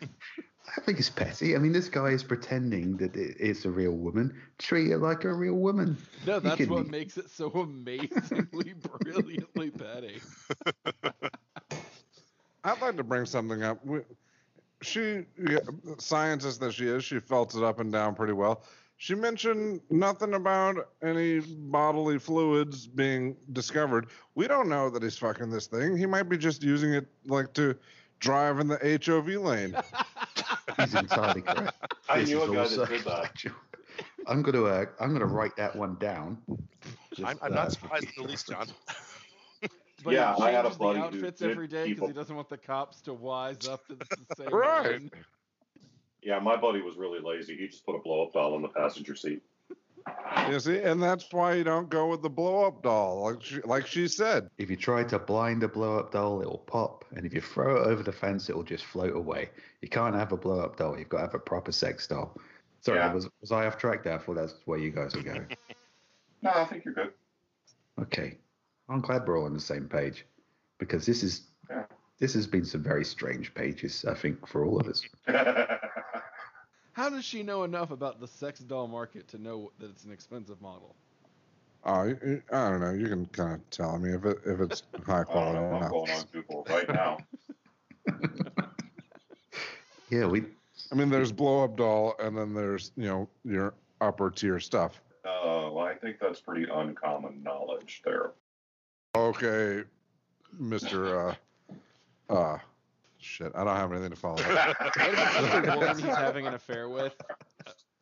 I 0.76 0.80
think 0.80 0.98
it's 0.98 1.10
petty. 1.10 1.54
I 1.54 1.58
mean, 1.58 1.72
this 1.72 1.88
guy 1.88 2.08
is 2.08 2.22
pretending 2.22 2.96
that 2.98 3.14
it's 3.16 3.64
a 3.64 3.70
real 3.70 3.92
woman. 3.92 4.34
Treat 4.58 4.90
it 4.90 4.98
like 4.98 5.24
a 5.24 5.32
real 5.32 5.54
woman. 5.54 5.96
No, 6.26 6.38
that's 6.40 6.56
can- 6.56 6.70
what 6.70 6.86
makes 6.88 7.16
it 7.18 7.28
so 7.30 7.50
amazingly, 7.50 8.74
brilliantly 9.00 9.70
petty. 9.70 10.20
I'd 12.64 12.80
like 12.80 12.96
to 12.96 13.02
bring 13.04 13.26
something 13.26 13.62
up. 13.62 13.80
She, 14.82 15.24
yeah, 15.48 15.58
scientist 15.98 16.60
that 16.60 16.74
she 16.74 16.86
is, 16.88 17.04
she 17.04 17.18
felt 17.18 17.54
it 17.56 17.62
up 17.62 17.80
and 17.80 17.92
down 17.92 18.14
pretty 18.14 18.32
well. 18.32 18.62
She 18.98 19.16
mentioned 19.16 19.80
nothing 19.90 20.34
about 20.34 20.90
any 21.02 21.40
bodily 21.40 22.20
fluids 22.20 22.86
being 22.86 23.36
discovered. 23.52 24.06
We 24.36 24.46
don't 24.46 24.68
know 24.68 24.90
that 24.90 25.02
he's 25.02 25.18
fucking 25.18 25.50
this 25.50 25.66
thing. 25.66 25.96
He 25.96 26.06
might 26.06 26.28
be 26.28 26.38
just 26.38 26.62
using 26.62 26.94
it 26.94 27.08
like 27.26 27.52
to 27.54 27.76
drive 28.20 28.60
in 28.60 28.68
the 28.68 29.00
HOV 29.04 29.26
lane. 29.42 29.74
He's 30.76 30.94
entirely 30.94 31.42
correct. 31.42 31.76
I 32.08 32.20
this 32.20 32.28
knew 32.28 32.42
a 32.42 32.46
guy 32.46 32.56
also, 32.56 32.84
that 32.84 32.88
did 32.88 33.04
that. 33.04 33.44
I'm 34.26 34.42
gonna 34.42 34.64
uh, 34.64 34.84
I'm 35.00 35.12
gonna 35.12 35.26
write 35.26 35.56
that 35.56 35.74
one 35.74 35.96
down. 35.98 36.38
Just, 37.14 37.28
I'm, 37.28 37.38
I'm 37.42 37.52
uh, 37.52 37.56
not 37.56 37.72
surprised 37.72 38.06
in 38.16 38.22
the 38.24 38.28
least, 38.28 38.48
John. 38.48 38.68
But 40.04 40.14
Yeah, 40.14 40.34
he 40.36 40.42
I 40.42 40.50
had 40.50 40.64
a 40.64 40.70
changes 40.70 40.78
buddy 40.78 40.98
the 40.98 41.04
outfits 41.04 41.40
did 41.40 41.50
every 41.50 41.68
day 41.68 41.88
because 41.88 42.08
he 42.08 42.12
doesn't 42.12 42.34
want 42.34 42.48
the 42.48 42.58
cops 42.58 43.00
to 43.02 43.14
wise 43.14 43.66
up 43.66 43.86
that 43.88 44.00
it's 44.00 44.16
the 44.16 44.34
same 44.36 44.52
Right. 44.52 45.00
one. 45.00 45.10
Yeah, 46.22 46.38
my 46.38 46.56
buddy 46.56 46.80
was 46.82 46.96
really 46.96 47.18
lazy. 47.20 47.56
He 47.56 47.66
just 47.66 47.84
put 47.84 47.96
a 47.96 47.98
blow 47.98 48.24
up 48.26 48.32
doll 48.32 48.54
in 48.56 48.62
the 48.62 48.68
passenger 48.68 49.14
seat. 49.16 49.42
You 50.50 50.58
see, 50.60 50.78
and 50.80 51.00
that's 51.02 51.32
why 51.32 51.54
you 51.54 51.64
don't 51.64 51.88
go 51.88 52.08
with 52.08 52.22
the 52.22 52.28
blow 52.30 52.64
up 52.66 52.82
doll, 52.82 53.22
like 53.24 53.42
she, 53.42 53.60
like 53.62 53.86
she 53.86 54.08
said. 54.08 54.48
If 54.58 54.70
you 54.70 54.76
try 54.76 55.04
to 55.04 55.18
blind 55.18 55.62
a 55.62 55.68
blow 55.68 55.98
up 55.98 56.10
doll, 56.12 56.40
it'll 56.40 56.58
pop, 56.58 57.04
and 57.14 57.24
if 57.24 57.32
you 57.32 57.40
throw 57.40 57.76
it 57.82 57.86
over 57.86 58.02
the 58.02 58.12
fence, 58.12 58.48
it'll 58.50 58.62
just 58.64 58.84
float 58.84 59.14
away. 59.14 59.50
You 59.82 59.88
can't 59.88 60.14
have 60.14 60.32
a 60.32 60.36
blow 60.36 60.60
up 60.60 60.76
doll. 60.76 60.98
You've 60.98 61.08
got 61.08 61.18
to 61.18 61.22
have 61.24 61.34
a 61.34 61.38
proper 61.38 61.70
sex 61.72 62.06
doll. 62.06 62.36
Sorry, 62.80 62.98
Yeah. 62.98 63.12
was 63.12 63.28
was 63.40 63.52
I 63.52 63.66
off 63.66 63.78
track 63.78 64.02
there? 64.04 64.14
I 64.14 64.18
thought 64.18 64.34
that's 64.36 64.54
where 64.64 64.78
you 64.78 64.90
guys 64.90 65.14
are 65.14 65.22
going. 65.22 65.46
No, 66.42 66.50
I 66.52 66.64
think 66.64 66.84
you're 66.84 66.94
good. 66.94 67.12
okay, 68.00 68.38
I'm 68.88 69.00
glad 69.00 69.28
we're 69.28 69.38
all 69.38 69.44
on 69.46 69.54
the 69.54 69.60
same 69.60 69.88
page 69.88 70.26
because 70.78 71.06
this 71.06 71.22
is 71.22 71.42
Yeah. 71.70 71.84
this 72.18 72.34
has 72.34 72.48
been 72.48 72.64
some 72.64 72.82
very 72.82 73.04
strange 73.04 73.54
pages. 73.54 74.04
I 74.04 74.14
think 74.14 74.44
for 74.48 74.64
all 74.64 74.80
of 74.80 74.88
us. 74.88 75.02
How 76.92 77.08
does 77.08 77.24
she 77.24 77.42
know 77.42 77.64
enough 77.64 77.90
about 77.90 78.20
the 78.20 78.28
sex 78.28 78.60
doll 78.60 78.86
market 78.86 79.26
to 79.28 79.38
know 79.38 79.72
that 79.78 79.90
it's 79.90 80.04
an 80.04 80.12
expensive 80.12 80.60
model? 80.60 80.94
Oh, 81.84 82.04
y- 82.06 82.16
y- 82.24 82.42
I 82.52 82.70
don't 82.70 82.80
know. 82.80 82.92
You 82.92 83.06
can 83.08 83.26
kind 83.26 83.54
of 83.54 83.70
tell 83.70 83.98
me 83.98 84.10
if 84.14 84.24
it 84.24 84.38
if 84.46 84.60
it's 84.60 84.82
high 85.06 85.24
quality 85.24 85.58
don't 85.58 85.70
know. 85.70 85.70
or 85.70 85.74
I'm 85.74 85.80
not. 85.80 85.90
going 85.90 86.10
on 86.10 86.24
Google 86.32 86.66
right 86.68 86.88
now. 86.88 87.18
Yeah, 90.10 90.26
we 90.26 90.44
I 90.90 90.94
mean, 90.94 91.08
there's 91.08 91.32
blow 91.32 91.64
up 91.64 91.74
doll, 91.78 92.14
and 92.18 92.36
then 92.36 92.52
there's 92.52 92.92
you 92.96 93.06
know 93.06 93.28
your 93.44 93.72
upper 94.02 94.30
tier 94.30 94.60
stuff. 94.60 95.00
Uh, 95.24 95.70
well, 95.72 95.78
I 95.86 95.94
think 95.94 96.18
that's 96.20 96.38
pretty 96.38 96.66
uncommon 96.70 97.42
knowledge 97.42 98.02
there. 98.04 98.32
Okay, 99.16 99.84
Mister. 100.58 101.30
Uh, 101.30 101.34
uh, 102.28 102.58
shit. 103.22 103.52
I 103.54 103.64
don't 103.64 103.76
have 103.76 103.92
anything 103.92 104.10
to 104.10 104.16
follow. 104.16 104.40
Up. 104.42 104.78
What 104.80 104.86
if 104.96 104.96
it's 104.96 105.36
just 105.36 105.66
a 105.68 105.76
woman 105.78 105.98
he's 105.98 106.06
having 106.16 106.46
an 106.46 106.54
affair 106.54 106.88
with, 106.88 107.14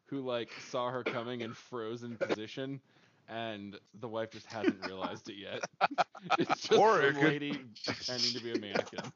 who 0.06 0.20
like 0.20 0.50
saw 0.70 0.90
her 0.90 1.02
coming 1.04 1.42
and 1.42 1.56
froze 1.56 2.02
in 2.02 2.16
position, 2.16 2.80
and 3.28 3.78
the 4.00 4.08
wife 4.08 4.30
just 4.30 4.46
hasn't 4.46 4.84
realized 4.86 5.28
it 5.30 5.36
yet. 5.36 5.60
It's 6.38 6.60
just 6.68 6.72
Or 6.78 7.00
it 7.00 7.14
some 7.14 7.22
could- 7.22 7.30
lady 7.30 7.60
pretending 7.86 8.32
to 8.32 8.40
be 8.42 8.52
a 8.52 8.58
mannequin. 8.58 9.12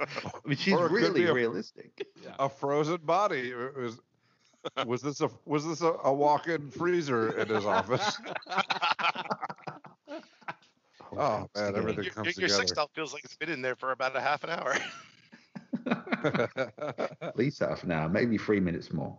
I 0.00 0.06
mean, 0.44 0.56
she's 0.56 0.74
Or 0.74 0.86
it 0.86 0.88
could 0.90 0.94
really 0.96 1.24
a- 1.26 1.32
realistic. 1.34 2.06
a 2.38 2.48
frozen 2.48 2.98
body. 2.98 3.50
It 3.50 3.76
was 3.76 4.00
was 4.86 5.00
this 5.02 5.20
a 5.22 5.30
was 5.46 5.66
this 5.66 5.80
a, 5.80 5.92
a 6.04 6.12
walk-in 6.12 6.70
freezer 6.70 7.36
in 7.38 7.48
his 7.48 7.64
office? 7.64 8.16
Oh 11.12 11.48
man, 11.56 11.74
everything 11.74 12.04
Your, 12.04 12.12
comes 12.12 12.36
your, 12.36 12.42
your 12.42 12.48
sex 12.48 12.70
together. 12.70 12.74
doll 12.76 12.90
feels 12.94 13.12
like 13.12 13.24
it's 13.24 13.34
been 13.34 13.48
in 13.50 13.62
there 13.62 13.74
for 13.74 13.90
about 13.90 14.14
a 14.14 14.20
half 14.20 14.44
an 14.44 14.50
hour. 14.50 14.76
At 16.12 17.36
least 17.36 17.60
half 17.60 17.84
an 17.84 17.92
hour, 17.92 18.08
maybe 18.08 18.38
three 18.38 18.60
minutes 18.60 18.92
more. 18.92 19.16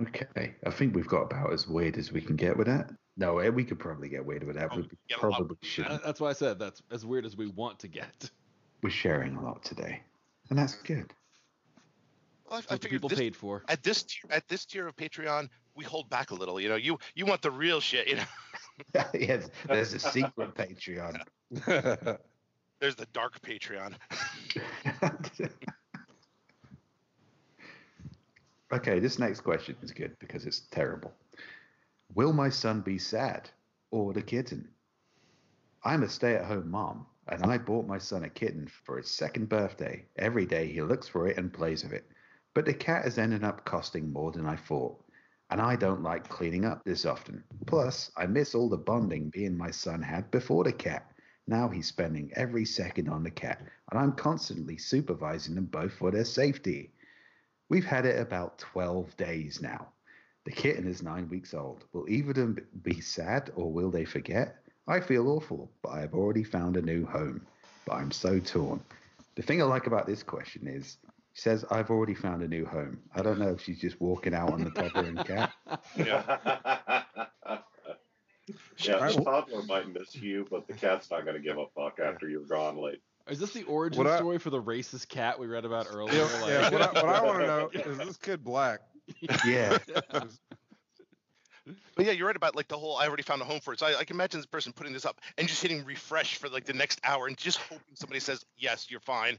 Okay, 0.00 0.54
I 0.64 0.70
think 0.70 0.94
we've 0.94 1.08
got 1.08 1.22
about 1.22 1.52
as 1.52 1.66
weird 1.66 1.96
as 1.96 2.12
we 2.12 2.20
can 2.20 2.36
get 2.36 2.56
with 2.56 2.68
that. 2.68 2.90
No, 3.16 3.38
eh, 3.38 3.48
we 3.48 3.64
could 3.64 3.78
probably 3.78 4.08
get 4.08 4.24
weird 4.24 4.44
with 4.44 4.56
that. 4.56 4.70
Oh, 4.72 4.76
We 4.76 4.88
get 5.08 5.18
probably 5.18 5.56
shouldn't. 5.62 6.02
That's 6.04 6.20
why 6.20 6.30
I 6.30 6.32
said 6.32 6.58
that's 6.58 6.80
as 6.90 7.04
weird 7.04 7.26
as 7.26 7.36
we 7.36 7.48
want 7.48 7.78
to 7.80 7.88
get. 7.88 8.30
We're 8.82 8.90
sharing 8.90 9.36
a 9.36 9.42
lot 9.42 9.62
today, 9.64 10.00
and 10.48 10.58
that's 10.58 10.74
good. 10.76 11.12
Well, 12.48 12.62
I, 12.70 12.74
I 12.74 12.78
figured 12.78 12.92
people 12.92 13.08
this, 13.08 13.18
paid 13.18 13.36
for. 13.36 13.64
at 13.68 13.82
this 13.82 14.04
tier, 14.04 14.30
at 14.30 14.48
this 14.48 14.64
tier 14.64 14.86
of 14.86 14.96
Patreon, 14.96 15.48
we 15.74 15.84
hold 15.84 16.08
back 16.08 16.30
a 16.30 16.34
little. 16.34 16.60
You 16.60 16.68
know, 16.68 16.76
you 16.76 16.98
you 17.14 17.26
want 17.26 17.42
the 17.42 17.50
real 17.50 17.80
shit. 17.80 18.08
You 18.08 18.16
know, 18.16 19.04
yes, 19.14 19.50
there's 19.66 19.92
a 19.92 19.98
secret 19.98 20.54
Patreon. 20.54 21.20
there's 22.80 22.96
the 22.96 23.06
dark 23.12 23.40
Patreon. 23.42 23.94
okay, 28.72 28.98
this 28.98 29.18
next 29.18 29.40
question 29.40 29.76
is 29.82 29.92
good 29.92 30.16
because 30.18 30.46
it's 30.46 30.60
terrible. 30.70 31.12
Will 32.14 32.32
my 32.32 32.48
son 32.48 32.80
be 32.80 32.98
sad 32.98 33.50
or 33.90 34.12
the 34.12 34.22
kitten? 34.22 34.68
I'm 35.84 36.02
a 36.02 36.08
stay 36.08 36.34
at 36.34 36.44
home 36.44 36.70
mom, 36.70 37.06
and 37.28 37.44
I 37.44 37.56
bought 37.56 37.86
my 37.86 37.98
son 37.98 38.24
a 38.24 38.28
kitten 38.28 38.68
for 38.84 38.98
his 38.98 39.10
second 39.10 39.48
birthday. 39.48 40.04
Every 40.16 40.44
day 40.44 40.66
he 40.66 40.82
looks 40.82 41.08
for 41.08 41.26
it 41.28 41.38
and 41.38 41.52
plays 41.52 41.84
with 41.84 41.92
it. 41.92 42.10
But 42.52 42.66
the 42.66 42.74
cat 42.74 43.04
has 43.04 43.16
ended 43.16 43.44
up 43.44 43.64
costing 43.64 44.12
more 44.12 44.32
than 44.32 44.46
I 44.46 44.56
thought, 44.56 45.02
and 45.50 45.60
I 45.60 45.76
don't 45.76 46.02
like 46.02 46.28
cleaning 46.28 46.64
up 46.64 46.84
this 46.84 47.06
often. 47.06 47.44
Plus, 47.66 48.10
I 48.16 48.26
miss 48.26 48.54
all 48.54 48.68
the 48.68 48.76
bonding 48.76 49.30
me 49.34 49.46
and 49.46 49.56
my 49.56 49.70
son 49.70 50.02
had 50.02 50.30
before 50.30 50.64
the 50.64 50.72
cat. 50.72 51.10
Now 51.46 51.68
he's 51.68 51.88
spending 51.88 52.30
every 52.34 52.64
second 52.64 53.08
on 53.08 53.22
the 53.22 53.30
cat, 53.30 53.60
and 53.90 54.00
I'm 54.00 54.12
constantly 54.12 54.76
supervising 54.76 55.54
them 55.54 55.66
both 55.66 55.92
for 55.92 56.10
their 56.10 56.24
safety. 56.24 56.92
We've 57.70 57.86
had 57.86 58.04
it 58.04 58.20
about 58.20 58.58
12 58.58 59.16
days 59.16 59.62
now. 59.62 59.86
The 60.44 60.50
kitten 60.50 60.88
is 60.88 61.04
nine 61.04 61.28
weeks 61.28 61.54
old. 61.54 61.84
Will 61.92 62.08
either 62.08 62.30
of 62.30 62.36
them 62.36 62.58
be 62.82 63.00
sad 63.00 63.52
or 63.54 63.72
will 63.72 63.92
they 63.92 64.04
forget? 64.04 64.56
I 64.88 64.98
feel 64.98 65.28
awful, 65.28 65.70
but 65.80 65.90
I 65.90 66.00
have 66.00 66.12
already 66.12 66.42
found 66.42 66.76
a 66.76 66.82
new 66.82 67.06
home. 67.06 67.46
But 67.86 67.94
I'm 67.94 68.10
so 68.10 68.40
torn. 68.40 68.80
The 69.36 69.42
thing 69.42 69.62
I 69.62 69.66
like 69.66 69.86
about 69.86 70.08
this 70.08 70.24
question 70.24 70.66
is 70.66 70.98
she 71.32 71.42
says, 71.42 71.64
I've 71.70 71.90
already 71.90 72.14
found 72.14 72.42
a 72.42 72.48
new 72.48 72.66
home. 72.66 72.98
I 73.14 73.22
don't 73.22 73.38
know 73.38 73.50
if 73.50 73.62
she's 73.62 73.78
just 73.78 74.00
walking 74.00 74.34
out 74.34 74.52
on 74.52 74.64
the 74.64 74.70
toddler 74.70 75.04
and 75.04 75.24
cat. 75.24 75.52
yeah, 75.96 76.24
I 77.46 77.60
the 79.12 79.22
toddler 79.24 79.62
might 79.62 79.88
miss 79.88 80.16
you, 80.16 80.44
but 80.50 80.66
the 80.66 80.74
cat's 80.74 81.08
not 81.08 81.24
going 81.24 81.36
to 81.36 81.42
give 81.42 81.56
a 81.56 81.66
fuck 81.76 82.00
after 82.00 82.28
you're 82.28 82.46
gone 82.46 82.78
late. 82.78 83.00
Is 83.30 83.38
this 83.38 83.52
the 83.52 83.62
origin 83.64 83.98
What 83.98 84.06
I- 84.12 84.16
story 84.16 84.38
for 84.38 84.50
the 84.50 84.62
racist 84.62 85.08
cat 85.08 85.38
we 85.38 85.46
read 85.46 85.64
about 85.64 85.86
earlier? 85.90 86.14
Yeah, 86.14 86.40
Like- 86.40 86.50
yeah, 86.50 86.70
what 86.70 86.82
I, 86.82 87.02
what 87.02 87.08
I 87.14 87.22
want 87.24 87.38
to 87.40 87.46
know 87.46 87.70
is 87.92 87.98
this 87.98 88.16
kid 88.16 88.42
black? 88.44 88.80
Yeah. 89.46 89.78
But 91.94 92.06
yeah, 92.06 92.12
you're 92.12 92.26
right 92.26 92.34
about 92.34 92.56
like 92.56 92.68
the 92.68 92.78
whole. 92.78 92.96
I 92.96 93.06
already 93.06 93.22
found 93.22 93.42
a 93.42 93.44
home 93.44 93.60
for 93.60 93.72
it. 93.74 93.78
So 93.78 93.86
I, 93.86 93.98
I 93.98 94.04
can 94.04 94.16
imagine 94.16 94.40
this 94.40 94.46
person 94.46 94.72
putting 94.72 94.92
this 94.92 95.04
up 95.04 95.20
and 95.38 95.46
just 95.46 95.60
hitting 95.62 95.84
refresh 95.84 96.36
for 96.36 96.48
like 96.48 96.64
the 96.64 96.72
next 96.72 96.98
hour 97.04 97.26
and 97.26 97.36
just 97.36 97.58
hoping 97.58 97.94
somebody 97.94 98.18
says 98.18 98.44
yes, 98.56 98.90
you're 98.90 98.98
fine. 99.00 99.38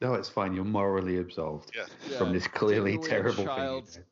No, 0.00 0.14
it's 0.14 0.28
fine. 0.28 0.54
You're 0.54 0.64
morally 0.64 1.16
absolved 1.18 1.72
Yeah. 1.74 1.86
from 2.18 2.28
Yeah, 2.28 2.32
this 2.34 2.46
clearly 2.46 2.92
taking 2.98 3.08
terrible 3.10 3.36
thing. 3.36 3.46
child's 3.46 3.94
did. 3.94 4.04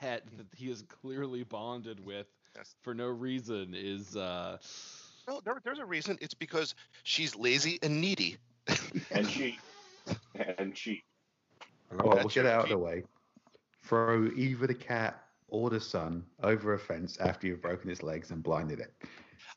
pet 0.00 0.24
that 0.36 0.46
he 0.56 0.68
is 0.70 0.82
clearly 0.82 1.44
bonded 1.44 2.04
with 2.04 2.26
Yes. 2.56 2.74
for 2.82 2.92
no 2.92 3.06
reason 3.06 3.72
is 3.76 4.16
uh 4.16 4.58
No, 5.28 5.40
there, 5.44 5.60
there's 5.62 5.78
a 5.78 5.84
reason. 5.84 6.16
It's 6.22 6.34
because 6.34 6.74
she's 7.02 7.36
lazy 7.36 7.78
and 7.82 8.00
needy. 8.00 8.38
and 9.10 9.28
cheap. 9.28 9.56
And 10.58 10.74
cheap. 10.74 11.04
Well, 11.92 12.14
we'll 12.16 12.24
get 12.24 12.36
your 12.36 12.48
out 12.48 12.64
of 12.64 12.68
the 12.70 12.78
way. 12.78 13.04
Throw 13.84 14.30
either 14.34 14.66
the 14.66 14.74
cat 14.74 15.22
or 15.48 15.68
the 15.70 15.80
son 15.80 16.24
over 16.42 16.74
a 16.74 16.78
fence 16.78 17.18
after 17.20 17.46
you've 17.46 17.60
broken 17.62 17.90
its 17.90 18.02
legs 18.02 18.30
and 18.30 18.42
blinded 18.42 18.80
it 18.80 18.92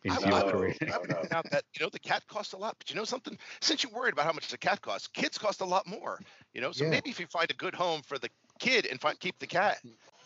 into 0.04 0.26
I- 0.26 0.30
your 0.30 0.48
I- 0.48 0.52
career. 0.52 0.76
I 0.94 0.98
would 0.98 1.10
point 1.10 1.34
out 1.34 1.50
that 1.52 1.64
you 1.78 1.86
know 1.86 1.90
the 1.90 2.00
cat 2.00 2.24
costs 2.28 2.54
a 2.54 2.58
lot, 2.58 2.76
but 2.78 2.90
you 2.90 2.96
know 2.98 3.04
something? 3.06 3.38
Since 3.62 3.84
you're 3.84 3.92
worried 3.94 4.14
about 4.14 4.26
how 4.26 4.34
much 4.34 4.50
the 4.50 4.58
cat 4.58 4.82
costs, 4.82 5.08
kids 5.08 5.38
cost 5.38 5.62
a 5.62 5.66
lot 5.66 5.88
more. 5.88 6.20
You 6.54 6.60
know, 6.62 6.72
so 6.74 6.84
Yeah. 6.84 6.90
maybe 6.92 7.10
if 7.10 7.20
you 7.20 7.28
find 7.28 7.50
a 7.50 7.54
good 7.56 7.76
home 7.76 8.02
for 8.02 8.18
the 8.20 8.30
kid 8.60 8.86
and 8.86 9.00
find, 9.00 9.18
keep 9.20 9.40
the 9.40 9.48
cat. 9.48 9.82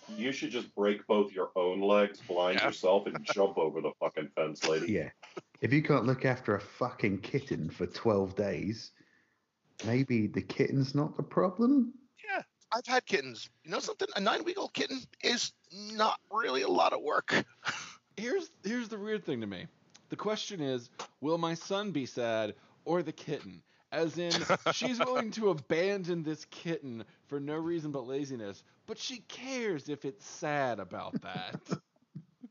You 0.09 0.31
should 0.31 0.51
just 0.51 0.73
break 0.75 1.05
both 1.07 1.31
your 1.31 1.51
own 1.55 1.81
legs, 1.81 2.21
blind 2.21 2.59
Yeah. 2.59 2.67
yourself, 2.67 3.07
and 3.07 3.23
jump 3.25 3.57
over 3.57 3.81
the 3.81 3.91
fucking 3.99 4.29
fence, 4.35 4.63
lady. 4.67 4.91
Yeah. 4.91 5.09
If 5.61 5.73
you 5.73 5.81
can't 5.81 6.05
look 6.05 6.25
after 6.25 6.55
a 6.55 6.61
fucking 6.61 7.21
kitten 7.21 7.69
for 7.69 7.87
12 7.87 8.35
days, 8.35 8.91
maybe 9.85 10.27
the 10.27 10.41
kitten's 10.41 10.95
not 10.95 11.15
the 11.17 11.23
problem? 11.23 11.93
Yeah, 12.23 12.43
I've 12.71 12.85
had 12.85 13.05
kittens. 13.05 13.49
You 13.63 13.71
know 13.71 13.79
something? 13.79 14.07
A 14.15 14.19
nine-week-old 14.19 14.73
kitten 14.73 15.01
is 15.23 15.53
not 15.71 16.19
really 16.31 16.61
a 16.61 16.67
lot 16.67 16.93
of 16.93 17.01
work. 17.01 17.33
here's 18.17 18.51
here's 18.63 18.89
the 18.89 18.97
weird 18.99 19.25
thing 19.25 19.41
to 19.41 19.47
me. 19.47 19.67
The 20.09 20.15
question 20.15 20.61
is, 20.61 20.89
will 21.21 21.37
my 21.37 21.53
son 21.53 21.91
be 21.91 22.05
sad 22.05 22.53
or 22.85 23.01
the 23.01 23.11
kitten? 23.11 23.63
As 23.95 24.17
in, 24.17 24.33
she's 24.73 24.99
willing 24.99 25.31
to 25.31 25.51
abandon 25.51 26.21
this 26.21 26.45
kitten 26.51 27.05
for 27.27 27.39
no 27.39 27.55
reason 27.55 27.91
but 27.91 28.05
laziness, 28.05 28.61
but 28.87 28.97
she 28.97 29.19
cares 29.29 29.87
if 29.87 30.03
it's 30.03 30.25
sad 30.25 30.79
about 30.79 31.21
that. 31.21 31.59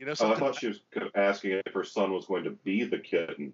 You 0.01 0.07
know 0.07 0.14
Oh, 0.20 0.32
I 0.32 0.38
thought 0.38 0.57
she 0.57 0.66
was 0.66 0.80
asking 1.14 1.62
if 1.64 1.72
her 1.72 1.84
son 1.84 2.12
was 2.12 2.26
going 2.26 2.42
to 2.45 2.51
be 2.51 2.82
the 2.82 2.99
kitten, 2.99 3.53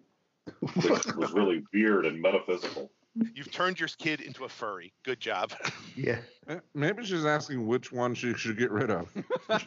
which 0.60 1.06
was 1.14 1.32
really 1.32 1.62
weird 1.72 2.06
and 2.06 2.20
metaphysical. 2.20 2.90
You've 3.34 3.52
turned 3.52 3.78
your 3.78 3.90
kid 3.98 4.22
into 4.22 4.44
a 4.44 4.48
furry. 4.48 4.92
Good 5.02 5.20
job. 5.20 5.52
Yeah. 5.94 6.18
Eh, 6.48 6.60
Maybe 6.74 7.04
she's 7.04 7.26
asking 7.26 7.66
which 7.66 7.92
one 7.92 8.14
she 8.14 8.32
should 8.34 8.56
get 8.56 8.70
rid 8.70 8.90
of. 8.90 9.12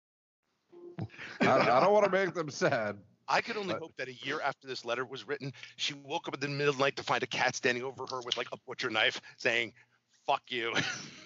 I, 1.41 1.77
I 1.77 1.79
don't 1.79 1.93
want 1.93 2.05
to 2.05 2.11
make 2.11 2.33
them 2.33 2.49
sad. 2.49 2.97
I 3.27 3.41
could 3.41 3.55
only 3.55 3.75
hope 3.75 3.95
that 3.97 4.09
a 4.09 4.13
year 4.13 4.41
after 4.41 4.67
this 4.67 4.83
letter 4.83 5.05
was 5.05 5.25
written, 5.27 5.53
she 5.77 5.93
woke 5.93 6.27
up 6.27 6.33
in 6.33 6.39
the 6.41 6.47
middle 6.49 6.71
of 6.71 6.77
the 6.77 6.83
night 6.83 6.97
to 6.97 7.03
find 7.03 7.23
a 7.23 7.27
cat 7.27 7.55
standing 7.55 7.83
over 7.83 8.05
her 8.09 8.19
with 8.25 8.35
like 8.35 8.47
a 8.51 8.57
butcher 8.67 8.89
knife 8.89 9.21
saying, 9.37 9.73
fuck 10.27 10.43
you. 10.49 10.73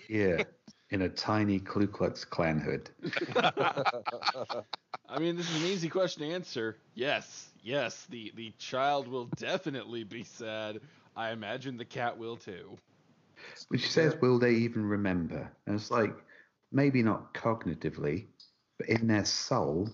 Yeah. 0.08 0.44
In 0.92 1.02
a 1.02 1.10
tiny 1.10 1.58
Ku 1.58 1.88
Klux 1.88 2.24
Klan 2.24 2.60
hood. 2.60 2.92
I 3.36 5.18
mean, 5.18 5.36
this 5.36 5.50
is 5.50 5.64
an 5.64 5.68
easy 5.68 5.90
question 5.90 6.22
to 6.22 6.32
answer. 6.32 6.78
Yes, 6.94 7.50
yes, 7.64 8.06
the 8.12 8.32
the 8.36 8.54
child 8.60 9.08
will 9.08 9.26
definitely 9.36 10.04
be 10.04 10.24
sad. 10.24 10.80
I 11.16 11.32
imagine 11.32 11.78
the 11.78 11.86
cat 11.86 12.20
will 12.20 12.38
too. 12.38 12.78
But 13.72 13.80
she 13.80 13.90
says, 13.90 14.16
will 14.22 14.38
they 14.38 14.54
even 14.54 14.86
remember? 14.86 15.52
And 15.66 15.76
it's 15.76 15.90
like, 15.90 16.14
maybe 16.72 17.02
not 17.02 17.34
cognitively, 17.34 18.28
but 18.78 18.88
in 18.88 19.08
their 19.08 19.26
soul, 19.26 19.90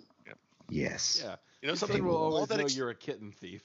yes. 0.72 1.22
Yeah, 1.24 1.36
You 1.61 1.67
know 1.67 1.76
something? 1.76 2.03
will 2.03 2.15
All 2.15 2.34
always 2.34 2.47
that 2.47 2.57
know 2.57 2.63
ex- 2.63 2.76
you're 2.76 2.89
a 2.89 2.95
kitten 2.95 3.32
thief. 3.32 3.61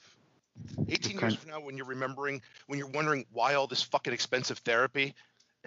18 0.89 1.19
years 1.19 1.35
from 1.35 1.51
now, 1.51 1.59
when 1.59 1.77
you're 1.77 1.85
remembering, 1.85 2.41
when 2.67 2.77
you're 2.79 2.89
wondering 2.89 3.25
why 3.31 3.53
all 3.55 3.67
this 3.67 3.81
fucking 3.81 4.13
expensive 4.13 4.59
therapy, 4.59 5.13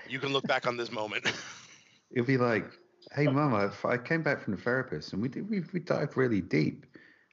you 0.09 0.19
can 0.19 0.33
look 0.33 0.47
back 0.47 0.67
on 0.67 0.77
this 0.77 0.91
moment. 0.93 1.31
It'll 2.11 2.27
be 2.27 2.39
like, 2.39 2.67
hey, 3.15 3.27
mum, 3.27 3.55
I, 3.55 3.71
I 3.89 3.97
came 3.99 4.23
back 4.23 4.43
from 4.43 4.55
the 4.57 4.61
therapist 4.63 5.13
and 5.13 5.23
we 5.23 5.29
did, 5.29 5.49
we, 5.49 5.63
we 5.73 5.81
dived 5.81 6.17
really 6.17 6.41
deep. 6.41 6.87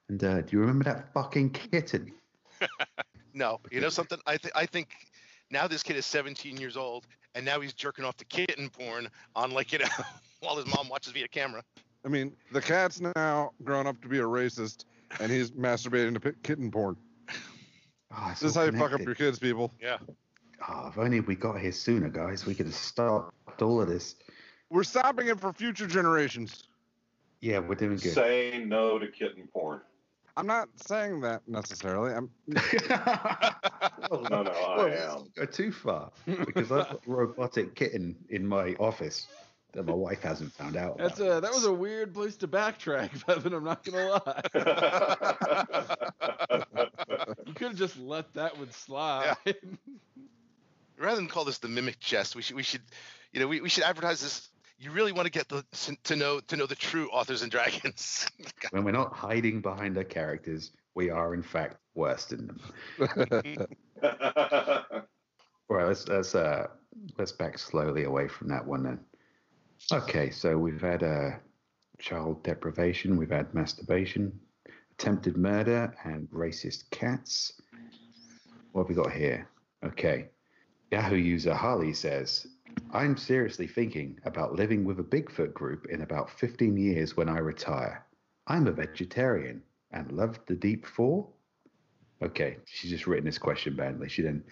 And 0.10 0.24
uh, 0.24 0.42
do 0.42 0.56
you 0.56 0.60
remember 0.60 0.86
that 0.86 1.12
fucking 1.14 1.52
kitten? 1.52 2.14
no, 3.34 3.60
you 3.72 3.82
know 3.82 3.90
something? 3.90 4.20
I 4.26 4.38
think 4.38 4.56
I 4.56 4.66
think 4.66 4.90
now 5.52 5.68
this 5.68 5.84
kid 5.84 5.98
is 5.98 6.06
17 6.06 6.58
years 6.58 6.78
old, 6.78 7.08
and 7.36 7.46
now 7.46 7.60
he's 7.60 7.74
jerking 7.74 8.06
off 8.06 8.16
to 8.18 8.26
kitten 8.26 8.70
porn 8.70 9.10
on 9.36 9.52
like 9.52 9.74
you 9.74 9.80
know 9.80 9.86
while 10.40 10.56
his 10.56 10.66
mom 10.68 10.88
watches 10.90 11.12
via 11.12 11.28
camera. 11.28 11.62
I 12.08 12.10
mean, 12.10 12.32
the 12.54 12.62
cat's 12.62 13.02
now 13.02 13.52
grown 13.66 13.86
up 13.86 14.02
to 14.02 14.08
be 14.08 14.20
a 14.20 14.24
racist, 14.24 14.86
and 15.20 15.30
he's 15.30 15.52
masturbating 15.52 16.14
to 16.14 16.22
pi- 16.22 16.38
kitten 16.42 16.72
porn. 16.72 16.96
Oh, 18.16 18.28
it's 18.32 18.40
This 18.40 18.52
is 18.52 18.58
all 18.58 18.66
how 18.66 18.72
you 18.72 18.78
fuck 18.78 18.94
up 18.94 19.02
your 19.02 19.14
kids, 19.14 19.40
people. 19.40 19.74
Yeah. 19.82 19.98
Oh, 20.70 20.88
if 20.88 20.98
only 20.98 21.20
we 21.20 21.36
got 21.36 21.60
here 21.60 21.74
sooner, 21.74 22.08
guys. 22.08 22.46
We 22.46 22.56
could 22.56 22.68
have 22.68 22.76
stopped 22.76 23.62
all 23.62 23.82
of 23.82 23.90
this. 23.90 24.16
We're 24.70 24.86
stopping 24.86 25.28
it 25.28 25.38
for 25.38 25.52
future 25.52 25.86
generations. 25.86 26.64
Yeah, 27.42 27.60
we're 27.60 27.76
doing 27.76 27.98
good. 27.98 28.14
Say 28.14 28.64
no 28.66 28.98
to 28.98 29.08
kitten 29.08 29.50
porn. 29.52 29.82
I'm 30.38 30.48
not 30.48 30.70
saying 30.78 31.20
that 31.22 31.42
necessarily. 31.46 32.14
I'm 32.14 32.30
No, 34.10 34.44
no, 34.44 34.52
I 34.52 34.78
well, 34.78 34.88
am. 34.88 35.18
let's 35.18 35.30
go 35.36 35.46
too 35.46 35.72
far 35.74 36.12
because 36.26 36.72
I've 36.72 36.88
got 36.88 37.02
a 37.06 37.12
robotic 37.12 37.76
kitten 37.76 38.16
in 38.30 38.48
my 38.48 38.76
office 38.80 39.28
that 39.74 39.86
my 39.86 39.94
wife 39.94 40.22
hasn't 40.22 40.52
found 40.54 40.76
out. 40.76 40.98
That's 40.98 41.20
about. 41.20 41.38
a 41.38 41.42
that 41.42 41.52
was 41.52 41.66
a 41.66 41.74
weird 41.74 42.14
place 42.14 42.36
to 42.38 42.48
backtrack, 42.48 43.26
Bevan. 43.28 43.54
I'm 43.54 43.64
not 43.64 43.84
gonna 43.84 44.10
lie. 44.10 44.42
you 47.46 47.54
could 47.54 47.68
have 47.70 47.78
just 47.78 48.00
let 48.00 48.34
that 48.34 48.58
one 48.58 48.72
slide. 48.72 49.36
Rather 50.98 51.16
than 51.18 51.28
call 51.28 51.46
this 51.46 51.60
the 51.60 51.68
mimic 51.68 52.00
chest, 52.00 52.36
we 52.36 52.42
should 52.42 52.56
we 52.56 52.64
should, 52.64 52.82
you 53.32 53.40
know, 53.40 53.48
we, 53.48 53.62
we 53.62 53.70
should 53.70 53.84
advertise 53.84 54.22
this. 54.22 54.50
You 54.80 54.92
really 54.92 55.12
want 55.12 55.26
to 55.26 55.32
get 55.32 55.48
the 55.50 55.64
to 56.06 56.16
know 56.16 56.40
to 56.40 56.56
know 56.56 56.66
the 56.66 56.76
true 56.76 57.10
authors 57.10 57.42
and 57.42 57.52
dragons. 57.52 58.28
when 58.72 58.84
we're 58.84 58.92
not 58.92 59.14
hiding 59.14 59.62
behind 59.62 59.98
our 59.98 60.04
characters, 60.04 60.72
we 60.96 61.10
are 61.10 61.34
in 61.34 61.44
fact 61.44 61.78
worse 61.96 62.26
than 62.26 62.48
them. 62.48 63.68
Right, 65.70 65.86
let's 65.86 66.08
let's 66.08 66.34
uh 66.34 66.68
let's 67.18 67.34
back 67.34 67.58
slowly 67.58 68.04
away 68.06 68.28
from 68.28 68.48
that 68.50 68.66
one 68.66 68.84
then. 68.84 69.00
Okay, 69.92 70.30
so 70.30 70.58
we've 70.58 70.82
had 70.82 71.04
uh, 71.04 71.32
child 72.00 72.44
deprivation, 72.44 73.16
we've 73.16 73.30
had 73.30 73.54
masturbation, 73.54 74.38
attempted 74.92 75.38
murder, 75.38 75.94
and 76.04 76.28
racist 76.30 76.90
cats. 76.90 77.62
What 78.72 78.84
have 78.84 78.90
we 78.90 78.96
got 78.96 79.14
here? 79.14 79.48
Okay, 79.86 80.30
Yahoo 80.92 81.16
user 81.16 81.54
Harley 81.54 81.94
says, 81.94 82.48
"I'm 82.92 83.16
seriously 83.16 83.68
thinking 83.68 84.20
about 84.26 84.56
living 84.56 84.84
with 84.84 85.00
a 85.00 85.04
Bigfoot 85.04 85.54
group 85.54 85.86
in 85.88 86.02
about 86.02 86.32
15 86.32 86.76
years 86.76 87.16
when 87.16 87.30
I 87.30 87.38
retire. 87.38 88.06
I'm 88.48 88.68
a 88.68 88.72
vegetarian 88.72 89.62
and 89.92 90.12
love 90.12 90.40
the 90.48 90.56
deep 90.56 90.86
four. 90.86 91.30
Okay, 92.22 92.58
she's 92.66 92.92
just 92.92 93.08
written 93.08 93.26
this 93.26 93.38
question 93.38 93.76
badly. 93.76 94.10
She 94.10 94.22
then 94.22 94.44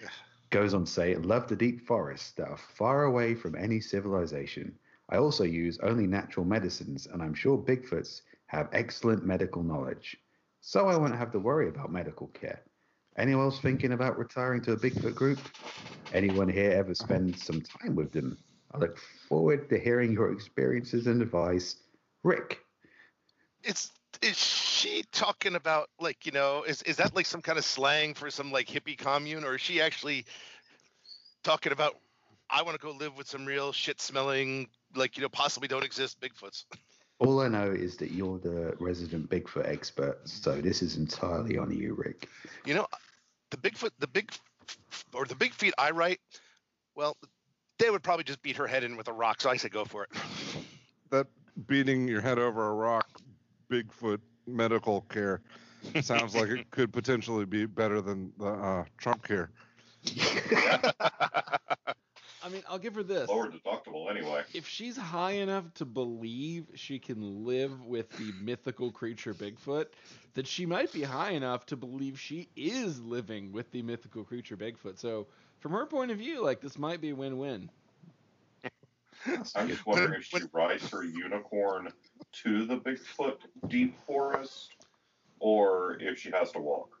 goes 0.50 0.72
on 0.74 0.84
to 0.84 0.90
say, 0.90 1.16
Love 1.16 1.48
the 1.48 1.56
deep 1.56 1.86
forests 1.86 2.32
that 2.32 2.48
are 2.48 2.56
far 2.56 3.04
away 3.04 3.34
from 3.34 3.56
any 3.56 3.80
civilization. 3.80 4.78
I 5.08 5.18
also 5.18 5.44
use 5.44 5.78
only 5.82 6.06
natural 6.06 6.44
medicines, 6.44 7.06
and 7.06 7.22
I'm 7.22 7.34
sure 7.34 7.56
Bigfoots 7.56 8.22
have 8.46 8.68
excellent 8.72 9.24
medical 9.24 9.62
knowledge. 9.62 10.16
So 10.60 10.88
I 10.88 10.96
won't 10.96 11.14
have 11.14 11.30
to 11.32 11.38
worry 11.38 11.68
about 11.68 11.92
medical 11.92 12.28
care. 12.28 12.62
Anyone 13.16 13.44
else 13.44 13.60
thinking 13.60 13.92
about 13.92 14.18
retiring 14.18 14.62
to 14.62 14.72
a 14.72 14.76
Bigfoot 14.76 15.14
group? 15.14 15.38
Anyone 16.12 16.48
here 16.48 16.72
ever 16.72 16.94
spend 16.94 17.38
some 17.38 17.62
time 17.62 17.94
with 17.94 18.12
them? 18.12 18.36
I 18.74 18.78
look 18.78 18.98
forward 19.28 19.68
to 19.70 19.78
hearing 19.78 20.12
your 20.12 20.32
experiences 20.32 21.06
and 21.06 21.22
advice. 21.22 21.76
Rick. 22.24 22.58
It's 23.62 23.92
is 24.22 24.36
she 24.36 25.04
talking 25.12 25.54
about 25.54 25.88
like 26.00 26.26
you 26.26 26.32
know 26.32 26.62
is 26.62 26.82
is 26.82 26.96
that 26.96 27.14
like 27.14 27.26
some 27.26 27.42
kind 27.42 27.58
of 27.58 27.64
slang 27.64 28.14
for 28.14 28.30
some 28.30 28.50
like 28.50 28.66
hippie 28.66 28.96
commune 28.96 29.44
or 29.44 29.56
is 29.56 29.60
she 29.60 29.80
actually 29.80 30.24
talking 31.42 31.72
about 31.72 31.96
I 32.50 32.62
want 32.62 32.78
to 32.78 32.84
go 32.84 32.92
live 32.92 33.16
with 33.16 33.28
some 33.28 33.44
real 33.44 33.72
shit 33.72 34.00
smelling 34.00 34.68
like 34.94 35.16
you 35.16 35.22
know 35.22 35.28
possibly 35.28 35.68
don't 35.68 35.84
exist 35.84 36.20
Bigfoots. 36.20 36.64
All 37.18 37.40
I 37.40 37.48
know 37.48 37.70
is 37.70 37.96
that 37.96 38.10
you're 38.10 38.38
the 38.38 38.76
resident 38.78 39.30
Bigfoot 39.30 39.66
expert, 39.66 40.18
so 40.28 40.60
this 40.60 40.82
is 40.82 40.96
entirely 40.96 41.56
on 41.56 41.70
you, 41.70 41.94
Rick. 41.94 42.28
You 42.66 42.74
know, 42.74 42.86
the 43.50 43.56
Bigfoot, 43.56 43.88
the 43.98 44.06
big, 44.06 44.30
or 45.14 45.24
the 45.24 45.34
big 45.34 45.54
feet 45.54 45.72
I 45.78 45.92
write, 45.92 46.20
well, 46.94 47.16
they 47.78 47.88
would 47.88 48.02
probably 48.02 48.24
just 48.24 48.42
beat 48.42 48.56
her 48.56 48.66
head 48.66 48.84
in 48.84 48.98
with 48.98 49.08
a 49.08 49.14
rock. 49.14 49.40
So 49.40 49.48
I 49.48 49.56
say 49.56 49.70
go 49.70 49.84
for 49.84 50.04
it. 50.04 50.10
That 51.10 51.28
beating 51.68 52.08
your 52.08 52.20
head 52.20 52.36
over 52.40 52.68
a 52.68 52.74
rock, 52.74 53.06
Bigfoot 53.70 54.18
medical 54.46 55.02
care 55.02 55.40
sounds 56.00 56.34
like 56.34 56.48
it 56.48 56.70
could 56.70 56.92
potentially 56.92 57.44
be 57.44 57.66
better 57.66 58.00
than 58.00 58.32
the 58.38 58.48
uh, 58.48 58.84
Trump 58.98 59.26
care. 59.26 59.50
I 62.46 62.48
mean, 62.48 62.62
I'll 62.68 62.78
give 62.78 62.94
her 62.94 63.02
this. 63.02 63.28
Lower 63.28 63.50
deductible 63.50 64.08
anyway. 64.08 64.42
If 64.54 64.68
she's 64.68 64.96
high 64.96 65.32
enough 65.32 65.64
to 65.74 65.84
believe 65.84 66.66
she 66.76 67.00
can 67.00 67.44
live 67.44 67.84
with 67.84 68.08
the 68.10 68.32
mythical 68.40 68.92
creature 68.92 69.34
Bigfoot, 69.34 69.86
then 70.34 70.44
she 70.44 70.64
might 70.64 70.92
be 70.92 71.02
high 71.02 71.32
enough 71.32 71.66
to 71.66 71.76
believe 71.76 72.20
she 72.20 72.48
is 72.54 73.00
living 73.00 73.50
with 73.50 73.72
the 73.72 73.82
mythical 73.82 74.22
creature 74.22 74.56
Bigfoot. 74.56 74.96
So, 74.96 75.26
from 75.58 75.72
her 75.72 75.86
point 75.86 76.12
of 76.12 76.18
view, 76.18 76.44
like 76.44 76.60
this 76.60 76.78
might 76.78 77.00
be 77.00 77.10
a 77.10 77.16
win-win. 77.16 77.68
I'm 79.56 79.66
just 79.66 79.84
wondering 79.84 80.20
if 80.20 80.24
she 80.26 80.38
rides 80.52 80.88
her 80.90 81.02
unicorn 81.02 81.92
to 82.44 82.64
the 82.64 82.76
Bigfoot 82.76 83.38
deep 83.66 83.96
forest, 84.06 84.70
or 85.40 85.98
if 86.00 86.20
she 86.20 86.30
has 86.30 86.52
to 86.52 86.60
walk. 86.60 86.95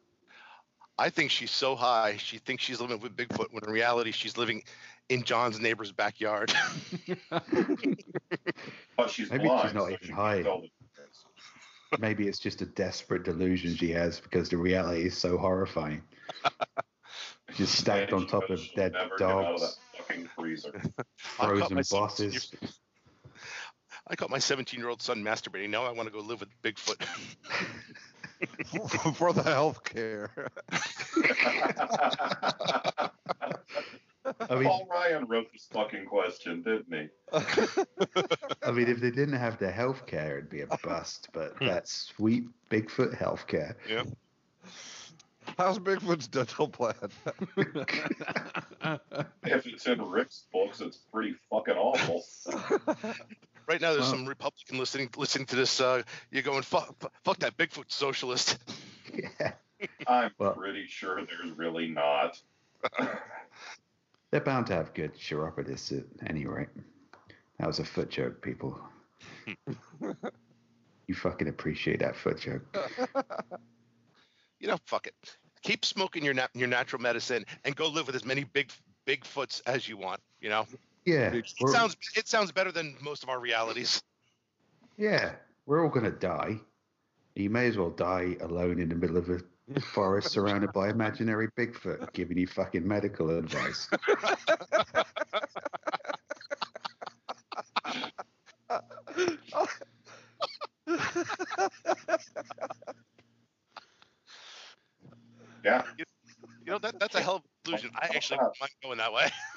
I 0.98 1.10
think 1.10 1.30
she's 1.30 1.50
so 1.50 1.76
high, 1.76 2.16
she 2.16 2.38
thinks 2.38 2.64
she's 2.64 2.80
living 2.80 3.00
with 3.00 3.16
Bigfoot 3.16 3.52
when 3.52 3.64
in 3.64 3.70
reality 3.70 4.12
she's 4.12 4.38
living 4.38 4.62
in 5.08 5.22
John's 5.22 5.60
neighbor's 5.60 5.92
backyard. 5.92 6.52
But 8.96 9.10
she's 9.10 9.30
Maybe 9.30 9.44
blind. 9.44 9.68
she's 9.68 9.74
not 9.74 9.88
so 9.88 9.90
even 9.90 10.06
she 10.06 10.12
high. 10.12 10.42
tell 10.42 10.62
the 10.62 10.70
difference. 10.80 11.24
Maybe 11.98 12.26
it's 12.28 12.38
just 12.38 12.62
a 12.62 12.66
desperate 12.66 13.24
delusion 13.24 13.74
she 13.76 13.90
has 13.92 14.20
because 14.20 14.48
the 14.48 14.56
reality 14.56 15.02
is 15.06 15.16
so 15.16 15.36
horrifying. 15.36 16.02
Just 17.54 17.78
stacked 17.78 18.12
on 18.12 18.26
top 18.26 18.50
of 18.50 18.60
dead 18.74 18.92
Never 18.92 19.16
get 19.16 19.28
out 19.28 19.44
of 19.44 19.58
dogs, 19.60 19.78
that 19.92 19.98
fucking. 19.98 20.28
I 20.36 21.46
caught 21.46 21.48
frozen 21.48 21.74
my 21.76 21.82
bosses. 21.90 22.52
I 24.08 24.16
caught 24.16 24.30
my 24.30 24.38
17 24.38 24.80
year 24.80 24.88
old 24.88 25.00
son 25.00 25.22
masturbating. 25.22 25.70
Now 25.70 25.84
I 25.84 25.92
want 25.92 26.08
to 26.08 26.12
go 26.12 26.20
live 26.20 26.40
with 26.40 26.48
Bigfoot. 26.62 27.00
for 29.14 29.32
the 29.32 29.42
health 29.42 29.84
care. 29.84 30.30
I 34.50 34.54
mean- 34.56 34.64
Paul 34.64 34.88
Ryan 34.90 35.26
wrote 35.26 35.52
this 35.52 35.66
fucking 35.72 36.06
question, 36.06 36.62
didn't 36.62 36.92
he? 36.92 37.08
I 38.62 38.70
mean, 38.72 38.88
if 38.88 39.00
they 39.00 39.10
didn't 39.10 39.36
have 39.36 39.58
the 39.58 39.70
healthcare, 39.70 40.38
it'd 40.38 40.50
be 40.50 40.62
a 40.62 40.66
bust. 40.82 41.28
But 41.32 41.56
hmm. 41.58 41.66
that 41.66 41.88
sweet 41.88 42.48
Bigfoot 42.70 43.16
healthcare. 43.16 43.74
Yeah. 43.88 44.02
How's 45.58 45.78
Bigfoot's 45.78 46.26
dental 46.26 46.68
plan? 46.68 46.94
If 49.44 49.66
it's 49.66 49.86
in 49.86 50.02
Rick's 50.02 50.44
books, 50.52 50.80
it's 50.80 50.96
pretty 50.96 51.34
fucking 51.50 51.76
awful. 51.76 52.24
Right 53.66 53.80
now, 53.80 53.92
there's 53.92 54.04
Wow. 54.04 54.10
some 54.10 54.26
Republican 54.26 54.78
listening 54.78 55.10
listening 55.16 55.46
to 55.46 55.56
this. 55.56 55.80
Uh, 55.80 56.02
you're 56.30 56.42
going 56.42 56.62
fuck, 56.62 56.94
fuck 57.24 57.38
that 57.40 57.56
Bigfoot 57.56 57.90
socialist. 57.90 58.58
Yeah. 59.12 59.52
I'm 60.06 60.30
Well- 60.38 60.54
pretty 60.54 60.86
sure 60.86 61.24
there's 61.24 61.50
really 61.56 61.88
not. 61.88 62.40
They're 64.30 64.40
bound 64.40 64.66
to 64.68 64.74
have 64.74 64.92
good 64.94 65.14
chiropodists 65.14 65.96
at 65.96 66.04
any 66.28 66.46
rate. 66.46 66.68
That 67.58 67.66
was 67.66 67.78
a 67.78 67.84
foot 67.84 68.10
joke, 68.10 68.42
people. 68.42 68.78
you 71.06 71.14
fucking 71.14 71.48
appreciate 71.48 72.00
that 72.00 72.16
foot 72.16 72.40
joke. 72.40 72.62
You 74.60 74.68
know, 74.68 74.78
fuck 74.84 75.06
it. 75.06 75.14
Keep 75.62 75.84
smoking 75.84 76.24
your 76.24 76.34
nat- 76.34 76.50
your 76.54 76.68
natural 76.68 77.00
medicine 77.00 77.44
and 77.64 77.74
go 77.76 77.88
live 77.88 78.06
with 78.06 78.16
as 78.16 78.24
many 78.24 78.44
big 78.44 78.70
Bigfoots 79.06 79.62
as 79.66 79.88
you 79.88 79.96
want. 79.96 80.20
You 80.40 80.48
know, 80.48 80.66
Yeah. 81.06 81.32
it 81.32 81.48
sounds 81.68 81.96
it 82.16 82.28
sounds 82.28 82.52
better 82.52 82.72
than 82.72 82.96
most 83.00 83.22
of 83.22 83.28
our 83.28 83.40
realities. 83.40 84.02
Yeah. 84.96 85.32
We're 85.64 85.82
all 85.82 85.90
going 85.90 86.04
to 86.04 86.10
die. 86.10 86.60
You 87.34 87.50
may 87.50 87.66
as 87.66 87.76
well 87.76 87.90
die 87.90 88.36
alone 88.40 88.80
in 88.80 88.88
the 88.88 88.94
middle 88.94 89.16
of 89.16 89.30
a 89.30 89.80
forest 89.80 90.30
surrounded 90.30 90.72
by 90.72 90.90
imaginary 90.90 91.48
Bigfoot 91.58 92.12
giving 92.12 92.38
you 92.38 92.46
fucking 92.46 92.86
medical 92.86 93.36
advice. 93.36 93.88
Yeah. 105.64 105.82
You 105.98 106.72
know 106.72 106.78
that 106.78 106.98
that's 107.00 107.16
a 107.16 107.20
hell 107.20 107.36
of 107.36 107.42
a 107.42 107.48
conclusion. 107.64 107.90
I 107.96 108.06
actually 108.14 108.38
don't 108.38 108.54
mind 108.60 108.72
going 108.82 108.98
that 108.98 109.12
way. 109.12 109.28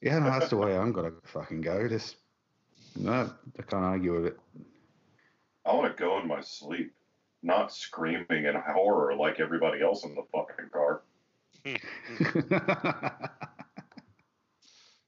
Yeah, 0.00 0.18
no, 0.18 0.26
that's 0.26 0.50
the 0.50 0.56
way 0.56 0.76
I'm 0.76 0.92
going 0.92 1.10
to 1.10 1.16
fucking 1.28 1.62
go. 1.62 1.88
Just, 1.88 2.16
no, 2.96 3.30
I 3.58 3.62
can't 3.62 3.84
argue 3.84 4.14
with 4.14 4.26
it. 4.26 4.38
I 5.64 5.74
want 5.74 5.96
to 5.96 5.98
go 5.98 6.20
in 6.20 6.28
my 6.28 6.42
sleep, 6.42 6.92
not 7.42 7.72
screaming 7.72 8.44
in 8.44 8.54
horror 8.54 9.16
like 9.16 9.40
everybody 9.40 9.82
else 9.82 10.04
in 10.04 10.14
the 10.14 10.24
fucking 10.30 10.68
car. 10.70 11.02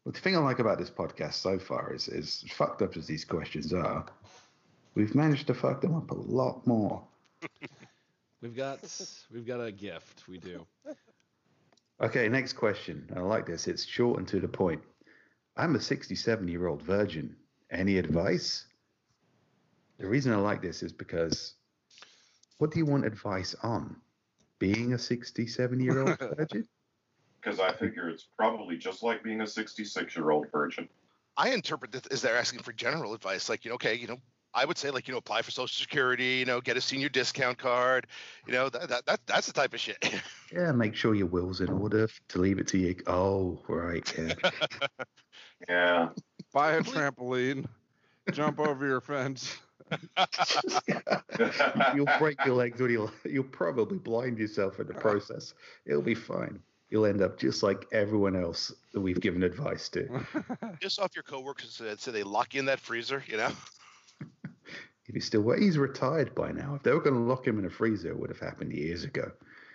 Well, 0.07 0.13
the 0.13 0.21
thing 0.21 0.37
I 0.37 0.39
like 0.39 0.61
about 0.61 0.79
this 0.79 0.89
podcast 0.89 1.33
so 1.33 1.59
far 1.59 1.93
is, 1.93 2.07
is 2.07 2.45
fucked 2.53 2.81
up 2.81 2.97
as 2.97 3.09
these 3.09 3.25
questions 3.25 3.73
are, 3.73 4.07
we've 4.95 5.17
managed 5.17 5.49
to 5.49 5.55
fuck 5.55 5.81
them 5.81 5.97
up 5.97 6.13
a 6.13 6.15
lot 6.15 6.65
more. 6.65 7.03
We've 8.43 8.55
got 8.55 8.79
we've 9.33 9.47
got 9.47 9.61
a 9.61 9.73
gift. 9.73 10.29
We 10.29 10.39
do. 10.39 10.65
Okay, 12.01 12.29
next 12.29 12.53
question. 12.55 13.11
I 13.17 13.21
like 13.21 13.47
this. 13.47 13.67
It's 13.67 13.85
short 13.85 14.19
and 14.19 14.29
to 14.29 14.41
the 14.41 14.49
point. 14.49 14.83
I'm 15.57 15.75
a 15.77 15.81
67 15.81 16.47
year 16.47 16.67
old 16.67 16.83
virgin. 16.83 17.37
Any 17.71 17.97
advice? 17.97 18.67
The 19.99 20.07
reason 20.07 20.33
I 20.33 20.37
like 20.37 20.61
this 20.61 20.83
is 20.83 20.93
because 20.93 21.55
what 22.59 22.71
do 22.71 22.79
you 22.79 22.85
want 22.85 23.07
advice 23.07 23.55
on? 23.63 23.97
Being 24.59 24.93
a 24.93 24.99
67 24.99 25.81
year 25.81 26.01
old 26.01 26.19
virgin? 26.37 26.69
Because 27.41 27.61
I 27.61 27.73
figure 27.73 28.11
it's 28.11 28.29
probably 28.37 28.77
just 28.77 29.03
like 29.03 29.23
being 29.23 29.41
a 29.41 29.47
66 29.47 30.17
year 30.17 30.31
old 30.31 30.47
virgin. 30.53 30.89
I 31.39 31.51
interpret 31.51 31.93
this 31.93 32.03
as 32.11 32.21
they're 32.23 32.37
asking 32.37 32.61
for 32.61 32.73
general 32.73 33.15
advice, 33.15 33.49
like 33.49 33.65
you 33.65 33.71
know, 33.71 33.77
okay, 33.77 33.95
you 33.95 34.07
know, 34.07 34.19
I 34.57 34.65
would 34.65 34.79
say 34.79 34.91
like 34.91 35.07
you 35.07 35.13
know, 35.13 35.19
apply 35.19 35.43
for 35.43 35.51
Social 35.51 35.69
Security, 35.69 36.37
you 36.37 36.47
know, 36.47 36.63
get 36.63 36.79
a 36.79 36.81
senior 36.81 37.11
discount 37.11 37.59
card, 37.59 38.07
you 38.47 38.55
know, 38.55 38.71
that 38.71 38.89
that, 38.89 39.05
that 39.05 39.21
that's 39.27 39.47
the 39.47 39.53
type 39.53 39.75
of 39.75 39.81
shit. 39.81 40.03
Yeah, 40.53 40.71
make 40.71 40.95
sure 40.95 41.13
your 41.13 41.27
will's 41.27 41.61
in 41.61 41.71
order 41.71 42.09
to 42.29 42.39
leave 42.39 42.61
it 42.61 42.69
to 42.69 42.79
you. 42.79 42.95
Oh, 43.09 43.61
right. 43.69 44.15
Yeah. 44.17 44.51
Yeah. 45.69 46.11
Buy 46.53 46.75
a 46.75 46.83
trampoline, 46.83 47.67
jump 48.31 48.61
over 48.61 48.87
your 48.87 49.01
fence. 49.01 49.57
you'll 51.95 52.09
break 52.19 52.37
your 52.45 52.55
legs 52.55 52.81
or 52.81 52.91
you'll, 52.91 53.11
you'll 53.25 53.45
probably 53.45 53.99
blind 53.99 54.39
yourself 54.39 54.79
in 54.79 54.87
the 54.87 54.95
process. 54.95 55.55
It'll 55.87 56.03
be 56.03 56.15
fine. 56.15 56.61
You'll 56.91 57.07
end 57.07 57.23
up 57.23 57.39
just 57.39 57.63
like 57.63 57.87
everyone 57.91 58.37
else 58.37 58.73
that 58.93 59.01
we've 59.01 59.21
given 59.21 59.43
advice 59.43 59.89
to. 59.91 60.25
Just 60.81 61.01
off 61.01 61.17
your 61.17 61.25
coworkers 61.25 61.73
said, 61.73 61.99
so 61.99 62.13
they 62.13 62.23
lock 62.23 62.55
you 62.55 62.61
in 62.61 62.67
that 62.67 62.81
freezer, 62.81 63.25
you 63.27 63.39
know. 63.39 63.51
If 65.09 65.15
he's 65.15 65.25
still, 65.25 65.43
well, 65.43 65.59
he's 65.59 65.79
retired 65.79 66.35
by 66.35 66.51
now. 66.53 66.75
If 66.75 66.83
they 66.83 66.93
were 66.93 67.01
going 67.01 67.15
to 67.15 67.21
lock 67.21 67.47
him 67.47 67.59
in 67.59 67.65
a 67.65 67.71
freezer, 67.71 68.09
it 68.09 68.19
would 68.19 68.31
have 68.31 68.41
happened 68.41 68.73
years 68.73 69.05
ago. 69.05 69.31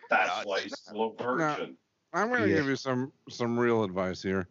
That's 0.10 0.46
why 0.46 0.62
he's 0.62 0.78
still 0.78 1.16
a 1.18 1.24
virgin. 1.24 1.78
I'm 2.14 2.28
going 2.28 2.42
to 2.42 2.50
Yeah. 2.50 2.56
give 2.58 2.68
you 2.68 2.76
some 2.76 3.14
some 3.30 3.58
real 3.58 3.84
advice 3.86 4.22
here. 4.22 4.50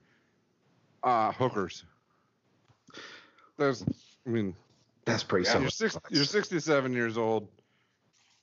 Uh, 1.03 1.33
hookers. 1.33 1.85
There's, 3.59 3.85
I 4.27 4.31
mean, 4.31 4.55
That's 5.05 5.23
pretty 5.23 5.47
Yeah, 5.47 5.61
you're 5.61 5.71
six, 5.71 5.99
you're 6.11 6.25
67 6.25 6.93
years 6.95 7.19
old. 7.19 7.49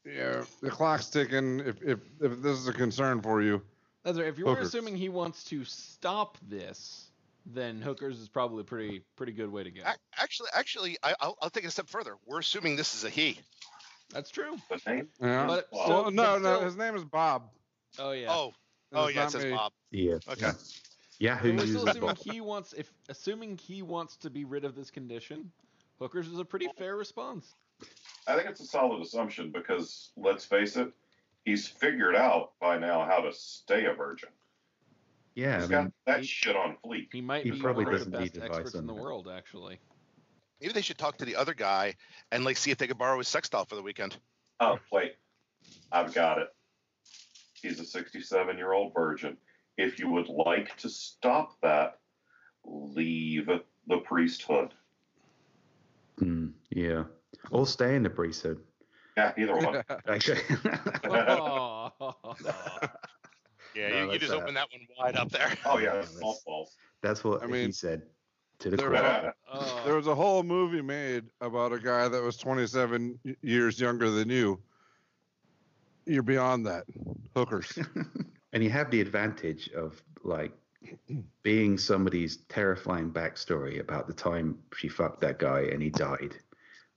Yeah, 0.05 0.43
the 0.61 0.69
clock's 0.69 1.09
ticking. 1.09 1.59
If 1.59 1.81
if 1.81 1.99
if 2.21 2.41
this 2.41 2.57
is 2.57 2.67
a 2.67 2.73
concern 2.73 3.21
for 3.21 3.41
you, 3.41 3.61
That's 4.03 4.17
right. 4.17 4.27
If 4.27 4.37
you 4.37 4.45
were 4.45 4.51
Hookers. 4.51 4.67
assuming 4.67 4.95
he 4.95 5.09
wants 5.09 5.43
to 5.45 5.65
stop 5.65 6.37
this, 6.47 7.06
then 7.53 7.81
hookers 7.81 8.19
is 8.19 8.27
probably 8.29 8.61
a 8.61 8.65
pretty 8.65 9.01
pretty 9.15 9.31
good 9.31 9.51
way 9.51 9.63
to 9.63 9.71
go. 9.71 9.81
Actually, 10.19 10.49
actually, 10.53 10.97
I, 11.03 11.15
I'll, 11.19 11.37
I'll 11.41 11.49
take 11.49 11.63
it 11.63 11.67
a 11.67 11.71
step 11.71 11.89
further. 11.89 12.15
We're 12.25 12.39
assuming 12.39 12.75
this 12.75 12.93
is 12.95 13.03
a 13.03 13.09
he. 13.09 13.39
That's 14.13 14.29
true. 14.29 14.57
The 14.69 14.81
name? 14.91 15.07
yeah. 15.21 15.47
But 15.47 15.67
well, 15.71 15.83
still- 15.83 16.11
no, 16.11 16.37
no, 16.37 16.55
still- 16.55 16.61
his 16.65 16.77
name 16.77 16.95
is 16.95 17.03
Bob. 17.03 17.49
Oh 17.99 18.11
yeah. 18.11 18.27
Oh, 18.29 18.53
And 18.91 18.99
oh 18.99 19.05
it's 19.05 19.15
yeah, 19.15 19.25
it 19.25 19.31
says 19.31 19.43
me. 19.45 19.51
Bob. 19.51 19.71
Yeah. 19.91 20.17
Okay. 20.29 20.51
Yahoo 21.19 21.53
But 21.53 21.61
we're 21.61 21.67
still 21.67 21.87
assuming 21.87 22.07
Bob. 22.07 22.17
he 22.19 22.41
wants 22.41 22.73
if 22.73 22.91
assuming 23.09 23.57
he 23.57 23.81
wants 23.81 24.17
to 24.17 24.29
be 24.29 24.45
rid 24.45 24.65
of 24.65 24.75
this 24.75 24.91
condition, 24.91 25.51
hookers 25.99 26.27
is 26.27 26.39
a 26.39 26.45
pretty 26.45 26.67
fair 26.77 26.95
response. 26.95 27.53
I 28.27 28.35
think 28.35 28.49
it's 28.49 28.59
a 28.61 28.65
solid 28.65 29.01
assumption 29.01 29.51
because 29.51 30.11
let's 30.17 30.45
face 30.45 30.75
it, 30.77 30.91
he's 31.45 31.67
figured 31.67 32.15
out 32.15 32.51
by 32.59 32.77
now 32.77 33.05
how 33.05 33.21
to 33.21 33.31
stay 33.33 33.85
a 33.85 33.93
virgin. 33.93 34.29
Yeah, 35.37 35.57
He's 35.57 35.65
I 35.65 35.67
mean, 35.67 35.83
got 35.83 35.91
that 36.07 36.25
shit 36.25 36.55
on 36.55 36.77
fleek. 36.83 37.09
He 37.11 37.21
might 37.21 37.43
He 37.43 37.51
be 37.51 37.59
probably 37.59 37.85
one 37.85 37.93
of 37.93 37.99
the 37.99 38.05
doesn't 38.09 38.19
need 38.19 38.33
best 38.33 38.37
advice 38.37 38.57
experts 38.57 38.75
in 38.75 38.87
the 38.87 38.93
that. 38.93 38.99
world, 38.99 39.29
actually. 39.31 39.79
Maybe 40.59 40.73
they 40.73 40.81
should 40.81 40.97
talk 40.97 41.15
to 41.19 41.25
the 41.25 41.35
other 41.35 41.53
guy 41.53 41.93
and 42.31 42.43
like 42.43 42.57
see 42.57 42.71
if 42.71 42.79
they 42.79 42.87
could 42.87 42.97
borrow 42.97 43.19
his 43.19 43.27
sex 43.27 43.47
doll 43.47 43.63
for 43.65 43.75
the 43.75 43.83
weekend. 43.83 44.17
Oh, 44.59 44.79
wait. 44.91 45.13
I've 45.91 46.11
got 46.15 46.39
it. 46.39 46.47
He's 47.61 47.79
a 47.79 47.85
67 47.85 48.57
year 48.57 48.71
old 48.73 48.95
virgin. 48.95 49.37
If 49.77 49.99
you 49.99 50.09
would 50.09 50.27
like 50.27 50.75
to 50.77 50.89
stop 50.89 51.61
that, 51.61 51.99
leave 52.65 53.47
the 53.85 53.97
priesthood. 53.99 54.73
hmm, 56.17 56.47
yeah, 56.71 57.03
or 57.51 57.67
stay 57.67 57.95
in 57.95 58.01
the 58.01 58.09
priesthood. 58.09 58.59
Yeah, 59.15 59.33
either 59.37 59.55
one. 59.55 59.83
Actually, 60.07 60.41
Oh. 61.03 61.91
Yeah, 63.77 63.89
No, 63.89 64.05
you, 64.05 64.11
you 64.13 64.19
just 64.19 64.33
uh, 64.33 64.37
opened 64.37 64.57
that 64.57 64.67
one 64.71 64.87
wide 64.97 65.15
up 65.15 65.29
there. 65.29 65.53
oh, 65.65 65.77
yeah, 65.77 65.93
that's- 65.93 66.09
small 66.17 66.39
balls. 66.45 66.75
that's 67.01 67.23
what 67.23 67.43
I 67.43 67.45
he 67.45 67.51
mean, 67.51 67.71
said 67.71 68.01
to 68.59 68.69
the 68.71 68.77
there 68.77 68.89
crowd. 68.89 69.23
was- 69.25 69.33
Oh. 69.53 69.81
There 69.85 69.95
was 69.95 70.07
a 70.07 70.15
whole 70.15 70.43
movie 70.43 70.81
made 70.81 71.25
about 71.41 71.71
a 71.71 71.79
guy 71.79 72.07
that 72.09 72.21
was 72.21 72.35
27 72.37 73.17
years 73.41 73.79
younger 73.79 74.09
than 74.09 74.29
you. 74.29 74.59
You're 76.05 76.23
beyond 76.23 76.65
that. 76.65 76.83
Hookers. 77.35 77.77
and 78.53 78.63
you 78.63 78.69
have 78.69 78.89
the 78.91 78.99
advantage 79.01 79.69
of 79.69 80.01
like 80.23 80.51
being 81.43 81.77
somebody's 81.77 82.37
terrifying 82.49 83.11
backstory 83.11 83.79
about 83.79 84.07
the 84.07 84.13
time 84.13 84.57
she 84.75 84.87
fucked 84.87 85.21
that 85.21 85.39
guy 85.39 85.61
and 85.71 85.81
he 85.81 85.89
died 85.89 86.35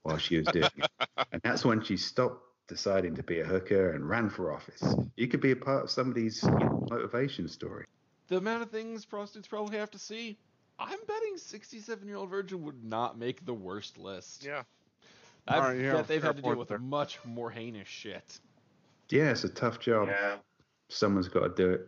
while 0.03 0.17
she 0.17 0.37
was 0.37 0.47
doing 0.47 0.69
it. 0.77 0.89
And 1.31 1.41
that's 1.43 1.63
when 1.63 1.81
she 1.83 1.95
stopped 1.97 2.43
deciding 2.71 3.13
to 3.15 3.21
be 3.23 3.41
a 3.41 3.45
hooker 3.45 3.91
and 3.91 4.07
ran 4.07 4.29
for 4.29 4.53
office. 4.53 4.95
You 5.17 5.27
could 5.27 5.41
be 5.41 5.51
a 5.51 5.57
part 5.57 5.83
of 5.83 5.91
somebody's 5.91 6.41
you 6.41 6.49
know, 6.51 6.87
motivation 6.89 7.49
story. 7.49 7.85
the 8.29 8.37
amount 8.37 8.63
of 8.63 8.71
things 8.71 9.03
prostitutes 9.03 9.49
probably 9.49 9.77
have 9.77 9.91
to 9.91 9.99
see. 9.99 10.37
I'm 10.79 10.99
betting 11.05 11.35
67 11.35 12.07
year 12.07 12.15
old 12.15 12.29
virgin 12.29 12.63
would 12.63 12.81
not 12.81 13.19
make 13.19 13.45
the 13.45 13.53
worst 13.53 13.97
list. 13.97 14.45
Yeah. 14.45 14.63
I 15.49 15.55
Alright, 15.57 15.81
yeah, 15.81 15.93
bet 15.95 16.07
they've 16.07 16.23
had 16.23 16.37
to 16.37 16.41
deal 16.41 16.55
with 16.55 16.69
there. 16.69 16.79
much 16.79 17.19
more 17.25 17.51
heinous 17.51 17.89
shit. 17.89 18.39
Yeah, 19.09 19.31
it's 19.31 19.43
a 19.43 19.49
tough 19.49 19.79
job. 19.81 20.07
Yeah. 20.07 20.37
Someone's 20.87 21.27
got 21.27 21.41
to 21.41 21.63
do 21.63 21.71
it. 21.71 21.87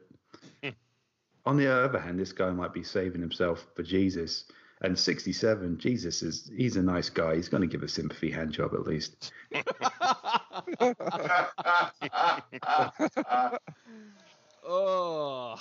Hmm. 0.64 0.70
On 1.46 1.56
the 1.56 1.68
other 1.72 2.00
hand, 2.00 2.20
this 2.20 2.34
guy 2.34 2.50
might 2.52 2.74
be 2.74 2.84
saving 2.84 3.22
himself 3.22 3.66
for 3.74 3.84
Jesus. 3.84 4.46
And 4.82 5.00
67, 5.00 5.78
Jesus 5.78 6.22
is, 6.24 6.52
he's 6.58 6.76
a 6.76 6.84
nice 6.84 7.10
guy. 7.10 7.36
He's 7.36 7.48
going 7.48 7.62
to 7.62 7.68
give 7.68 7.84
a 7.84 7.88
sympathy 7.88 8.30
hand 8.30 8.52
job 8.52 8.74
at 8.74 8.82
least. 8.86 9.32
Oh. 14.66 15.56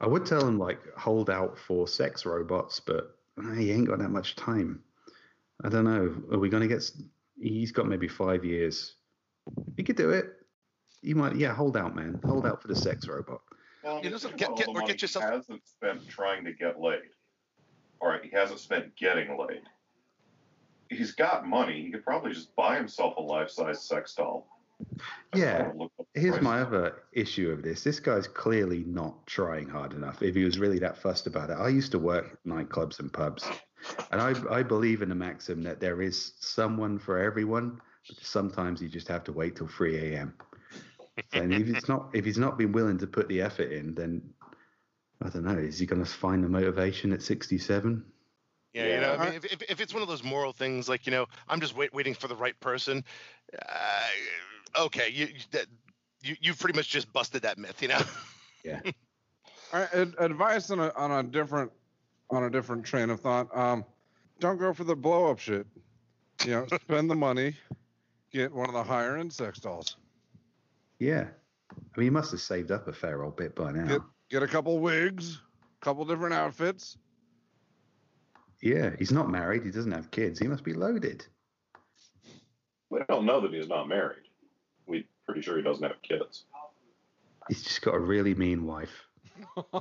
I 0.00 0.06
would 0.06 0.24
tell 0.24 0.46
him 0.46 0.58
like 0.58 0.78
hold 0.96 1.28
out 1.28 1.58
for 1.58 1.86
sex 1.86 2.24
robots, 2.24 2.80
but 2.80 3.16
he 3.56 3.70
ain't 3.70 3.86
got 3.88 3.98
that 3.98 4.08
much 4.10 4.36
time. 4.36 4.82
I 5.62 5.68
don't 5.68 5.84
know. 5.84 6.14
Are 6.32 6.38
we 6.38 6.48
gonna 6.48 6.66
get? 6.68 6.90
He's 7.38 7.72
got 7.72 7.86
maybe 7.86 8.08
five 8.08 8.44
years. 8.44 8.94
He 9.76 9.82
could 9.82 9.96
do 9.96 10.10
it. 10.10 10.26
You 11.02 11.14
might, 11.14 11.36
yeah. 11.36 11.52
Hold 11.54 11.76
out, 11.76 11.94
man. 11.94 12.18
Hold 12.24 12.46
out 12.46 12.60
for 12.62 12.68
the 12.68 12.76
sex 12.76 13.06
robot. 13.08 13.40
Well, 13.82 14.02
You 14.02 14.10
know, 14.10 14.18
think 14.18 14.20
so 14.20 14.28
about 14.28 14.38
get- 14.38 14.48
all 14.50 14.56
get- 14.56 14.64
the 14.66 14.70
or 14.70 14.74
money 14.74 14.86
get 14.86 15.02
yourself- 15.02 15.24
He 15.24 15.30
hasn't 15.36 15.66
spent 15.68 16.08
trying 16.08 16.44
to 16.44 16.52
get 16.52 16.78
laid. 16.80 17.00
All 18.00 18.08
right, 18.08 18.22
he 18.22 18.30
hasn't 18.30 18.60
spent 18.60 18.94
getting 18.96 19.36
laid. 19.38 19.62
He's 20.90 21.12
got 21.12 21.46
money. 21.46 21.82
He 21.82 21.90
could 21.90 22.04
probably 22.04 22.32
just 22.32 22.54
buy 22.56 22.76
himself 22.76 23.16
a 23.16 23.22
life-size 23.22 23.82
sex 23.82 24.14
doll. 24.14 24.46
Yeah. 25.34 25.68
I'll 25.70 25.78
look 25.78 25.92
up 26.00 26.06
the 26.14 26.20
Here's 26.20 26.34
price. 26.34 26.44
my 26.44 26.60
other 26.62 27.02
issue 27.12 27.50
of 27.50 27.62
this. 27.62 27.84
This 27.84 28.00
guy's 28.00 28.26
clearly 28.26 28.84
not 28.86 29.26
trying 29.26 29.68
hard 29.68 29.92
enough. 29.92 30.22
If 30.22 30.34
he 30.34 30.44
was 30.44 30.58
really 30.58 30.78
that 30.80 30.98
fussed 30.98 31.26
about 31.26 31.50
it, 31.50 31.58
I 31.58 31.68
used 31.68 31.92
to 31.92 31.98
work 31.98 32.38
nightclubs 32.46 32.98
and 32.98 33.12
pubs, 33.12 33.48
and 34.10 34.20
I 34.20 34.34
I 34.50 34.62
believe 34.62 35.02
in 35.02 35.08
the 35.08 35.14
maxim 35.14 35.62
that 35.62 35.80
there 35.80 36.02
is 36.02 36.32
someone 36.40 36.98
for 36.98 37.18
everyone. 37.18 37.80
But 38.08 38.18
sometimes 38.24 38.80
you 38.82 38.88
just 38.88 39.08
have 39.08 39.22
to 39.24 39.32
wait 39.32 39.56
till 39.56 39.68
3 39.68 40.14
a.m. 40.14 40.34
And 41.34 41.52
if 41.52 41.66
he's 41.66 41.88
not 41.88 42.10
if 42.14 42.24
he's 42.24 42.38
not 42.38 42.58
been 42.58 42.72
willing 42.72 42.98
to 42.98 43.06
put 43.06 43.28
the 43.28 43.42
effort 43.42 43.70
in, 43.70 43.94
then 43.94 44.22
I 45.22 45.28
don't 45.28 45.44
know. 45.44 45.58
Is 45.58 45.78
he 45.78 45.86
going 45.86 46.02
to 46.02 46.10
find 46.10 46.42
the 46.42 46.48
motivation 46.48 47.12
at 47.12 47.22
67? 47.22 48.04
Yeah, 48.72 48.86
you 48.94 49.00
know, 49.00 49.14
I 49.14 49.24
mean, 49.24 49.34
if, 49.34 49.44
if, 49.46 49.62
if 49.62 49.80
it's 49.80 49.92
one 49.92 50.02
of 50.02 50.08
those 50.08 50.22
moral 50.22 50.52
things, 50.52 50.88
like 50.88 51.06
you 51.06 51.10
know, 51.12 51.26
I'm 51.48 51.60
just 51.60 51.76
wait, 51.76 51.92
waiting 51.92 52.14
for 52.14 52.28
the 52.28 52.36
right 52.36 52.58
person. 52.60 53.04
Uh, 53.60 54.82
okay, 54.84 55.08
you 55.08 55.26
you- 55.26 55.34
that 55.50 55.66
you 56.22 56.36
you've 56.40 56.58
pretty 56.58 56.78
much 56.78 56.88
just 56.88 57.12
busted 57.12 57.42
that 57.42 57.58
myth, 57.58 57.82
you 57.82 57.88
know. 57.88 58.00
Yeah. 58.64 58.80
All 59.72 59.80
right, 59.80 60.08
advice 60.18 60.70
on 60.70 60.78
a 60.80 60.92
on 60.94 61.10
a 61.10 61.22
different 61.22 61.72
on 62.30 62.44
a 62.44 62.50
different 62.50 62.84
train 62.84 63.10
of 63.10 63.20
thought. 63.20 63.48
Um, 63.56 63.84
don't 64.38 64.58
go 64.58 64.72
for 64.72 64.84
the 64.84 64.94
blow 64.94 65.30
up 65.30 65.38
shit. 65.38 65.66
You 66.44 66.52
know, 66.52 66.66
spend 66.66 67.10
the 67.10 67.14
money, 67.14 67.56
get 68.32 68.52
one 68.52 68.68
of 68.68 68.74
the 68.74 68.82
higher 68.82 69.16
end 69.16 69.32
sex 69.32 69.58
dolls. 69.58 69.96
Yeah. 70.98 71.26
I 71.72 71.98
mean, 71.98 72.04
you 72.06 72.12
must 72.12 72.30
have 72.32 72.40
saved 72.40 72.70
up 72.70 72.88
a 72.88 72.92
fair 72.92 73.22
old 73.22 73.36
bit 73.36 73.54
by 73.54 73.72
now. 73.72 73.86
Get 73.86 74.00
get 74.28 74.42
a 74.42 74.48
couple 74.48 74.78
wigs, 74.78 75.40
a 75.80 75.84
couple 75.84 76.04
different 76.04 76.34
outfits. 76.34 76.96
Yeah, 78.60 78.90
he's 78.98 79.12
not 79.12 79.30
married. 79.30 79.64
He 79.64 79.70
doesn't 79.70 79.92
have 79.92 80.10
kids. 80.10 80.38
He 80.38 80.46
must 80.46 80.64
be 80.64 80.74
loaded. 80.74 81.24
We 82.90 83.00
don't 83.08 83.24
know 83.24 83.40
that 83.40 83.52
he's 83.52 83.68
not 83.68 83.88
married. 83.88 84.24
We're 84.86 85.04
pretty 85.24 85.40
sure 85.42 85.56
he 85.56 85.62
doesn't 85.62 85.82
have 85.82 86.02
kids. 86.02 86.44
He's 87.48 87.62
just 87.62 87.80
got 87.82 87.94
a 87.94 87.98
really 87.98 88.34
mean 88.34 88.66
wife. 88.66 88.92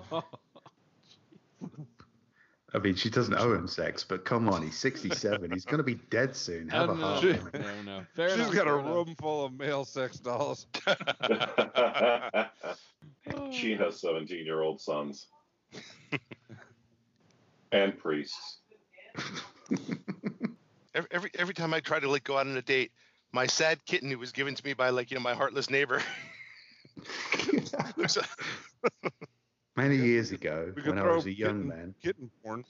I 2.71 2.77
mean, 2.77 2.93
she 2.95 3.09
doesn't 3.09 3.33
owe 3.33 3.53
him 3.55 3.67
sex, 3.67 4.03
but 4.03 4.25
come 4.25 4.47
on, 4.47 4.61
he's 4.61 4.77
67. 4.77 5.49
He's 5.51 5.65
going 5.65 5.79
to 5.79 5.83
be 5.83 5.95
dead 6.11 6.35
soon. 6.35 6.69
Have 6.69 6.89
a 6.89 6.95
heart. 6.95 7.21
She- 7.21 7.33
no, 7.59 7.81
no. 7.83 8.05
Fair 8.15 8.29
She's 8.29 8.39
enough, 8.41 8.53
got 8.53 8.67
a 8.67 8.75
enough. 8.75 8.85
room 8.85 9.15
full 9.19 9.43
of 9.45 9.53
male 9.53 9.83
sex 9.85 10.19
dolls. 10.19 10.67
she 13.51 13.75
has 13.75 13.99
17 13.99 14.45
year 14.45 14.61
old 14.61 14.79
sons 14.79 15.25
and 17.71 17.97
priests. 17.97 18.57
Every, 20.93 21.09
every 21.11 21.31
every 21.37 21.53
time 21.53 21.73
I 21.73 21.79
try 21.79 21.99
to 21.99 22.09
like 22.09 22.23
go 22.23 22.37
out 22.37 22.47
on 22.47 22.55
a 22.57 22.61
date, 22.61 22.91
my 23.31 23.45
sad 23.45 23.83
kitten 23.85 24.09
who 24.11 24.17
was 24.19 24.31
given 24.31 24.55
to 24.55 24.65
me 24.65 24.73
by 24.73 24.89
like 24.89 25.11
you 25.11 25.15
know 25.15 25.23
my 25.23 25.33
heartless 25.33 25.69
neighbor. 25.69 26.01
Many 29.77 29.95
years 29.95 30.31
ago, 30.31 30.73
when 30.83 30.97
I 30.97 31.15
was 31.15 31.25
a 31.25 31.33
young 31.33 31.61
kitten, 31.61 31.67
man, 31.67 31.95
kitten 32.03 32.29
porn. 32.43 32.65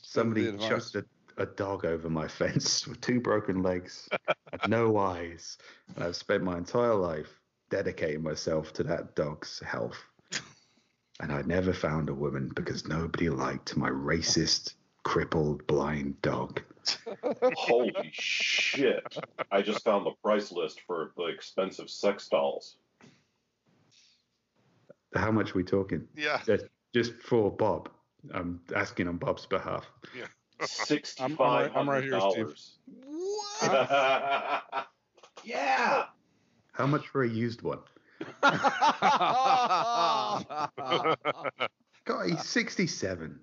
somebody 0.00 0.46
advice. 0.46 0.92
chucked 0.92 1.06
a, 1.36 1.42
a 1.42 1.46
dog 1.46 1.84
over 1.84 2.08
my 2.08 2.28
fence 2.38 2.86
with 2.86 3.00
two 3.00 3.20
broken 3.20 3.62
legs 3.62 4.08
and 4.52 4.60
no 4.68 4.96
eyes. 4.98 5.58
And 5.94 6.04
I've 6.04 6.16
spent 6.16 6.44
my 6.44 6.58
entire 6.58 6.94
life 6.94 7.40
dedicating 7.70 8.22
myself 8.22 8.72
to 8.74 8.84
that 8.84 9.16
dog's 9.16 9.60
health. 9.60 9.98
And 11.18 11.32
I 11.32 11.42
never 11.42 11.72
found 11.72 12.08
a 12.08 12.14
woman 12.14 12.52
because 12.54 12.86
nobody 12.86 13.30
liked 13.30 13.76
my 13.76 13.88
racist, 13.88 14.74
crippled, 15.06 15.64
blind 15.68 16.20
dog. 16.20 16.60
Holy 17.54 18.10
shit. 18.12 19.16
I 19.52 19.62
just 19.62 19.84
found 19.84 20.04
the 20.04 20.10
price 20.22 20.50
list 20.50 20.80
for 20.84 21.12
the 21.16 21.26
expensive 21.26 21.88
sex 21.88 22.26
dolls. 22.28 22.78
How 25.14 25.30
much 25.30 25.52
are 25.52 25.54
we 25.54 25.62
talking? 25.62 26.08
yeah. 26.16 26.40
Just, 26.44 26.64
just 26.92 27.12
for 27.22 27.52
Bob. 27.52 27.88
I'm 28.34 28.60
asking 28.74 29.06
on 29.06 29.18
Bob's 29.18 29.46
behalf. 29.46 29.86
Yeah. 30.18 30.26
$6,500. 30.60 31.20
I'm 31.20 31.36
right- 31.38 31.70
I'm 31.76 31.88
right 31.88 32.02
here, 32.02 32.20
Steve. 32.30 32.52
yeah. 35.44 36.06
How 36.72 36.86
much 36.86 37.06
for 37.06 37.22
a 37.22 37.28
used 37.28 37.62
one? 37.62 37.78
God, 38.42 40.44
he's 42.28 42.44
67. 42.44 43.38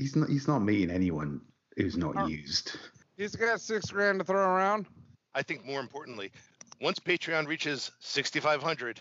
He's 0.00 0.16
not. 0.16 0.28
He's 0.30 0.48
not 0.48 0.60
meeting 0.60 0.90
anyone 0.90 1.42
who's 1.76 1.96
not 1.96 2.14
Oh. 2.16 2.26
used. 2.26 2.76
He's 3.18 3.36
got 3.36 3.60
six 3.60 3.90
grand 3.90 4.18
to 4.20 4.24
throw 4.24 4.40
around. 4.40 4.86
I 5.34 5.42
think 5.42 5.64
more 5.66 5.78
importantly, 5.80 6.32
once 6.80 6.98
Patreon 6.98 7.46
reaches 7.46 7.90
6,500, 8.00 9.00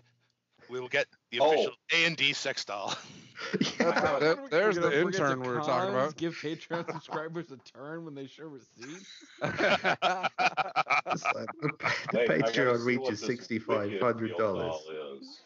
we 0.70 0.80
will 0.82 0.89
get 0.89 1.08
the 1.32 1.39
Oh. 1.39 1.52
official 1.54 1.74
A 1.93 2.06
and 2.06 2.18
D 2.18 2.34
sex 2.34 2.66
doll. 2.66 2.93
That- 3.78 4.20
that- 4.20 4.52
there's 4.52 4.76
We're 4.78 4.82
the 4.82 4.89
bring 4.89 5.08
it 5.08 5.12
to 5.14 5.24
intern 5.24 5.39
we 5.39 5.47
were 5.47 5.60
talking 5.62 5.91
about. 5.91 6.18
Give 6.18 6.34
Patreon 6.36 6.91
subscribers 6.91 7.50
a 7.52 7.58
turn 7.58 8.04
when 8.04 8.14
they 8.14 8.28
show 8.28 8.43
receipts. 8.47 9.06
It's 9.41 11.24
like 11.24 11.47
the, 11.62 11.72
the 12.12 12.18
Hey, 12.20 12.28
Patreon 12.28 12.86
reaches 12.86 13.22
this 13.22 13.28
sixty 13.28 13.60
wicked 13.60 13.68
five 13.68 14.00
hundred 14.02 14.32
real 14.32 14.38
dollars, 14.38 15.41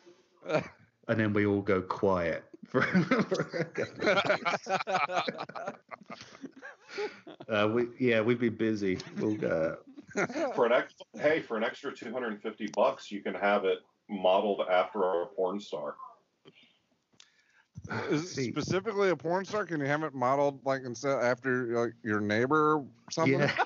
and 1.08 1.20
then 1.20 1.32
we 1.34 1.46
all 1.46 1.62
go 1.62 1.82
quiet. 1.84 2.44
For, 2.68 2.82
uh, 7.50 7.68
we 7.68 7.88
yeah, 8.00 8.22
we've 8.22 8.40
been 8.40 8.56
busy. 8.56 8.98
We'll 9.18 9.38
uh, 9.46 9.76
for 10.56 10.66
an 10.66 10.72
ex- 10.74 10.94
hey, 11.20 11.42
for 11.42 11.58
an 11.58 11.64
extra 11.64 11.94
250 11.96 12.68
bucks, 12.74 13.12
you 13.12 13.22
can 13.22 13.34
have 13.36 13.66
it 13.66 13.80
modeled 14.10 14.62
after 14.70 15.04
a 15.04 15.26
porn 15.28 15.60
star. 15.60 15.96
Is 18.10 18.38
it 18.38 18.52
specifically 18.52 19.10
a 19.10 19.16
porn 19.16 19.44
star? 19.46 19.66
Can 19.66 19.80
you 19.82 19.88
have 19.88 20.04
it 20.04 20.14
modeled 20.14 20.60
like 20.66 20.82
instead 20.86 21.20
after 21.22 21.66
like 21.84 21.94
your 22.04 22.22
neighbor 22.22 22.76
or 22.78 22.86
something? 23.12 23.40
yeah. 23.40 23.56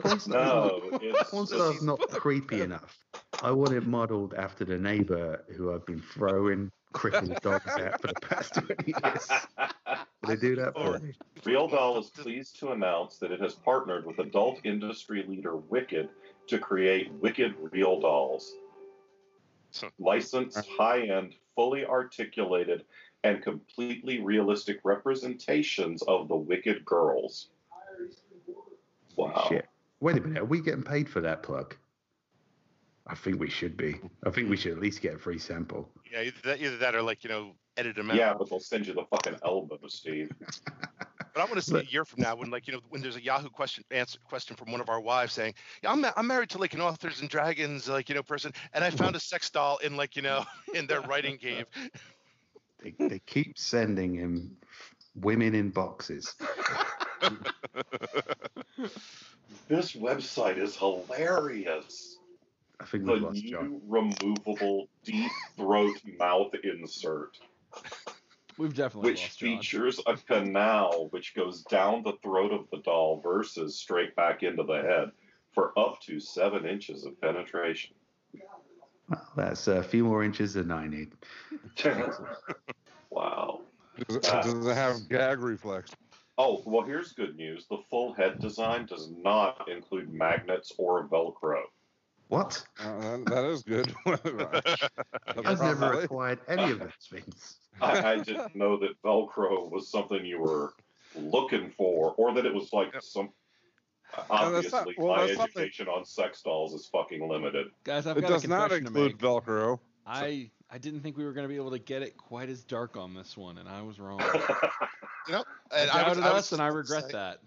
Porn 0.00 0.18
star's 0.18 0.26
No, 0.28 0.80
it's- 1.00 1.30
porn 1.30 1.46
star's 1.46 1.80
not 1.80 2.00
creepy 2.10 2.62
enough. 2.62 2.98
I 3.42 3.52
want 3.52 3.72
it 3.74 3.86
modelled 3.86 4.34
after 4.34 4.64
the 4.64 4.76
neighbour 4.76 5.44
who 5.56 5.72
I've 5.72 5.86
been 5.86 6.00
throwing 6.00 6.72
crippled 6.94 7.38
dogs 7.42 7.66
at 7.78 8.00
for 8.00 8.06
the 8.06 8.14
past 8.14 8.54
twenty 8.54 8.94
years. 9.02 9.28
Can 9.28 10.06
they 10.26 10.36
do 10.36 10.56
that 10.56 10.72
for 10.74 10.98
me? 10.98 11.12
Real 11.44 11.68
Doll 11.68 11.98
is 11.98 12.08
pleased 12.08 12.58
to 12.60 12.72
announce 12.72 13.18
that 13.18 13.30
it 13.30 13.40
has 13.40 13.54
partnered 13.54 14.06
with 14.06 14.18
adult 14.18 14.60
industry 14.64 15.22
leader 15.28 15.56
Wicked 15.56 16.08
to 16.46 16.58
create 16.58 17.12
Wicked 17.12 17.54
Real 17.70 18.00
Dolls. 18.00 18.54
Licensed, 19.98 20.66
high 20.78 21.02
end, 21.02 21.34
fully 21.54 21.84
articulated, 21.84 22.84
and 23.24 23.42
completely 23.42 24.20
realistic 24.20 24.78
representations 24.84 26.02
of 26.02 26.28
the 26.28 26.36
Wicked 26.36 26.84
girls. 26.84 27.48
Wow. 29.16 29.46
Shit. 29.48 29.66
Wait 30.00 30.16
a 30.16 30.20
minute, 30.20 30.42
are 30.42 30.44
we 30.44 30.60
getting 30.60 30.82
paid 30.82 31.08
for 31.08 31.20
that 31.20 31.42
plug? 31.42 31.76
I 33.06 33.14
think 33.14 33.38
we 33.38 33.50
should 33.50 33.76
be. 33.76 34.00
I 34.24 34.30
think 34.30 34.48
we 34.48 34.56
should 34.56 34.72
at 34.72 34.78
least 34.78 35.02
get 35.02 35.14
a 35.14 35.18
free 35.18 35.38
sample. 35.38 35.90
Yeah, 36.10 36.22
either 36.22 36.40
that, 36.44 36.60
either 36.60 36.76
that 36.78 36.94
or 36.94 37.02
like 37.02 37.22
you 37.22 37.30
know, 37.30 37.52
edit 37.76 37.96
them 37.96 38.10
out. 38.10 38.16
Yeah, 38.16 38.34
but 38.34 38.48
they'll 38.48 38.60
send 38.60 38.86
you 38.86 38.94
the 38.94 39.04
fucking 39.04 39.36
elbow, 39.42 39.78
Steve. 39.88 40.30
But 41.34 41.40
I 41.40 41.44
want 41.46 41.56
to 41.56 41.62
see 41.62 41.76
a 41.76 41.82
year 41.82 42.04
from 42.04 42.22
now 42.22 42.36
when, 42.36 42.48
like, 42.50 42.68
you 42.68 42.74
know, 42.74 42.80
when 42.90 43.02
there's 43.02 43.16
a 43.16 43.22
Yahoo 43.22 43.48
question 43.48 43.82
answer 43.90 44.20
question 44.24 44.54
from 44.54 44.70
one 44.70 44.80
of 44.80 44.88
our 44.88 45.00
wives 45.00 45.32
saying, 45.32 45.54
"Yeah, 45.82 45.90
I'm, 45.90 46.06
I'm 46.16 46.28
married 46.28 46.48
to 46.50 46.58
like 46.58 46.74
an 46.74 46.80
authors 46.80 47.20
and 47.20 47.28
dragons, 47.28 47.88
like, 47.88 48.08
you 48.08 48.14
know, 48.14 48.22
person, 48.22 48.52
and 48.72 48.84
I 48.84 48.90
found 48.90 49.16
a 49.16 49.20
sex 49.20 49.50
doll 49.50 49.78
in 49.78 49.96
like, 49.96 50.14
you 50.14 50.22
know, 50.22 50.44
in 50.74 50.86
their 50.86 51.00
writing 51.02 51.36
cave." 51.36 51.66
They, 52.82 52.94
they 53.08 53.18
keep 53.20 53.56
sending 53.56 54.14
him 54.14 54.58
women 55.14 55.54
in 55.54 55.70
boxes. 55.70 56.34
This 59.68 59.92
website 59.94 60.58
is 60.58 60.76
hilarious. 60.76 62.13
I 62.84 62.86
think 62.86 63.06
The 63.06 63.12
we 63.14 63.20
lost 63.20 63.44
John. 63.46 63.70
new 63.70 63.80
removable 63.86 64.88
deep 65.04 65.30
throat 65.56 65.96
mouth 66.18 66.52
insert, 66.62 67.38
We've 68.58 68.74
definitely 68.74 69.12
which 69.12 69.22
lost 69.22 69.38
John. 69.38 69.48
features 69.56 70.00
a 70.06 70.16
canal 70.18 71.08
which 71.10 71.34
goes 71.34 71.62
down 71.62 72.02
the 72.02 72.12
throat 72.22 72.52
of 72.52 72.68
the 72.70 72.82
doll 72.82 73.20
versus 73.22 73.74
straight 73.78 74.14
back 74.16 74.42
into 74.42 74.64
the 74.64 74.82
head 74.82 75.12
for 75.54 75.76
up 75.78 75.98
to 76.02 76.20
seven 76.20 76.66
inches 76.66 77.06
of 77.06 77.18
penetration. 77.22 77.94
Well, 79.08 79.28
that's 79.34 79.66
a 79.66 79.82
few 79.82 80.04
more 80.04 80.22
inches 80.22 80.52
than 80.52 80.70
I 80.70 80.86
need. 80.86 81.12
wow. 83.10 83.62
Does 84.08 84.16
it, 84.16 84.22
does 84.24 84.66
it 84.66 84.74
have 84.74 85.08
gag 85.08 85.38
reflex? 85.40 85.90
Oh, 86.36 86.62
well, 86.66 86.82
here's 86.84 87.12
good 87.12 87.34
news. 87.36 87.66
The 87.70 87.78
full 87.88 88.12
head 88.12 88.40
design 88.40 88.84
does 88.84 89.10
not 89.10 89.68
include 89.70 90.12
magnets 90.12 90.72
or 90.76 91.08
Velcro. 91.08 91.62
What? 92.28 92.64
Uh, 92.80 92.98
that, 93.00 93.26
that 93.26 93.44
is 93.44 93.62
good. 93.62 93.94
I've 95.46 95.60
never 95.60 96.00
acquired 96.00 96.40
any 96.48 96.72
of 96.72 96.78
those 96.80 96.90
things. 97.10 97.56
I, 97.80 98.12
I 98.12 98.16
didn't 98.18 98.54
know 98.56 98.76
that 98.78 99.00
Velcro 99.04 99.70
was 99.70 99.88
something 99.88 100.24
you 100.24 100.40
were 100.40 100.72
looking 101.16 101.70
for, 101.76 102.14
or 102.16 102.34
that 102.34 102.46
it 102.46 102.54
was 102.54 102.72
like 102.72 102.94
some. 103.02 103.30
No, 104.30 104.50
that's 104.52 104.70
not- 104.72 104.82
Obviously, 104.86 104.94
well, 104.98 105.16
my 105.16 105.26
that's 105.26 105.36
something- 105.38 105.62
education 105.62 105.88
on 105.88 106.04
sex 106.04 106.42
dolls 106.42 106.72
is 106.72 106.86
fucking 106.86 107.28
limited. 107.28 107.66
Guys, 107.84 108.06
I've 108.06 108.16
It 108.16 108.22
got 108.22 108.28
does 108.30 108.44
a 108.44 108.48
not 108.48 108.70
confession 108.70 108.94
to 108.94 109.04
include. 109.04 109.18
Velcro. 109.18 109.78
I 110.06 110.50
I 110.70 110.78
didn't 110.78 111.00
think 111.00 111.16
we 111.16 111.24
were 111.24 111.32
going 111.32 111.44
to 111.44 111.48
be 111.48 111.56
able 111.56 111.70
to 111.72 111.78
get 111.78 112.02
it 112.02 112.16
quite 112.16 112.48
as 112.48 112.62
dark 112.64 112.96
on 112.96 113.14
this 113.14 113.36
one, 113.36 113.58
and 113.58 113.68
I 113.68 113.82
was 113.82 113.98
wrong. 114.00 114.20
You 115.26 115.32
know, 115.34 115.44
I 115.72 115.78
and 115.78 115.90
I 115.90 116.08
was, 116.08 116.18
doubted 116.18 116.22
I 116.24 116.28
us, 116.28 116.34
was 116.34 116.52
and 116.52 116.62
I 116.62 116.66
regret 116.68 117.10
about 117.10 117.10
say- 117.10 117.16
that. 117.16 117.38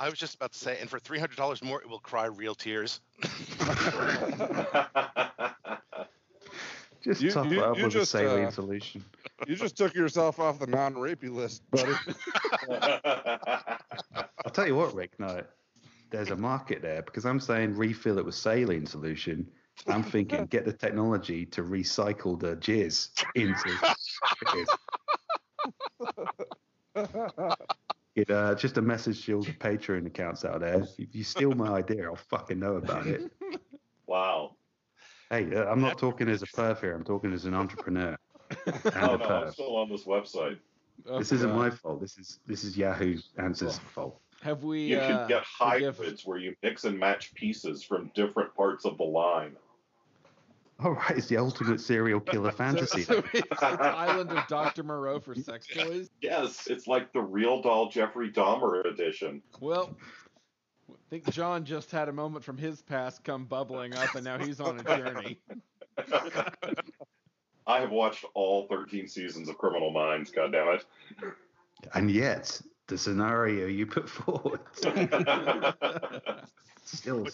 I 0.00 0.08
was 0.08 0.18
just 0.18 0.34
about 0.34 0.52
to 0.52 0.58
say, 0.58 0.78
and 0.80 0.88
for 0.88 0.98
three 0.98 1.18
hundred 1.18 1.36
dollars 1.36 1.62
more, 1.62 1.80
it 1.82 1.88
will 1.88 1.98
cry 2.00 2.24
real 2.24 2.54
tears. 2.54 3.00
Just 7.02 7.22
You- 7.22 7.30
top 7.30 7.46
you- 7.46 7.60
it 7.60 7.64
up 7.64 7.78
you 7.78 7.84
with 7.84 7.92
just, 7.92 8.14
a 8.14 8.18
saline 8.18 8.44
uh, 8.46 8.50
solution. 8.50 9.02
You 9.46 9.56
just 9.56 9.74
took 9.74 9.94
yourself 9.94 10.38
off 10.38 10.58
the 10.58 10.66
non-rapey 10.66 11.30
list, 11.30 11.62
buddy. 11.70 11.94
I'll 14.44 14.50
tell 14.52 14.66
you 14.66 14.74
what, 14.74 14.94
Rick. 14.94 15.18
No, 15.18 15.42
there's 16.10 16.28
a 16.30 16.36
market 16.36 16.82
there 16.82 17.00
because 17.00 17.24
I'm 17.24 17.40
saying 17.40 17.74
refill 17.74 18.18
it 18.18 18.24
with 18.26 18.34
saline 18.34 18.84
solution. 18.84 19.48
I'm 19.86 20.02
thinking 20.02 20.44
get 20.46 20.66
the 20.66 20.74
technology 20.74 21.46
to 21.46 21.62
recycle 21.62 22.38
the 22.38 22.56
jizz 22.56 23.08
into. 23.34 23.70
jizz. 26.96 27.76
It, 28.20 28.30
uh, 28.30 28.54
just 28.54 28.76
a 28.76 28.82
message 28.82 29.24
to 29.26 29.34
all 29.36 29.42
the 29.42 29.52
Patreon 29.52 30.06
accounts 30.06 30.44
out 30.44 30.60
there. 30.60 30.86
If 30.98 31.14
you 31.14 31.24
steal 31.24 31.52
my 31.52 31.68
idea, 31.68 32.04
I'll 32.04 32.16
fucking 32.16 32.58
know 32.58 32.76
about 32.76 33.06
it. 33.06 33.32
wow. 34.06 34.56
Hey, 35.30 35.54
uh, 35.54 35.64
I'm 35.64 35.80
not 35.80 35.98
talking 35.98 36.28
as 36.28 36.42
a 36.42 36.46
perv 36.46 36.80
here. 36.80 36.94
I'm 36.94 37.04
talking 37.04 37.32
as 37.32 37.46
an 37.46 37.54
entrepreneur 37.54 38.18
and 38.66 38.80
Oh 38.96 39.14
a 39.14 39.18
no, 39.18 39.24
I'm 39.24 39.52
still 39.52 39.76
on 39.76 39.88
this 39.88 40.04
website. 40.04 40.58
This 41.18 41.32
isn't 41.32 41.54
my 41.54 41.70
fault. 41.70 42.00
This 42.00 42.18
is 42.18 42.40
this 42.46 42.62
is 42.62 42.76
Yahoo 42.76 43.18
Answers' 43.38 43.78
fault. 43.78 44.20
Have 44.42 44.64
we? 44.64 44.80
You 44.82 44.96
can 44.96 45.12
uh, 45.12 45.26
get 45.26 45.44
forgive- 45.46 45.96
hybrids 45.96 46.26
where 46.26 46.38
you 46.38 46.54
mix 46.62 46.84
and 46.84 46.98
match 46.98 47.32
pieces 47.34 47.82
from 47.82 48.10
different 48.14 48.54
parts 48.54 48.84
of 48.84 48.98
the 48.98 49.04
line. 49.04 49.56
All 50.84 50.92
right, 50.92 51.16
it's 51.16 51.26
the 51.26 51.36
ultimate 51.36 51.80
serial 51.80 52.20
killer 52.20 52.52
fantasy. 52.52 53.02
So 53.10 53.22
it's, 53.32 53.50
it's 53.50 53.62
Island 53.62 54.30
of 54.30 54.46
Dr. 54.46 54.82
Moreau 54.82 55.20
for 55.20 55.34
sex 55.34 55.66
toys. 55.74 56.10
Yes, 56.22 56.66
it's 56.68 56.86
like 56.86 57.12
the 57.12 57.20
real 57.20 57.60
doll 57.60 57.88
Jeffrey 57.88 58.30
Dahmer 58.30 58.86
edition. 58.86 59.42
Well, 59.60 59.96
I 60.88 60.94
think 61.10 61.30
John 61.30 61.64
just 61.64 61.90
had 61.90 62.08
a 62.08 62.12
moment 62.12 62.44
from 62.44 62.56
his 62.56 62.82
past 62.82 63.24
come 63.24 63.44
bubbling 63.44 63.94
up, 63.94 64.14
and 64.14 64.24
now 64.24 64.38
he's 64.38 64.60
on 64.60 64.80
a 64.80 64.84
journey. 64.84 65.40
I 67.66 67.80
have 67.80 67.90
watched 67.90 68.24
all 68.34 68.66
13 68.68 69.08
seasons 69.08 69.48
of 69.48 69.58
Criminal 69.58 69.90
Minds. 69.90 70.30
God 70.30 70.52
damn 70.52 70.68
it! 70.68 70.84
And 71.94 72.10
yet, 72.10 72.60
the 72.86 72.96
scenario 72.96 73.66
you 73.66 73.86
put 73.86 74.08
forward 74.08 74.60
still 76.84 77.26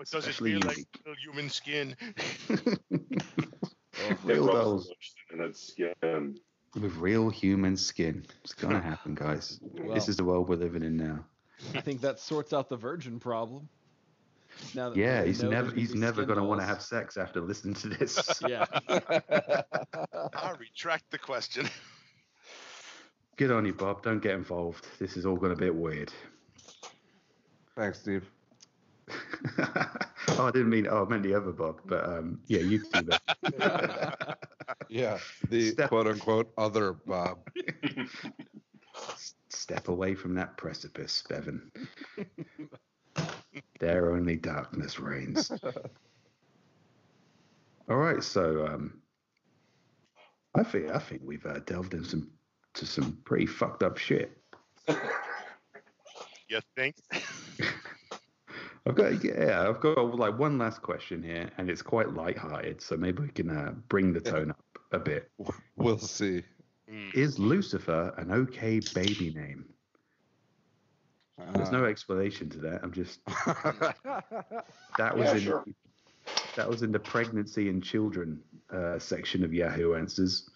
But 0.00 0.08
does 0.08 0.24
it 0.24 0.30
especially 0.30 0.52
feel 0.52 0.60
like 0.66 0.76
unique. 0.78 1.00
real 1.04 1.14
human 1.22 1.50
skin? 1.50 1.94
It 2.48 2.80
oh, 4.02 4.16
real 4.24 4.46
dolls 4.46 4.88
lotion 4.88 5.16
in 5.34 5.40
its 5.42 5.60
skin. 5.60 6.38
with 6.74 6.96
real 6.96 7.28
human 7.28 7.76
skin. 7.76 8.24
It's 8.42 8.54
gonna 8.54 8.80
happen, 8.92 9.14
guys. 9.14 9.60
Well- 9.60 9.94
this 9.94 10.08
is 10.08 10.16
the 10.16 10.24
world 10.24 10.48
we're 10.48 10.56
living 10.56 10.82
in 10.84 10.96
now. 10.96 11.22
I 11.74 11.82
think 11.82 12.00
that 12.00 12.18
sorts 12.18 12.54
out 12.54 12.70
the 12.70 12.78
virgin 12.78 13.20
problem. 13.20 13.68
Now 14.74 14.88
that 14.88 14.96
Yeah, 14.96 15.22
he's 15.22 15.42
never 15.42 15.68
gonna 15.68 15.78
he's 15.78 15.94
never 15.94 16.24
gonna 16.24 16.44
want 16.44 16.62
to 16.62 16.66
have 16.66 16.80
sex 16.80 17.18
after 17.18 17.42
listening 17.42 17.74
to 17.74 17.88
this. 17.90 18.40
Yeah. 18.48 18.64
I 18.88 20.54
retract 20.58 21.10
the 21.10 21.18
question. 21.18 21.68
Good 23.36 23.50
on 23.50 23.66
you, 23.66 23.74
Bob. 23.74 24.02
Don't 24.02 24.22
get 24.22 24.32
involved. 24.34 24.86
This 24.98 25.18
is 25.18 25.26
all 25.26 25.36
gonna 25.36 25.56
be 25.56 25.68
weird. 25.68 26.10
Thanks, 27.76 28.00
Steve. 28.00 28.24
oh, 29.58 30.46
I 30.46 30.50
didn't 30.50 30.70
mean. 30.70 30.86
Oh, 30.90 31.04
I 31.04 31.08
meant 31.08 31.22
the 31.22 31.34
other 31.34 31.52
Bob. 31.52 31.80
But 31.86 32.04
um, 32.04 32.40
yeah, 32.46 32.60
you 32.60 32.82
do 32.92 33.02
that. 33.02 34.38
Yeah, 34.88 35.18
the 35.48 35.70
Step- 35.70 35.88
quote 35.88 36.06
unquote 36.06 36.52
other 36.58 36.92
Bob. 36.92 37.38
Step 39.48 39.88
away 39.88 40.14
from 40.14 40.34
that 40.34 40.56
precipice, 40.56 41.22
Bevan. 41.28 41.70
there 43.78 44.12
only 44.12 44.36
darkness 44.36 44.98
reigns. 44.98 45.50
All 47.88 47.96
right, 47.96 48.22
so 48.22 48.66
um, 48.66 49.00
I 50.54 50.62
think 50.62 50.90
I 50.90 50.98
think 50.98 51.22
we've 51.24 51.46
uh, 51.46 51.60
delved 51.60 51.94
into 51.94 52.08
some 52.08 52.30
to 52.74 52.86
some 52.86 53.18
pretty 53.24 53.46
fucked 53.46 53.82
up 53.82 53.98
shit. 53.98 54.36
You 56.48 56.60
think? 56.76 56.96
I've 58.86 58.94
got 58.94 59.22
yeah, 59.22 59.68
I've 59.68 59.80
got 59.80 60.14
like 60.16 60.38
one 60.38 60.58
last 60.58 60.80
question 60.82 61.22
here, 61.22 61.50
and 61.58 61.68
it's 61.70 61.82
quite 61.82 62.14
light-hearted, 62.14 62.80
so 62.80 62.96
maybe 62.96 63.22
we 63.22 63.28
can 63.28 63.50
uh, 63.50 63.72
bring 63.88 64.12
the 64.12 64.20
tone 64.20 64.50
up 64.50 64.64
a 64.92 64.98
bit. 64.98 65.30
We'll 65.76 65.98
see. 65.98 66.42
Is 67.14 67.38
Lucifer 67.38 68.12
an 68.16 68.32
okay 68.32 68.80
baby 68.94 69.32
name? 69.34 69.66
There's 71.54 71.68
Uh, 71.68 71.78
no 71.78 71.84
explanation 71.84 72.48
to 72.50 72.58
that. 72.58 72.82
I'm 72.82 72.92
just 72.92 73.24
that 74.98 75.16
was 75.16 75.26
Yeah, 75.28 75.32
in 75.34 75.40
sure. 75.40 75.64
that 76.56 76.68
was 76.68 76.82
in 76.82 76.92
the 76.92 76.98
pregnancy 76.98 77.68
and 77.68 77.82
children 77.82 78.42
uh, 78.70 78.98
section 78.98 79.44
of 79.44 79.52
Yahoo 79.52 79.94
Answers. 79.94 80.50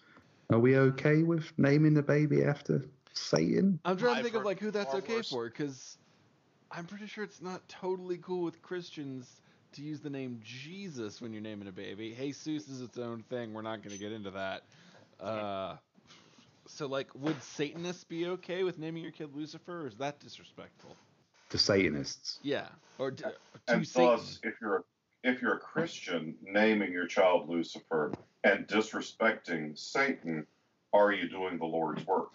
Are 0.51 0.59
we 0.59 0.77
okay 0.77 1.23
with 1.23 1.51
naming 1.57 1.93
the 1.93 2.03
baby 2.03 2.43
after 2.43 2.85
Satan? 3.13 3.79
I'm 3.85 3.97
trying 3.97 4.13
to 4.15 4.17
I've 4.19 4.23
think 4.25 4.35
of 4.35 4.45
like 4.45 4.59
who 4.59 4.71
that's 4.71 4.93
okay 4.95 5.15
worse. 5.17 5.29
for, 5.29 5.49
because 5.49 5.97
I'm 6.71 6.85
pretty 6.85 7.07
sure 7.07 7.23
it's 7.23 7.41
not 7.41 7.67
totally 7.69 8.17
cool 8.17 8.43
with 8.43 8.61
Christians 8.61 9.29
to 9.73 9.81
use 9.81 9.99
the 9.99 10.09
name 10.09 10.39
Jesus 10.43 11.21
when 11.21 11.31
you're 11.33 11.41
naming 11.41 11.67
a 11.67 11.71
baby. 11.71 12.15
Jesus 12.17 12.67
is 12.69 12.81
its 12.81 12.97
own 12.97 13.23
thing. 13.29 13.53
We're 13.53 13.61
not 13.61 13.83
going 13.83 13.95
to 13.95 14.01
get 14.01 14.11
into 14.11 14.31
that. 14.31 14.63
Uh, 15.19 15.75
so 16.67 16.87
like, 16.87 17.07
would 17.15 17.41
Satanists 17.43 18.03
be 18.03 18.27
okay 18.27 18.63
with 18.63 18.79
naming 18.79 19.03
your 19.03 19.11
kid 19.11 19.35
Lucifer, 19.35 19.83
or 19.83 19.87
is 19.87 19.95
that 19.95 20.19
disrespectful? 20.19 20.95
To 21.51 21.57
Satanists. 21.57 22.39
Yeah, 22.43 22.67
or 22.97 23.11
d- 23.11 23.23
to 23.23 23.33
And 23.67 23.87
Satan. 23.87 24.09
thus, 24.09 24.39
if 24.43 24.55
you're 24.61 24.83
if 25.23 25.41
you're 25.41 25.55
a 25.55 25.59
Christian, 25.59 26.35
naming 26.43 26.91
your 26.91 27.07
child 27.07 27.49
Lucifer 27.49 28.11
and 28.43 28.67
disrespecting 28.67 29.77
Satan, 29.77 30.45
are 30.93 31.11
you 31.11 31.29
doing 31.29 31.57
the 31.57 31.65
Lord's 31.65 32.05
work? 32.05 32.29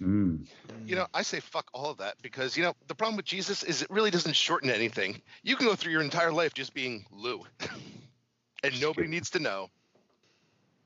Mm. 0.00 0.46
You 0.84 0.96
know, 0.96 1.06
I 1.14 1.22
say 1.22 1.40
fuck 1.40 1.68
all 1.72 1.90
of 1.90 1.98
that 1.98 2.16
because 2.22 2.56
you 2.56 2.62
know 2.62 2.74
the 2.86 2.94
problem 2.94 3.16
with 3.16 3.24
Jesus 3.24 3.62
is 3.62 3.82
it 3.82 3.90
really 3.90 4.10
doesn't 4.10 4.36
shorten 4.36 4.70
anything. 4.70 5.20
You 5.42 5.56
can 5.56 5.66
go 5.66 5.74
through 5.74 5.92
your 5.92 6.02
entire 6.02 6.32
life 6.32 6.54
just 6.54 6.74
being 6.74 7.06
Lou, 7.10 7.42
and 8.62 8.80
nobody 8.80 9.08
needs 9.08 9.30
to 9.30 9.38
know. 9.38 9.70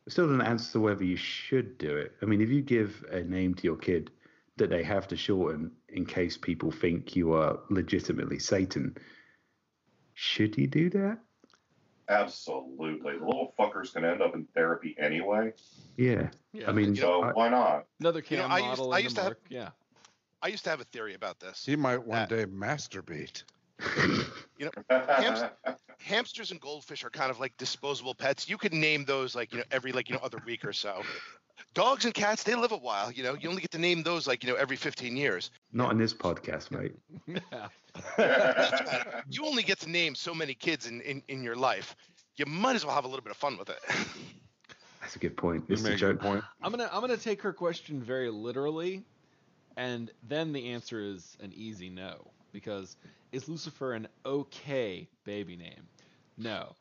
It 0.07 0.13
still 0.13 0.27
doesn't 0.27 0.43
answer 0.43 0.81
whether 0.81 1.05
you 1.05 1.17
should 1.17 1.79
do 1.79 1.97
it. 1.97 2.13
I 2.23 2.27
mean, 2.27 2.41
if 2.41 2.49
you 2.49 2.63
give 2.63 3.05
a 3.11 3.21
name 3.21 3.55
to 3.55 3.65
your 3.65 3.77
kid 3.77 4.11
that 4.57 4.71
they 4.71 4.83
have 4.83 5.09
to 5.09 5.17
shorten 5.17 5.73
in 5.89 6.07
case 6.07 6.37
people 6.37 6.71
think 6.71 7.17
you 7.17 7.33
are 7.33 7.59
legitimately 7.69 8.39
Satan, 8.39 8.97
should 10.15 10.57
you 10.57 10.67
do 10.67 10.91
that? 10.91 11.19
Absolutely. 12.11 12.95
The 13.19 13.25
little 13.25 13.55
fucker's 13.59 13.91
going 13.91 14.05
to 14.05 14.11
end 14.11 14.21
up 14.23 14.35
in 14.35 14.45
therapy 14.55 14.95
anyway. 14.99 15.53
Yeah. 15.97 16.29
Yeah, 16.53 16.69
I 16.69 16.73
mean, 16.73 16.95
So 16.97 17.23
I- 17.23 17.33
why 17.33 17.49
not? 17.49 17.87
Another 18.01 18.23
You 18.29 18.37
know, 18.39 18.43
cam 18.49 18.53
I 18.53 18.71
used- 18.71 18.83
I 18.93 18.99
used 18.99 19.17
to 19.17 19.23
have- 19.23 19.37
Yeah. 19.49 19.71
I 20.43 20.49
used 20.49 20.65
to 20.65 20.71
have 20.71 20.81
a 20.81 20.85
theory 20.85 21.15
about 21.15 21.39
this. 21.39 21.65
he 21.65 21.77
might 21.77 21.99
one 21.99 22.19
Uh, 22.23 22.27
day 22.27 22.45
masturbate. 22.47 23.45
You 24.59 24.67
know, 24.67 24.71
hams- 24.91 25.43
hamsters 25.99 26.51
and 26.51 26.61
goldfish 26.61 27.03
are 27.03 27.09
kind 27.09 27.31
of 27.31 27.41
like 27.41 27.57
disposable 27.57 28.15
pets. 28.15 28.47
You 28.47 28.59
could 28.59 28.75
name 28.75 29.07
those 29.07 29.35
like 29.35 29.53
you 29.53 29.59
know 29.59 29.65
every 29.71 29.91
like 29.93 30.11
you 30.11 30.17
know 30.17 30.21
other 30.23 30.37
week 30.45 30.67
or 30.67 30.75
so. 30.75 31.03
Dogs 31.73 32.05
and 32.05 32.13
cats 32.13 32.43
they 32.43 32.55
live 32.55 32.73
a 32.73 32.77
while. 32.77 33.11
You 33.11 33.23
know, 33.23 33.35
you 33.35 33.49
only 33.49 33.63
get 33.63 33.71
to 33.71 33.79
name 33.79 34.03
those 34.03 34.27
like 34.27 34.45
you 34.45 34.51
know 34.51 34.57
every 34.57 34.77
15 34.77 35.17
years. 35.17 35.51
not 35.73 35.93
in 35.93 35.99
this 35.99 36.13
podcast, 36.13 36.71
mate. 36.71 36.93
Yeah. 37.53 37.69
You 39.31 39.45
only 39.47 39.63
get 39.63 39.81
to 39.81 39.91
name 39.91 40.15
so 40.15 40.35
many 40.35 40.55
kids 40.55 40.87
in 40.87 41.01
in, 41.01 41.23
in 41.29 41.43
your 41.43 41.57
life. 41.57 41.97
You 42.37 42.47
might 42.47 42.77
as 42.77 42.85
well 42.85 42.95
have 42.95 43.05
a 43.05 43.09
little 43.09 43.23
bit 43.23 43.31
of 43.33 43.37
fun 43.37 43.57
with 43.59 43.71
it. 43.71 43.79
That's 45.01 45.17
a 45.17 45.19
good 45.19 45.37
point. 45.37 45.65
You 45.69 45.77
It's 45.77 45.89
a 45.89 45.95
good 45.95 46.21
joke. 46.21 46.21
point. 46.21 46.45
I'm 46.63 46.71
gonna 46.71 46.89
I'm 46.93 47.01
gonna 47.01 47.17
take 47.17 47.43
her 47.43 47.53
question 47.53 48.03
very 48.03 48.31
literally, 48.31 49.05
and 49.77 50.11
then 50.23 50.53
the 50.53 50.71
answer 50.71 51.01
is 51.01 51.37
an 51.41 51.53
easy 51.55 51.89
no 51.91 52.33
because 52.53 52.97
is 53.33 53.49
Lucifer 53.49 53.93
an 53.93 54.09
okay 54.25 55.09
baby 55.25 55.57
name? 55.57 55.89
No. 56.37 56.77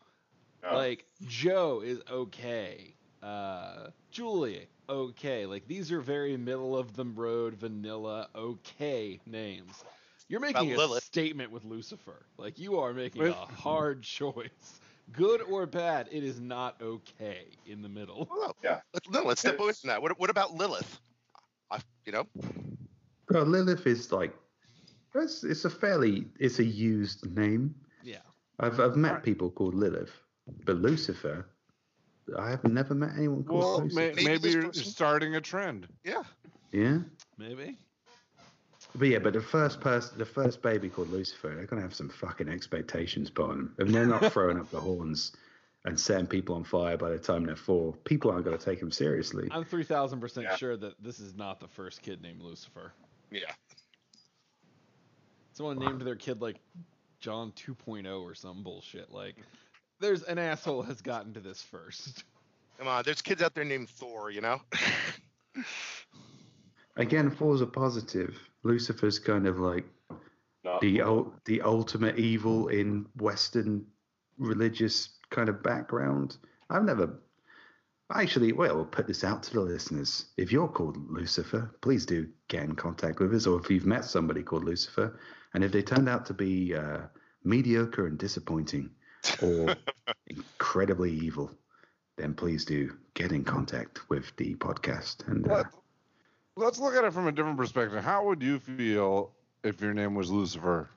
No. 0.64 0.86
Like 0.86 1.06
Joe 1.26 1.82
is 1.84 2.02
okay. 2.10 2.96
Uh, 3.22 3.90
Julie 4.12 4.68
okay. 4.90 5.46
Like 5.46 5.68
these 5.68 5.92
are 5.92 6.00
very 6.02 6.38
middle 6.38 6.78
of 6.78 6.96
the 6.96 7.06
road 7.06 7.56
vanilla 7.56 8.30
okay 8.36 9.20
names. 9.26 9.84
You're 10.30 10.40
making 10.40 10.74
a 10.74 10.78
Lilith. 10.78 11.04
statement 11.04 11.52
with 11.52 11.66
Lucifer. 11.66 12.26
Like 12.38 12.58
you 12.60 12.80
are 12.80 12.94
making 12.94 13.24
Wait. 13.24 13.32
a 13.32 13.34
hard 13.34 14.04
choice. 14.04 14.80
Good 15.12 15.42
or 15.42 15.66
bad, 15.66 16.08
it 16.12 16.24
is 16.24 16.40
not 16.40 16.76
okay 16.82 17.48
in 17.66 17.82
the 17.82 17.90
middle. 17.90 18.28
Well, 18.32 18.56
Yeah. 18.64 18.82
let's, 18.94 19.10
no, 19.10 19.24
let's 19.24 19.42
step 19.42 19.60
away 19.60 19.74
from 19.74 19.88
that. 19.88 20.02
What, 20.04 20.20
what 20.20 20.30
about 20.30 20.54
Lilith? 20.54 21.00
I, 21.72 21.80
you 22.06 22.12
know, 22.12 22.28
Well, 23.30 23.44
Lilith 23.46 23.88
is 23.88 24.12
like, 24.12 24.36
it's, 25.16 25.44
it's 25.44 25.66
a 25.66 25.70
fairly, 25.70 26.28
it's 26.40 26.60
a 26.60 26.64
used 26.64 27.26
name. 27.36 27.74
Yeah. 28.04 28.18
I've 28.60 28.80
I've 28.80 28.96
met 28.96 29.14
Right. 29.14 29.24
people 29.24 29.50
called 29.50 29.74
Lilith, 29.74 30.12
but 30.66 30.76
Lucifer, 30.78 31.48
I 32.38 32.52
have 32.52 32.64
never 32.66 32.94
met 32.94 33.12
anyone 33.18 33.44
called 33.44 33.60
Well, 33.60 33.82
Lucifer. 33.82 34.00
may, 34.00 34.10
Maybe 34.14 34.26
maybe 34.26 34.50
you're 34.52 34.74
starting 34.74 35.36
a 35.36 35.42
trend. 35.42 35.88
yeah. 36.04 36.24
Yeah, 36.72 37.00
Maybe. 37.40 37.78
But 38.96 39.08
yeah, 39.08 39.20
but 39.20 39.34
the 39.34 39.42
first 39.42 39.82
person, 39.82 40.18
the 40.18 40.26
first 40.26 40.62
baby 40.62 40.90
called 40.90 41.10
Lucifer, 41.10 41.54
they're 41.56 41.66
gonna 41.66 41.82
have 41.82 41.94
some 41.94 42.10
fucking 42.10 42.50
expectations 42.50 43.30
put 43.30 43.50
on 43.50 43.58
them. 43.58 43.76
If 43.78 43.88
they're 43.90 44.06
not 44.06 44.32
throwing 44.34 44.60
up 44.60 44.70
the 44.72 44.80
horns 44.80 45.34
and 45.86 46.00
setting 46.00 46.28
people 46.28 46.56
on 46.56 46.64
fire 46.64 46.98
by 46.98 47.10
the 47.10 47.20
time 47.20 47.46
they're 47.46 47.56
four, 47.56 47.94
people 48.04 48.32
aren't 48.32 48.46
gonna 48.46 48.58
take 48.58 48.80
them 48.80 48.92
seriously. 48.92 49.48
I'm 49.52 49.64
three 49.64 49.84
thousand 49.84 50.20
percent 50.20 50.48
Yeah. 50.50 50.56
sure 50.56 50.78
that 50.78 51.02
this 51.02 51.20
is 51.20 51.36
not 51.36 51.60
the 51.60 51.68
first 51.68 52.02
kid 52.02 52.22
named 52.22 52.42
Lucifer. 52.42 52.94
Yeah. 53.32 53.52
Someone 55.54 55.78
named 55.78 56.02
their 56.02 56.16
kid 56.16 56.42
like 56.42 56.56
John 57.20 57.52
2.0 57.52 58.22
or 58.22 58.34
some 58.34 58.64
bullshit. 58.64 59.12
Like, 59.12 59.36
there's 60.00 60.24
an 60.24 60.38
asshole 60.38 60.84
has 60.84 61.02
gotten 61.02 61.34
to 61.34 61.42
this 61.42 61.62
first. 61.62 62.24
Come 62.78 62.88
on, 62.88 63.04
there's 63.04 63.22
kids 63.22 63.42
out 63.42 63.54
there 63.56 63.66
named 63.66 63.90
Thor. 63.90 64.32
You 64.32 64.40
know. 64.42 64.62
Again, 67.00 67.32
Thor's 67.32 67.62
a 67.62 67.66
positive. 67.66 68.38
Lucifer's 68.64 69.20
kind 69.20 69.48
of 69.48 69.60
like 69.60 69.86
Not 70.64 70.82
the 70.82 71.02
ul- 71.02 71.34
the 71.46 71.62
ultimate 71.62 72.20
evil 72.20 72.68
in 72.68 73.06
Western 73.16 73.86
religious 74.38 75.10
kind 75.30 75.48
of 75.50 75.64
background. 75.64 76.38
I've 76.70 76.84
never 76.84 77.20
actually. 78.14 78.52
Well, 78.52 78.76
we'll 78.76 78.86
put 78.86 79.08
this 79.08 79.24
out 79.24 79.44
to 79.44 79.54
the 79.54 79.62
listeners. 79.62 80.26
If 80.38 80.52
you're 80.52 80.68
called 80.68 80.98
Lucifer, 81.10 81.74
please 81.82 82.06
do 82.06 82.28
get 82.50 82.64
in 82.64 82.76
contact 82.76 83.20
with 83.20 83.34
us, 83.34 83.48
or 83.48 83.60
if 83.60 83.70
you've 83.70 83.86
met 83.86 84.04
somebody 84.04 84.44
called 84.44 84.66
Lucifer, 84.66 85.20
and 85.54 85.64
if 85.64 85.72
they 85.72 85.82
turned 85.82 86.10
out 86.10 86.26
to 86.26 86.34
be 86.34 86.76
uh, 86.76 87.02
mediocre 87.44 88.08
and 88.08 88.18
disappointing, 88.18 88.90
or 89.42 89.74
incredibly 90.28 91.12
evil, 91.12 91.50
then 92.18 92.34
please 92.34 92.66
do 92.66 92.98
get 93.14 93.32
in 93.32 93.44
contact 93.46 94.10
with 94.10 94.36
the 94.36 94.56
podcast. 94.56 95.28
And 95.28 95.48
uh, 95.48 95.56
Let, 95.56 95.66
let's 96.60 96.80
look 96.80 96.96
at 96.96 97.06
it 97.06 97.14
from 97.14 97.28
a 97.28 97.32
different 97.32 97.58
perspective. 97.58 98.04
How 98.04 98.26
would 98.28 98.44
you 98.44 98.60
feel 98.60 99.26
if 99.64 99.74
your 99.82 99.94
name 99.94 100.16
was 100.16 100.32
Lucifer? 100.32 100.90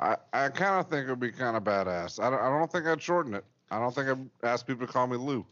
I, 0.00 0.16
I 0.32 0.48
kind 0.48 0.80
of 0.80 0.88
think 0.88 1.06
it 1.06 1.10
would 1.10 1.20
be 1.20 1.32
kind 1.32 1.56
of 1.56 1.64
badass. 1.64 2.22
I 2.22 2.30
don't, 2.30 2.40
I 2.40 2.48
don't 2.48 2.70
think 2.70 2.86
I'd 2.86 3.02
shorten 3.02 3.34
it. 3.34 3.44
I 3.70 3.78
don't 3.78 3.94
think 3.94 4.08
I'd 4.08 4.30
ask 4.48 4.66
people 4.66 4.86
to 4.86 4.92
call 4.92 5.06
me 5.06 5.16
Lou. 5.16 5.46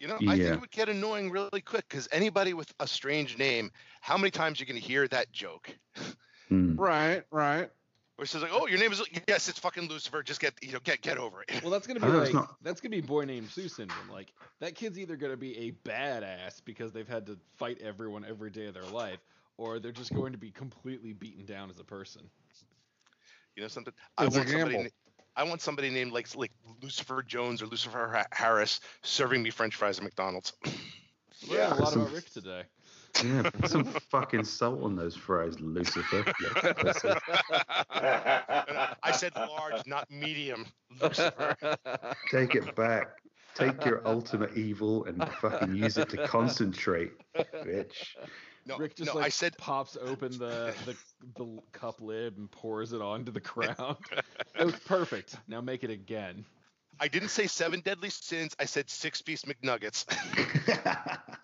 You 0.00 0.08
know, 0.08 0.20
I 0.26 0.36
think 0.36 0.44
Yeah. 0.44 0.54
it 0.54 0.60
would 0.60 0.70
get 0.70 0.88
annoying 0.88 1.30
really 1.30 1.54
quick 1.56 1.80
because 1.88 2.00
anybody 2.12 2.54
with 2.54 2.66
a 2.72 2.80
strange 2.80 3.32
name, 3.32 3.70
how 4.00 4.16
many 4.16 4.30
times 4.30 4.58
are 4.60 4.64
you 4.64 4.66
going 4.66 4.80
to 4.80 4.86
hear 4.86 5.06
that 5.08 5.32
joke? 5.32 5.76
hmm. 6.48 6.76
Right, 6.76 7.22
right. 7.30 7.70
Where 8.16 8.22
it's 8.24 8.34
like, 8.34 8.50
oh, 8.52 8.66
your 8.68 8.78
name 8.78 8.92
is 8.92 9.02
yes, 9.26 9.48
it's 9.48 9.58
fucking 9.58 9.88
Lucifer. 9.88 10.22
Just 10.22 10.40
get 10.40 10.54
you 10.62 10.72
know 10.72 10.78
get 10.84 11.00
get 11.02 11.18
over 11.18 11.42
it. 11.42 11.62
Well, 11.62 11.72
that's 11.72 11.86
gonna 11.86 11.98
be 12.00 12.06
I 12.06 12.10
know 12.10 12.18
it's 12.20 12.26
like 12.32 12.34
not- 12.34 12.56
that's 12.62 12.80
gonna 12.80 12.94
be 12.94 13.00
boy 13.00 13.24
named 13.24 13.48
Sue 13.50 13.68
syndrome. 13.68 14.08
Like 14.10 14.32
that 14.60 14.76
kid's 14.76 14.98
either 14.98 15.16
gonna 15.16 15.36
be 15.36 15.56
a 15.58 15.72
badass 15.88 16.60
because 16.64 16.92
they've 16.92 17.08
had 17.08 17.26
to 17.26 17.38
fight 17.56 17.80
everyone 17.82 18.24
every 18.24 18.50
day 18.50 18.66
of 18.66 18.74
their 18.74 18.84
life, 18.84 19.18
or 19.58 19.80
they're 19.80 19.90
just 19.90 20.14
going 20.14 20.30
to 20.32 20.38
be 20.38 20.52
completely 20.52 21.12
beaten 21.12 21.44
down 21.44 21.70
as 21.70 21.80
a 21.80 21.84
person. 21.84 22.22
You 23.56 23.62
know 23.62 23.68
something? 23.68 23.92
I 24.16 24.26
It's 24.26 24.34
a 24.36 24.38
want 24.38 24.48
somebody. 24.48 24.72
gamble. 24.74 24.84
na- 24.84 25.14
I 25.36 25.42
want 25.42 25.60
somebody 25.60 25.90
named 25.90 26.12
like 26.12 26.32
like 26.36 26.52
Lucifer 26.82 27.20
Jones 27.22 27.62
or 27.62 27.66
Lucifer 27.66 28.24
Harris 28.30 28.78
serving 29.02 29.42
me 29.42 29.50
French 29.50 29.74
fries 29.74 29.98
at 29.98 30.04
McDonald's. 30.04 30.52
We 31.48 31.56
learned 31.58 31.72
a 31.72 31.82
lot 31.82 31.92
Some- 31.92 32.02
about 32.02 32.14
Rick 32.14 32.30
today. 32.30 32.62
Yeah, 33.22 33.50
put 33.50 33.70
some 33.70 33.84
fucking 33.84 34.44
salt 34.44 34.82
on 34.82 34.96
those 34.96 35.14
fries, 35.14 35.60
Lucifer. 35.60 36.24
I 37.92 39.12
said 39.12 39.32
large, 39.36 39.86
not 39.86 40.10
medium. 40.10 40.66
Lucifer. 41.00 41.56
Take 42.30 42.54
it 42.54 42.74
back. 42.74 43.18
Take 43.54 43.84
your 43.84 44.02
ultimate 44.06 44.56
evil 44.56 45.04
and 45.04 45.28
fucking 45.40 45.76
use 45.76 45.96
it 45.96 46.08
to 46.10 46.26
concentrate, 46.26 47.12
bitch. 47.36 48.16
No, 48.66 48.78
Rick 48.78 48.96
just 48.96 49.12
no, 49.12 49.18
like 49.20 49.26
I 49.26 49.28
said 49.28 49.56
pops 49.58 49.96
open 50.00 50.32
the, 50.38 50.74
the 50.86 50.96
the 51.36 51.60
cup 51.72 52.00
lid 52.00 52.38
and 52.38 52.50
pours 52.50 52.92
it 52.92 53.02
onto 53.02 53.30
the 53.30 53.40
ground. 53.40 53.98
it 54.58 54.64
was 54.64 54.74
perfect. 54.86 55.36
Now 55.46 55.60
make 55.60 55.84
it 55.84 55.90
again. 55.90 56.44
I 56.98 57.08
didn't 57.08 57.28
say 57.28 57.46
seven 57.46 57.80
deadly 57.80 58.10
sins. 58.10 58.54
I 58.58 58.64
said 58.64 58.88
six 58.88 59.20
piece 59.20 59.42
McNuggets. 59.42 60.06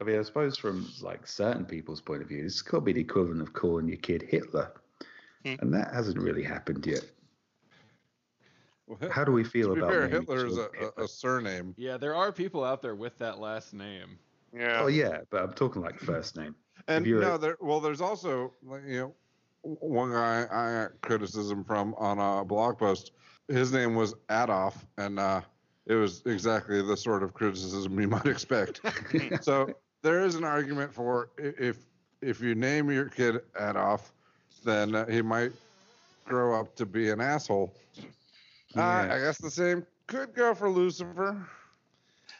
I 0.00 0.04
mean, 0.04 0.18
I 0.18 0.22
suppose 0.22 0.56
from 0.56 0.88
like 1.02 1.26
certain 1.26 1.66
people's 1.66 2.00
point 2.00 2.22
of 2.22 2.28
view, 2.28 2.42
this 2.42 2.62
could 2.62 2.84
be 2.84 2.92
the 2.92 3.00
equivalent 3.00 3.42
of 3.42 3.52
calling 3.52 3.86
your 3.86 3.98
kid 3.98 4.22
Hitler, 4.22 4.72
and 5.44 5.72
that 5.74 5.92
hasn't 5.92 6.18
really 6.18 6.42
happened 6.42 6.86
yet. 6.86 7.04
How 9.10 9.24
do 9.24 9.32
we 9.32 9.44
feel 9.44 9.68
to 9.68 9.74
be 9.74 9.80
about 9.80 9.92
fair, 9.92 10.08
Hitler 10.08 10.46
is 10.46 10.56
a, 10.56 10.68
children 10.70 10.90
a, 10.96 11.04
a 11.04 11.08
surname. 11.08 11.74
Yeah, 11.76 11.96
there 11.96 12.14
are 12.16 12.32
people 12.32 12.64
out 12.64 12.82
there 12.82 12.94
with 12.96 13.16
that 13.18 13.38
last 13.38 13.72
name. 13.72 14.18
Yeah. 14.52 14.80
Oh 14.80 14.88
yeah, 14.88 15.18
but 15.30 15.42
I'm 15.42 15.52
talking 15.52 15.82
like 15.82 16.00
first 16.00 16.36
name. 16.36 16.56
And 16.88 17.04
If 17.04 17.08
you're 17.08 17.22
a- 17.22 17.24
no, 17.24 17.36
there, 17.38 17.56
well, 17.60 17.80
there's 17.80 18.00
also 18.00 18.54
you 18.86 18.98
know 18.98 19.14
one 19.62 20.10
guy 20.10 20.46
I 20.50 20.82
got 20.82 21.00
criticism 21.02 21.62
from 21.62 21.94
on 21.98 22.18
a 22.18 22.44
blog 22.44 22.78
post. 22.78 23.12
His 23.48 23.72
name 23.72 23.94
was 23.94 24.14
Adolf, 24.30 24.86
and 24.96 25.18
uh, 25.18 25.42
it 25.86 25.94
was 25.94 26.22
exactly 26.26 26.82
the 26.82 26.96
sort 26.96 27.22
of 27.22 27.34
criticism 27.34 28.00
you 28.00 28.08
might 28.08 28.26
expect. 28.26 28.80
so 29.42 29.74
there 30.02 30.24
is 30.24 30.34
an 30.34 30.44
argument 30.44 30.92
for 30.92 31.30
if 31.36 31.78
if 32.22 32.40
you 32.40 32.54
name 32.54 32.90
your 32.90 33.06
kid 33.06 33.40
Adolf, 33.58 34.12
then 34.64 34.94
uh, 34.94 35.06
he 35.06 35.22
might 35.22 35.52
grow 36.24 36.58
up 36.58 36.74
to 36.76 36.86
be 36.86 37.10
an 37.10 37.20
asshole. 37.20 37.72
Uh, 38.76 38.80
I 38.80 39.18
guess 39.18 39.38
the 39.38 39.50
same 39.50 39.86
could 40.06 40.34
go 40.34 40.54
for 40.54 40.68
Lucifer. 40.68 41.46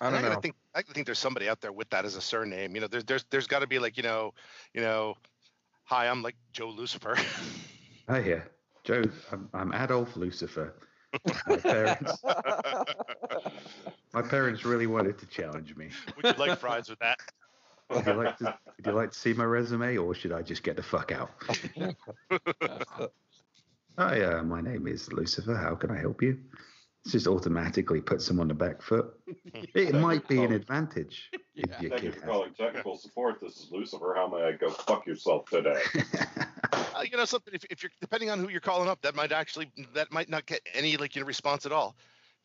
I 0.01 0.11
don't 0.11 0.23
gotta 0.23 0.35
know. 0.35 0.41
think 0.41 0.55
I 0.75 0.83
think 0.83 1.07
there's 1.07 1.19
somebody 1.19 1.49
out 1.49 1.61
there 1.61 1.73
with 1.73 1.91
that 1.91 2.05
as 2.05 2.17
a 2.17 2.21
surname. 2.21 2.75
You 2.75 2.83
know, 2.83 2.87
there's 2.87 3.05
there's 3.05 3.25
there's 3.31 3.47
got 3.47 3.61
to 3.61 3.67
be 3.67 3.79
like 3.79 3.97
you 3.97 4.03
know, 4.03 4.33
you 4.75 4.81
know, 4.81 5.17
hi, 5.85 6.09
I'm 6.09 6.23
like 6.23 6.37
Joe 6.53 6.69
Lucifer. 6.69 7.17
Hi, 8.09 8.19
yeah, 8.19 8.41
Joe, 8.83 9.05
I'm, 9.31 9.49
I'm 9.55 9.73
Adolf 9.73 10.17
Lucifer. 10.17 10.75
My 11.47 11.57
parents, 11.59 12.25
my 14.13 14.23
parents 14.23 14.65
really 14.65 14.89
wanted 14.89 15.17
to 15.19 15.27
challenge 15.27 15.77
me. 15.77 15.91
Would 16.17 16.25
you 16.25 16.33
like 16.45 16.59
fries 16.59 16.89
with 16.91 16.99
that? 16.99 17.21
Would 17.91 18.07
you 18.07 18.13
like 18.15 18.39
to, 18.39 18.45
would 18.77 18.87
you 18.87 18.93
like 18.93 19.11
to 19.13 19.19
see 19.19 19.33
my 19.33 19.45
resume, 19.45 19.97
or 19.97 20.15
should 20.15 20.33
I 20.33 20.43
just 20.43 20.63
get 20.63 20.77
the 20.77 20.83
fuck 20.83 21.13
out? 21.13 21.31
Hi, 23.99 24.23
uh, 24.23 24.43
my 24.45 24.61
name 24.61 24.87
is 24.87 25.13
Lucifer. 25.13 25.57
How 25.57 25.75
can 25.75 25.91
I 25.91 25.99
help 25.99 26.23
you? 26.23 26.39
It's 27.05 27.13
just 27.13 27.27
automatically 27.27 28.01
puts 28.01 28.29
them 28.29 28.41
on 28.41 28.49
the 28.49 28.55
back 28.55 28.83
foot. 28.83 29.19
It 29.75 29.95
might 29.95 30.29
be 30.29 30.45
an 30.45 30.53
advantage 30.53 31.31
if 31.55 31.81
your 31.81 31.91
Thank 31.91 32.03
you 32.05 32.11
kid 32.13 32.21
for 32.21 32.27
calling 32.27 32.55
technical 32.55 32.97
support. 32.97 33.41
This 33.41 33.57
is 33.57 33.69
Lucifer. 33.73 34.15
How 34.15 34.29
may 34.29 34.43
I 34.43 34.53
go 34.53 34.71
fuck 34.71 35.07
yourself 35.07 35.47
today? 35.47 35.81
Uh, 36.93 37.03
you 37.03 37.17
know 37.17 37.25
something. 37.25 37.55
If, 37.55 37.65
if 37.71 37.83
you're 37.83 37.91
depending 38.01 38.31
on 38.31 38.41
who 38.41 38.49
you're 38.49 38.61
calling 38.61 38.89
up, 38.89 39.01
that 39.03 39.15
might 39.15 39.33
actually 39.33 39.71
that 39.95 40.13
might 40.13 40.29
not 40.29 40.45
get 40.45 40.61
any 40.75 40.97
like 40.97 41.15
you 41.15 41.23
know 41.23 41.27
response 41.27 41.65
at 41.65 41.73
all. 41.73 41.95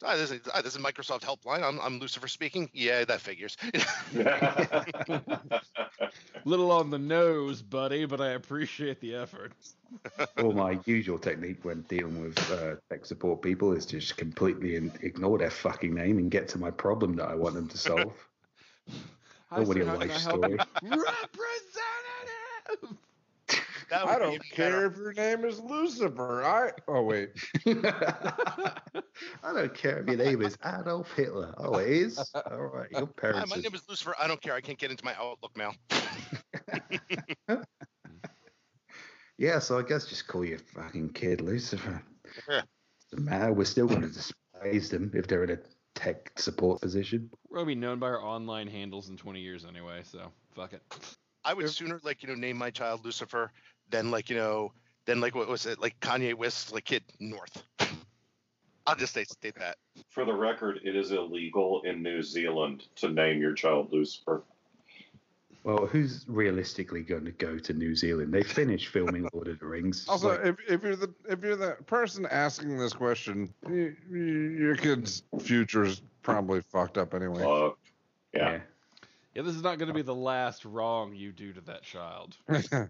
Hi, 0.03 0.17
this 0.17 0.29
is, 0.29 0.41
hi, 0.45 0.61
this 0.61 0.75
is 0.75 0.81
Microsoft 0.81 1.21
Helpline. 1.21 1.63
I'm, 1.63 1.79
I'm 1.79 1.99
Lucifer 1.99 2.27
speaking. 2.27 2.69
Yeah, 2.73 3.05
that 3.05 3.21
figures. 3.21 3.55
Little 6.45 6.71
on 6.71 6.89
the 6.89 6.99
nose, 6.99 7.61
buddy, 7.61 8.05
but 8.05 8.19
I 8.19 8.31
appreciate 8.31 8.99
the 8.99 9.15
effort. 9.15 9.53
well, 10.37 10.51
my 10.51 10.77
usual 10.85 11.17
technique 11.17 11.63
when 11.63 11.83
dealing 11.83 12.21
with 12.21 12.51
uh, 12.51 12.75
tech 12.89 13.05
support 13.05 13.41
people 13.41 13.71
is 13.71 13.85
just 13.85 14.17
completely 14.17 14.75
in, 14.75 14.91
ignore 15.01 15.37
their 15.37 15.49
fucking 15.49 15.95
name 15.95 16.17
and 16.17 16.29
get 16.29 16.49
to 16.49 16.57
my 16.57 16.71
problem 16.71 17.15
that 17.15 17.29
I 17.29 17.35
want 17.35 17.55
them 17.55 17.69
to 17.69 17.77
solve. 17.77 18.13
Hi, 19.49 19.61
Nobody 19.61 19.81
sir, 19.81 19.89
a 19.89 19.97
life 19.97 20.17
story. 20.17 20.59
you? 20.81 21.03
Representative. 21.03 22.97
That 23.89 24.05
would 24.05 24.15
I 24.15 24.19
don't 24.19 24.33
even 24.33 24.47
care 24.51 24.71
better. 24.71 24.85
if 24.87 24.97
your 24.97 25.13
name 25.13 25.45
is 25.45 25.59
Lucifer. 25.59 26.43
I 26.43 26.71
oh 26.87 27.03
wait. 27.03 27.29
I 27.67 29.53
don't 29.53 29.73
care 29.73 29.99
if 29.99 30.07
your 30.07 30.17
name 30.17 30.41
is 30.41 30.57
Adolf 30.63 31.11
Hitler. 31.15 31.53
Oh, 31.57 31.77
it 31.77 31.89
is? 31.89 32.17
All 32.33 32.57
right. 32.65 32.89
Your 32.91 33.01
Hi, 33.01 33.07
parents. 33.15 33.49
my 33.51 33.57
are- 33.57 33.61
name 33.61 33.73
is 33.75 33.83
Lucifer. 33.87 34.15
I 34.19 34.27
don't 34.27 34.41
care. 34.41 34.53
I 34.53 34.61
can't 34.61 34.77
get 34.79 34.91
into 34.91 35.05
my 35.05 35.13
Outlook 35.15 35.55
mail. 35.57 35.73
Yeah, 39.37 39.59
so 39.59 39.77
I 39.77 39.81
guess 39.81 40.05
just 40.05 40.27
call 40.27 40.45
your 40.45 40.59
fucking 40.59 41.09
kid 41.09 41.41
Lucifer. 41.41 42.01
Yeah. 42.49 42.61
Doesn't 43.11 43.25
matter. 43.25 43.51
We're 43.51 43.65
still 43.65 43.85
going 43.85 43.99
to 44.01 44.07
despise 44.07 44.89
them 44.89 45.11
if 45.13 45.27
they're 45.27 45.43
in 45.43 45.49
a 45.51 45.57
tech 45.93 46.31
support 46.37 46.79
position. 46.81 47.29
We're 47.49 47.57
gonna 47.57 47.67
be 47.67 47.75
known 47.75 47.99
by 47.99 48.07
our 48.07 48.21
online 48.23 48.67
handles 48.67 49.09
in 49.09 49.17
20 49.17 49.41
years 49.41 49.65
anyway, 49.65 50.01
so 50.03 50.31
fuck 50.55 50.71
it. 50.73 50.81
I 51.43 51.53
would 51.53 51.69
sooner 51.69 51.99
like 52.03 52.23
you 52.23 52.29
know 52.29 52.35
name 52.35 52.57
my 52.57 52.69
child 52.69 53.03
Lucifer 53.05 53.51
than 53.89 54.11
like 54.11 54.29
you 54.29 54.35
know 54.35 54.71
then 55.05 55.21
like 55.21 55.35
what 55.35 55.47
was 55.47 55.65
it 55.65 55.79
like 55.79 55.99
Kanye 55.99 56.33
West's 56.33 56.71
like 56.71 56.85
kid 56.85 57.03
North. 57.19 57.63
I'll 58.87 58.95
just 58.95 59.13
say 59.13 59.23
state 59.23 59.55
that. 59.55 59.77
For 60.09 60.25
the 60.25 60.33
record, 60.33 60.79
it 60.83 60.95
is 60.95 61.11
illegal 61.11 61.81
in 61.85 62.03
New 62.03 62.21
Zealand 62.21 62.83
to 62.97 63.09
name 63.09 63.41
your 63.41 63.53
child 63.53 63.91
Lucifer. 63.91 64.43
Well, 65.63 65.87
who's 65.87 66.25
realistically 66.27 67.01
going 67.01 67.25
to 67.25 67.31
go 67.31 67.57
to 67.57 67.73
New 67.73 67.95
Zealand? 67.95 68.31
They 68.31 68.43
finished 68.43 68.89
filming 68.89 69.27
Lord 69.33 69.47
of 69.47 69.57
the 69.57 69.65
Rings. 69.65 70.05
Also, 70.09 70.29
Like, 70.29 70.45
if, 70.45 70.55
if 70.69 70.83
you're 70.83 70.95
the 70.95 71.11
if 71.27 71.41
you're 71.41 71.55
the 71.55 71.77
person 71.87 72.27
asking 72.29 72.77
this 72.77 72.93
question, 72.93 73.51
you, 73.67 73.95
you, 74.07 74.17
your 74.17 74.75
kid's 74.75 75.23
future's 75.39 76.03
probably 76.21 76.61
fucked 76.61 76.99
up 76.99 77.15
anyway. 77.15 77.43
Uh, 77.43 77.71
yeah. 78.31 78.51
Yeah, 78.51 78.59
this 79.43 79.55
is 79.55 79.63
not 79.63 79.77
gonna 79.77 79.93
be 79.93 80.01
the 80.01 80.15
last 80.15 80.65
wrong 80.65 81.13
you 81.13 81.31
do 81.31 81.53
to 81.53 81.61
that 81.61 81.83
child. 81.83 82.37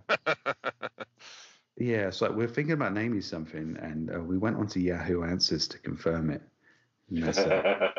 yeah, 1.78 2.10
so 2.10 2.32
we're 2.32 2.48
thinking 2.48 2.74
about 2.74 2.94
naming 2.94 3.22
something, 3.22 3.78
and 3.82 4.14
uh, 4.14 4.20
we 4.20 4.38
went 4.38 4.58
onto 4.58 4.80
Yahoo 4.80 5.24
Answers 5.24 5.68
to 5.70 5.80
confirm 5.80 6.30
it. 6.30 6.42
And 7.10 7.24
that's, 7.24 7.38
uh, 7.38 7.90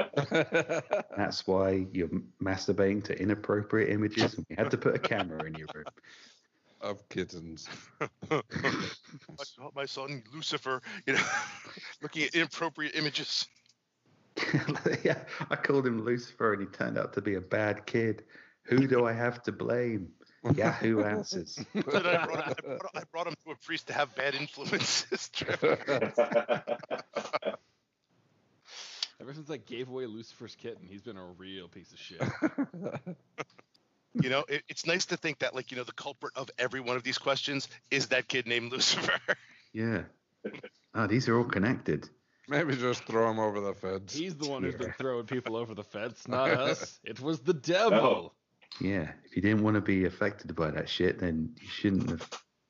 that's 1.16 1.46
why 1.46 1.86
you're 1.92 2.10
masturbating 2.42 3.04
to 3.04 3.20
inappropriate 3.20 3.90
images. 3.90 4.34
and 4.34 4.46
You 4.48 4.56
had 4.56 4.70
to 4.70 4.78
put 4.78 4.94
a 4.96 4.98
camera 4.98 5.44
in 5.44 5.54
your 5.54 5.68
room. 5.74 5.84
of 6.80 7.08
kittens. 7.08 7.68
my, 8.30 8.38
my 9.74 9.84
son 9.86 10.22
Lucifer, 10.34 10.82
you 11.06 11.14
know, 11.14 11.22
looking 12.02 12.24
at 12.24 12.34
inappropriate 12.34 12.94
images. 12.96 13.46
yeah, 15.04 15.18
I 15.50 15.56
called 15.56 15.86
him 15.86 16.04
Lucifer, 16.04 16.52
and 16.52 16.62
he 16.62 16.68
turned 16.68 16.98
out 16.98 17.12
to 17.14 17.20
be 17.20 17.34
a 17.34 17.40
bad 17.40 17.86
kid. 17.86 18.24
Who 18.64 18.86
do 18.86 19.06
I 19.06 19.12
have 19.12 19.42
to 19.44 19.52
blame? 19.52 20.08
Yahoo 20.54 21.02
Answers. 21.02 21.58
I 21.74 21.80
brought, 21.80 22.06
I, 22.06 22.52
brought, 22.62 22.96
I 22.96 23.02
brought 23.10 23.26
him 23.26 23.34
to 23.44 23.50
a 23.52 23.56
priest 23.56 23.88
to 23.88 23.92
have 23.92 24.14
bad 24.14 24.34
influences. 24.34 25.30
Ever 29.18 29.34
since 29.34 29.50
I 29.50 29.56
gave 29.56 29.88
away 29.88 30.06
Lucifer's 30.06 30.54
kitten, 30.54 30.86
he's 30.86 31.02
been 31.02 31.16
a 31.16 31.24
real 31.24 31.68
piece 31.68 31.92
of 31.92 31.98
shit. 31.98 32.22
You 34.22 34.30
know, 34.30 34.44
it, 34.48 34.62
it's 34.68 34.86
nice 34.86 35.06
to 35.06 35.16
think 35.16 35.40
that 35.40 35.54
like 35.54 35.70
you 35.70 35.76
know 35.76 35.84
the 35.84 35.92
culprit 35.92 36.32
of 36.36 36.50
every 36.58 36.80
one 36.80 36.96
of 36.96 37.02
these 37.02 37.18
questions 37.18 37.68
is 37.90 38.08
that 38.08 38.28
kid 38.28 38.46
named 38.46 38.72
Lucifer. 38.72 39.18
Yeah. 39.72 40.02
Oh, 40.94 41.06
these 41.06 41.28
are 41.28 41.36
all 41.36 41.44
connected. 41.44 42.08
Maybe 42.48 42.76
just 42.76 43.04
throw 43.04 43.30
him 43.30 43.38
over 43.38 43.60
the 43.60 43.74
fence. 43.74 44.14
He's 44.14 44.36
the 44.36 44.48
one 44.48 44.62
who's 44.62 44.74
been 44.76 44.94
throwing 44.98 45.26
people 45.26 45.56
over 45.56 45.74
the 45.74 45.84
fence, 45.84 46.28
not 46.28 46.50
us. 46.50 47.00
It 47.04 47.20
was 47.20 47.40
the 47.40 47.54
devil. 47.54 48.34
Yeah. 48.80 49.10
If 49.24 49.34
you 49.34 49.42
didn't 49.42 49.62
want 49.62 49.74
to 49.74 49.80
be 49.80 50.04
affected 50.04 50.54
by 50.54 50.70
that 50.70 50.88
shit, 50.88 51.18
then 51.18 51.54
you 51.60 51.68
shouldn't 51.68 52.10
have. 52.10 52.28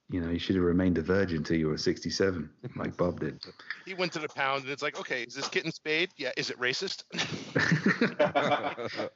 You 0.09 0.21
know, 0.21 0.31
you 0.31 0.39
should 0.39 0.55
have 0.55 0.65
remained 0.65 0.99
a 0.99 1.03
virgin 1.03 1.43
till 1.43 1.57
you 1.57 1.67
were 1.67 1.77
67, 1.77 2.49
like 2.77 2.97
Bob 2.97 3.19
did. 3.19 3.43
he 3.85 3.93
went 3.93 4.13
to 4.13 4.21
the 4.21 4.29
pound 4.29 4.63
and 4.63 4.71
it's 4.71 4.81
like, 4.81 4.97
okay, 5.01 5.25
is 5.25 5.35
this 5.35 5.49
kitten 5.49 5.73
spayed? 5.73 6.11
Yeah. 6.17 6.31
Is 6.37 6.49
it 6.49 6.61
racist? 6.61 7.03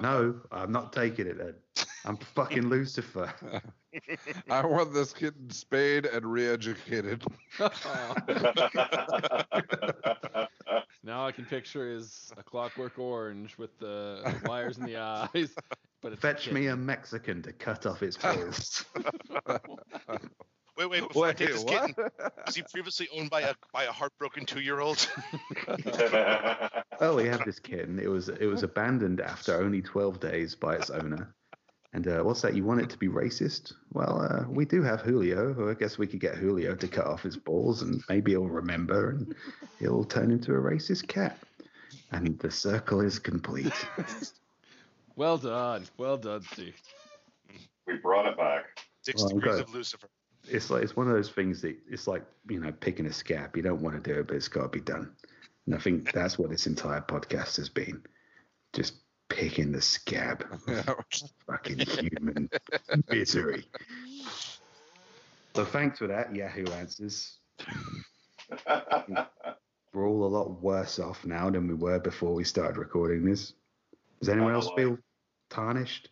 No, 0.00 0.34
I'm 0.50 0.72
not 0.72 0.92
taking 0.92 1.26
it 1.26 1.38
then. 1.38 1.54
I'm 2.04 2.16
fucking 2.16 2.68
Lucifer. 2.68 3.32
I 4.50 4.66
want 4.66 4.92
this 4.92 5.12
kitten 5.12 5.50
spayed 5.50 6.06
and 6.06 6.24
re-educated. 6.24 7.24
Now 11.04 11.26
I 11.26 11.32
can 11.32 11.44
picture 11.44 11.90
is 11.90 12.32
a 12.36 12.44
clockwork 12.44 12.96
orange 12.98 13.58
with 13.58 13.76
the 13.80 14.34
wires 14.44 14.78
in 14.78 14.84
the 14.84 14.96
eyes. 14.98 15.52
But 16.00 16.12
it's 16.12 16.22
Fetch 16.22 16.50
me 16.50 16.68
a 16.68 16.76
Mexican 16.76 17.42
to 17.42 17.52
cut 17.52 17.86
off 17.86 18.02
its 18.02 18.16
balls. 18.16 18.84
Wait, 20.78 20.88
wait, 20.88 21.06
before 21.06 21.26
I 21.26 21.34
take 21.34 21.50
this 21.50 21.64
what? 21.64 21.88
kitten, 21.88 22.10
was 22.46 22.56
he 22.56 22.62
previously 22.62 23.06
owned 23.14 23.28
by 23.28 23.42
a 23.42 23.54
by 23.74 23.84
a 23.84 23.92
heartbroken 23.92 24.46
two 24.46 24.60
year 24.60 24.80
old? 24.80 25.06
oh, 26.98 27.14
we 27.14 27.26
have 27.26 27.44
this 27.44 27.58
kitten. 27.58 27.98
It 27.98 28.08
was 28.08 28.30
it 28.30 28.46
was 28.46 28.62
abandoned 28.62 29.20
after 29.20 29.60
only 29.60 29.82
12 29.82 30.18
days 30.18 30.54
by 30.54 30.76
its 30.76 30.88
owner. 30.88 31.34
And 31.94 32.08
uh, 32.08 32.22
what's 32.22 32.40
that? 32.40 32.54
You 32.54 32.64
want 32.64 32.80
it 32.80 32.88
to 32.90 32.98
be 32.98 33.08
racist? 33.08 33.74
Well, 33.92 34.22
uh, 34.22 34.48
we 34.50 34.64
do 34.64 34.82
have 34.82 35.02
Julio. 35.02 35.70
I 35.70 35.74
guess 35.74 35.98
we 35.98 36.06
could 36.06 36.20
get 36.20 36.36
Julio 36.36 36.74
to 36.74 36.88
cut 36.88 37.06
off 37.06 37.22
his 37.22 37.36
balls, 37.36 37.82
and 37.82 38.02
maybe 38.08 38.30
he'll 38.32 38.48
remember, 38.48 39.10
and 39.10 39.34
he'll 39.78 40.04
turn 40.04 40.30
into 40.30 40.52
a 40.54 40.58
racist 40.58 41.06
cat. 41.06 41.38
And 42.10 42.38
the 42.38 42.50
circle 42.50 43.00
is 43.00 43.18
complete. 43.18 43.72
Well 45.16 45.36
done. 45.36 45.84
Well 45.98 46.16
done, 46.16 46.42
Steve. 46.52 46.74
we 47.86 47.96
brought 47.98 48.26
it 48.26 48.36
back. 48.36 48.64
Six 49.02 49.22
Well, 49.22 49.28
degrees 49.34 49.60
of 49.60 49.74
Lucifer. 49.74 50.08
It's 50.48 50.70
like 50.70 50.82
it's 50.82 50.96
one 50.96 51.06
of 51.06 51.12
those 51.12 51.30
things 51.30 51.60
that 51.62 51.76
it's 51.88 52.06
like 52.06 52.24
you 52.48 52.58
know 52.58 52.72
picking 52.72 53.06
a 53.06 53.12
scab. 53.12 53.54
You 53.56 53.62
don't 53.62 53.82
want 53.82 54.02
to 54.02 54.12
do 54.12 54.20
it, 54.20 54.26
but 54.26 54.36
it's 54.36 54.48
got 54.48 54.62
to 54.62 54.68
be 54.68 54.80
done. 54.80 55.12
And 55.66 55.74
I 55.74 55.78
think 55.78 56.12
that's 56.12 56.38
what 56.38 56.50
this 56.50 56.66
entire 56.66 57.02
podcast 57.02 57.56
has 57.58 57.68
been, 57.68 58.02
just 58.72 58.94
picking 59.28 59.72
the 59.72 59.80
scab. 59.80 60.44
Fucking 61.46 61.78
human 61.78 62.50
misery. 63.10 63.64
So 65.54 65.64
thanks 65.64 65.98
for 65.98 66.06
that, 66.06 66.34
Yahoo 66.34 66.66
Answers. 66.72 67.38
We're 69.94 70.08
all 70.08 70.24
a 70.24 70.26
lot 70.26 70.62
worse 70.62 70.98
off 70.98 71.24
now 71.24 71.50
than 71.50 71.68
we 71.68 71.74
were 71.74 71.98
before 71.98 72.34
we 72.34 72.44
started 72.44 72.78
recording 72.78 73.24
this. 73.24 73.52
Does 74.20 74.30
anyone 74.30 74.54
else 74.54 74.70
feel 74.76 74.96
tarnished? 75.50 76.08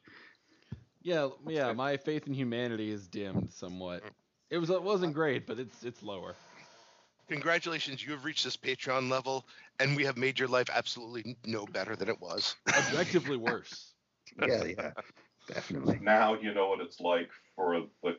Yeah, 1.03 1.29
yeah. 1.47 1.73
My 1.73 1.97
faith 1.97 2.27
in 2.27 2.35
humanity 2.35 2.91
is 2.91 3.07
dimmed 3.07 3.51
somewhat. 3.53 4.03
It 4.51 4.59
was 4.59 4.69
it 4.69 4.83
wasn't 4.83 5.15
great, 5.15 5.47
but 5.47 5.59
it's 5.59 5.83
it's 5.83 6.03
lower. 6.03 6.35
Congratulations, 7.29 8.05
you 8.05 8.11
have 8.11 8.25
reached 8.25 8.43
this 8.43 8.57
Patreon 8.57 9.09
level, 9.09 9.47
and 9.81 9.97
we 9.97 10.05
have 10.05 10.17
made 10.17 10.39
your 10.39 10.49
life 10.49 10.69
absolutely 10.73 11.37
no 11.47 11.67
better 11.67 11.97
than 11.97 12.09
it 12.09 12.21
was. 12.21 12.55
Objectively 12.69 13.37
worse. 13.37 13.87
Yeah, 14.47 14.63
yeah, 14.63 14.91
definitely. 15.49 15.99
Now 16.01 16.35
you 16.35 16.55
know 16.55 16.69
what 16.69 16.81
it's 16.81 17.01
like 17.01 17.31
for 17.57 17.83
the 18.05 18.15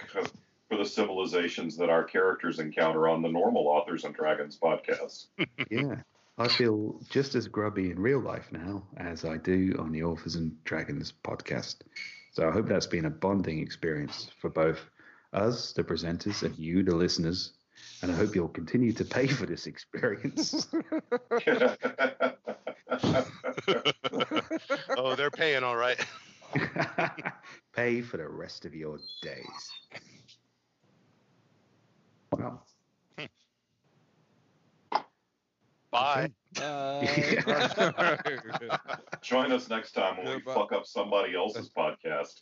for 0.69 0.77
the 0.77 0.83
civilizations 0.85 1.77
that 1.77 1.89
our 1.89 2.03
characters 2.03 2.59
encounter 2.59 3.07
on 3.07 3.21
the 3.21 3.29
normal 3.29 3.67
Authors 3.67 4.03
and 4.03 4.13
Dragons 4.13 4.59
podcast. 4.61 5.27
yeah. 5.71 5.95
I 6.38 6.49
feel 6.49 6.99
just 7.09 7.35
as 7.35 7.47
grubby 7.47 7.91
in 7.91 7.99
real 7.99 8.19
life 8.19 8.49
now 8.51 8.83
as 8.97 9.23
I 9.23 9.38
do 9.38 9.75
on 9.79 9.91
the 9.91 10.03
Authors 10.03 10.35
and 10.35 10.61
Dragons 10.65 11.13
podcast. 11.23 11.77
So 12.31 12.47
I 12.47 12.51
hope 12.51 12.67
that's 12.67 12.88
been 12.88 13.05
a 13.05 13.09
bonding 13.09 13.59
experience 13.59 14.29
for 14.39 14.49
both 14.49 14.79
us, 15.33 15.73
the 15.73 15.83
presenters, 15.83 16.43
and 16.43 16.57
you, 16.57 16.83
the 16.83 16.95
listeners. 16.95 17.53
And 18.02 18.12
I 18.12 18.16
hope 18.16 18.36
you'll 18.36 18.48
continue 18.48 18.91
to 18.94 19.06
pay 19.06 19.28
for 19.28 19.45
this 19.45 19.68
experience. 19.68 20.68
oh, 24.98 25.16
they're 25.16 25.30
paying 25.32 25.64
all 25.64 25.76
right. 25.76 26.03
pay 27.76 28.02
for 28.02 28.18
the 28.18 28.28
rest 28.28 28.66
of 28.66 28.74
your 28.74 28.99
days. 29.22 29.72
Well, 32.32 32.66
Bye. 35.91 36.32
Join 39.22 39.52
us 39.52 39.70
next 39.70 39.91
time 39.91 40.18
when 40.18 40.36
we 40.36 40.41
fuck 40.41 40.72
up 40.72 40.86
somebody 40.86 41.36
else's 41.36 41.70
podcast. 41.70 42.41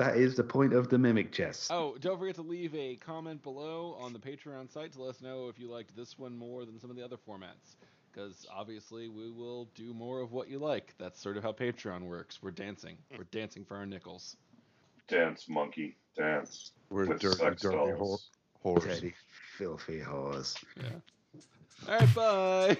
That 0.00 0.16
is 0.16 0.34
the 0.34 0.42
point 0.42 0.72
of 0.72 0.88
the 0.88 0.96
mimic 0.98 1.30
chest. 1.30 1.70
Oh, 1.70 1.94
don't 2.00 2.18
forget 2.18 2.34
to 2.36 2.42
leave 2.42 2.74
a 2.74 2.96
comment 2.96 3.42
below 3.42 3.98
on 4.00 4.14
the 4.14 4.18
Patreon 4.18 4.72
site 4.72 4.92
to 4.92 5.02
let 5.02 5.10
us 5.16 5.20
know 5.20 5.48
if 5.48 5.58
you 5.58 5.70
liked 5.70 5.94
this 5.94 6.18
one 6.18 6.34
more 6.34 6.64
than 6.64 6.80
some 6.80 6.88
of 6.88 6.96
the 6.96 7.04
other 7.04 7.16
formats. 7.18 7.76
Because 8.10 8.46
obviously 8.50 9.08
we 9.08 9.30
will 9.30 9.66
do 9.74 9.92
more 9.92 10.20
of 10.20 10.32
what 10.32 10.48
you 10.48 10.58
like. 10.58 10.94
That's 10.98 11.20
sort 11.20 11.36
of 11.36 11.42
how 11.42 11.52
Patreon 11.52 12.06
works. 12.06 12.42
We're 12.42 12.50
dancing. 12.50 12.96
We're 13.16 13.24
dancing 13.24 13.62
for 13.62 13.76
our 13.76 13.84
nickels. 13.84 14.36
Dance, 15.06 15.50
monkey, 15.50 15.96
dance. 16.16 16.72
We're 16.88 17.06
with 17.06 17.20
dirty, 17.20 17.36
sex 17.36 17.60
dirty 17.62 17.76
dolls. 17.76 18.30
whore- 18.64 18.78
whores. 18.78 18.82
Dirty, 18.84 19.14
filthy 19.58 20.00
whores. 20.00 20.56
All 21.88 21.98
right, 21.98 22.14
bye. 22.14 22.76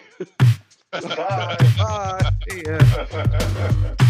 Bye. 1.16 1.56
Bye. 1.78 2.30
See 2.48 4.04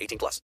18 0.00 0.18
plus. 0.18 0.38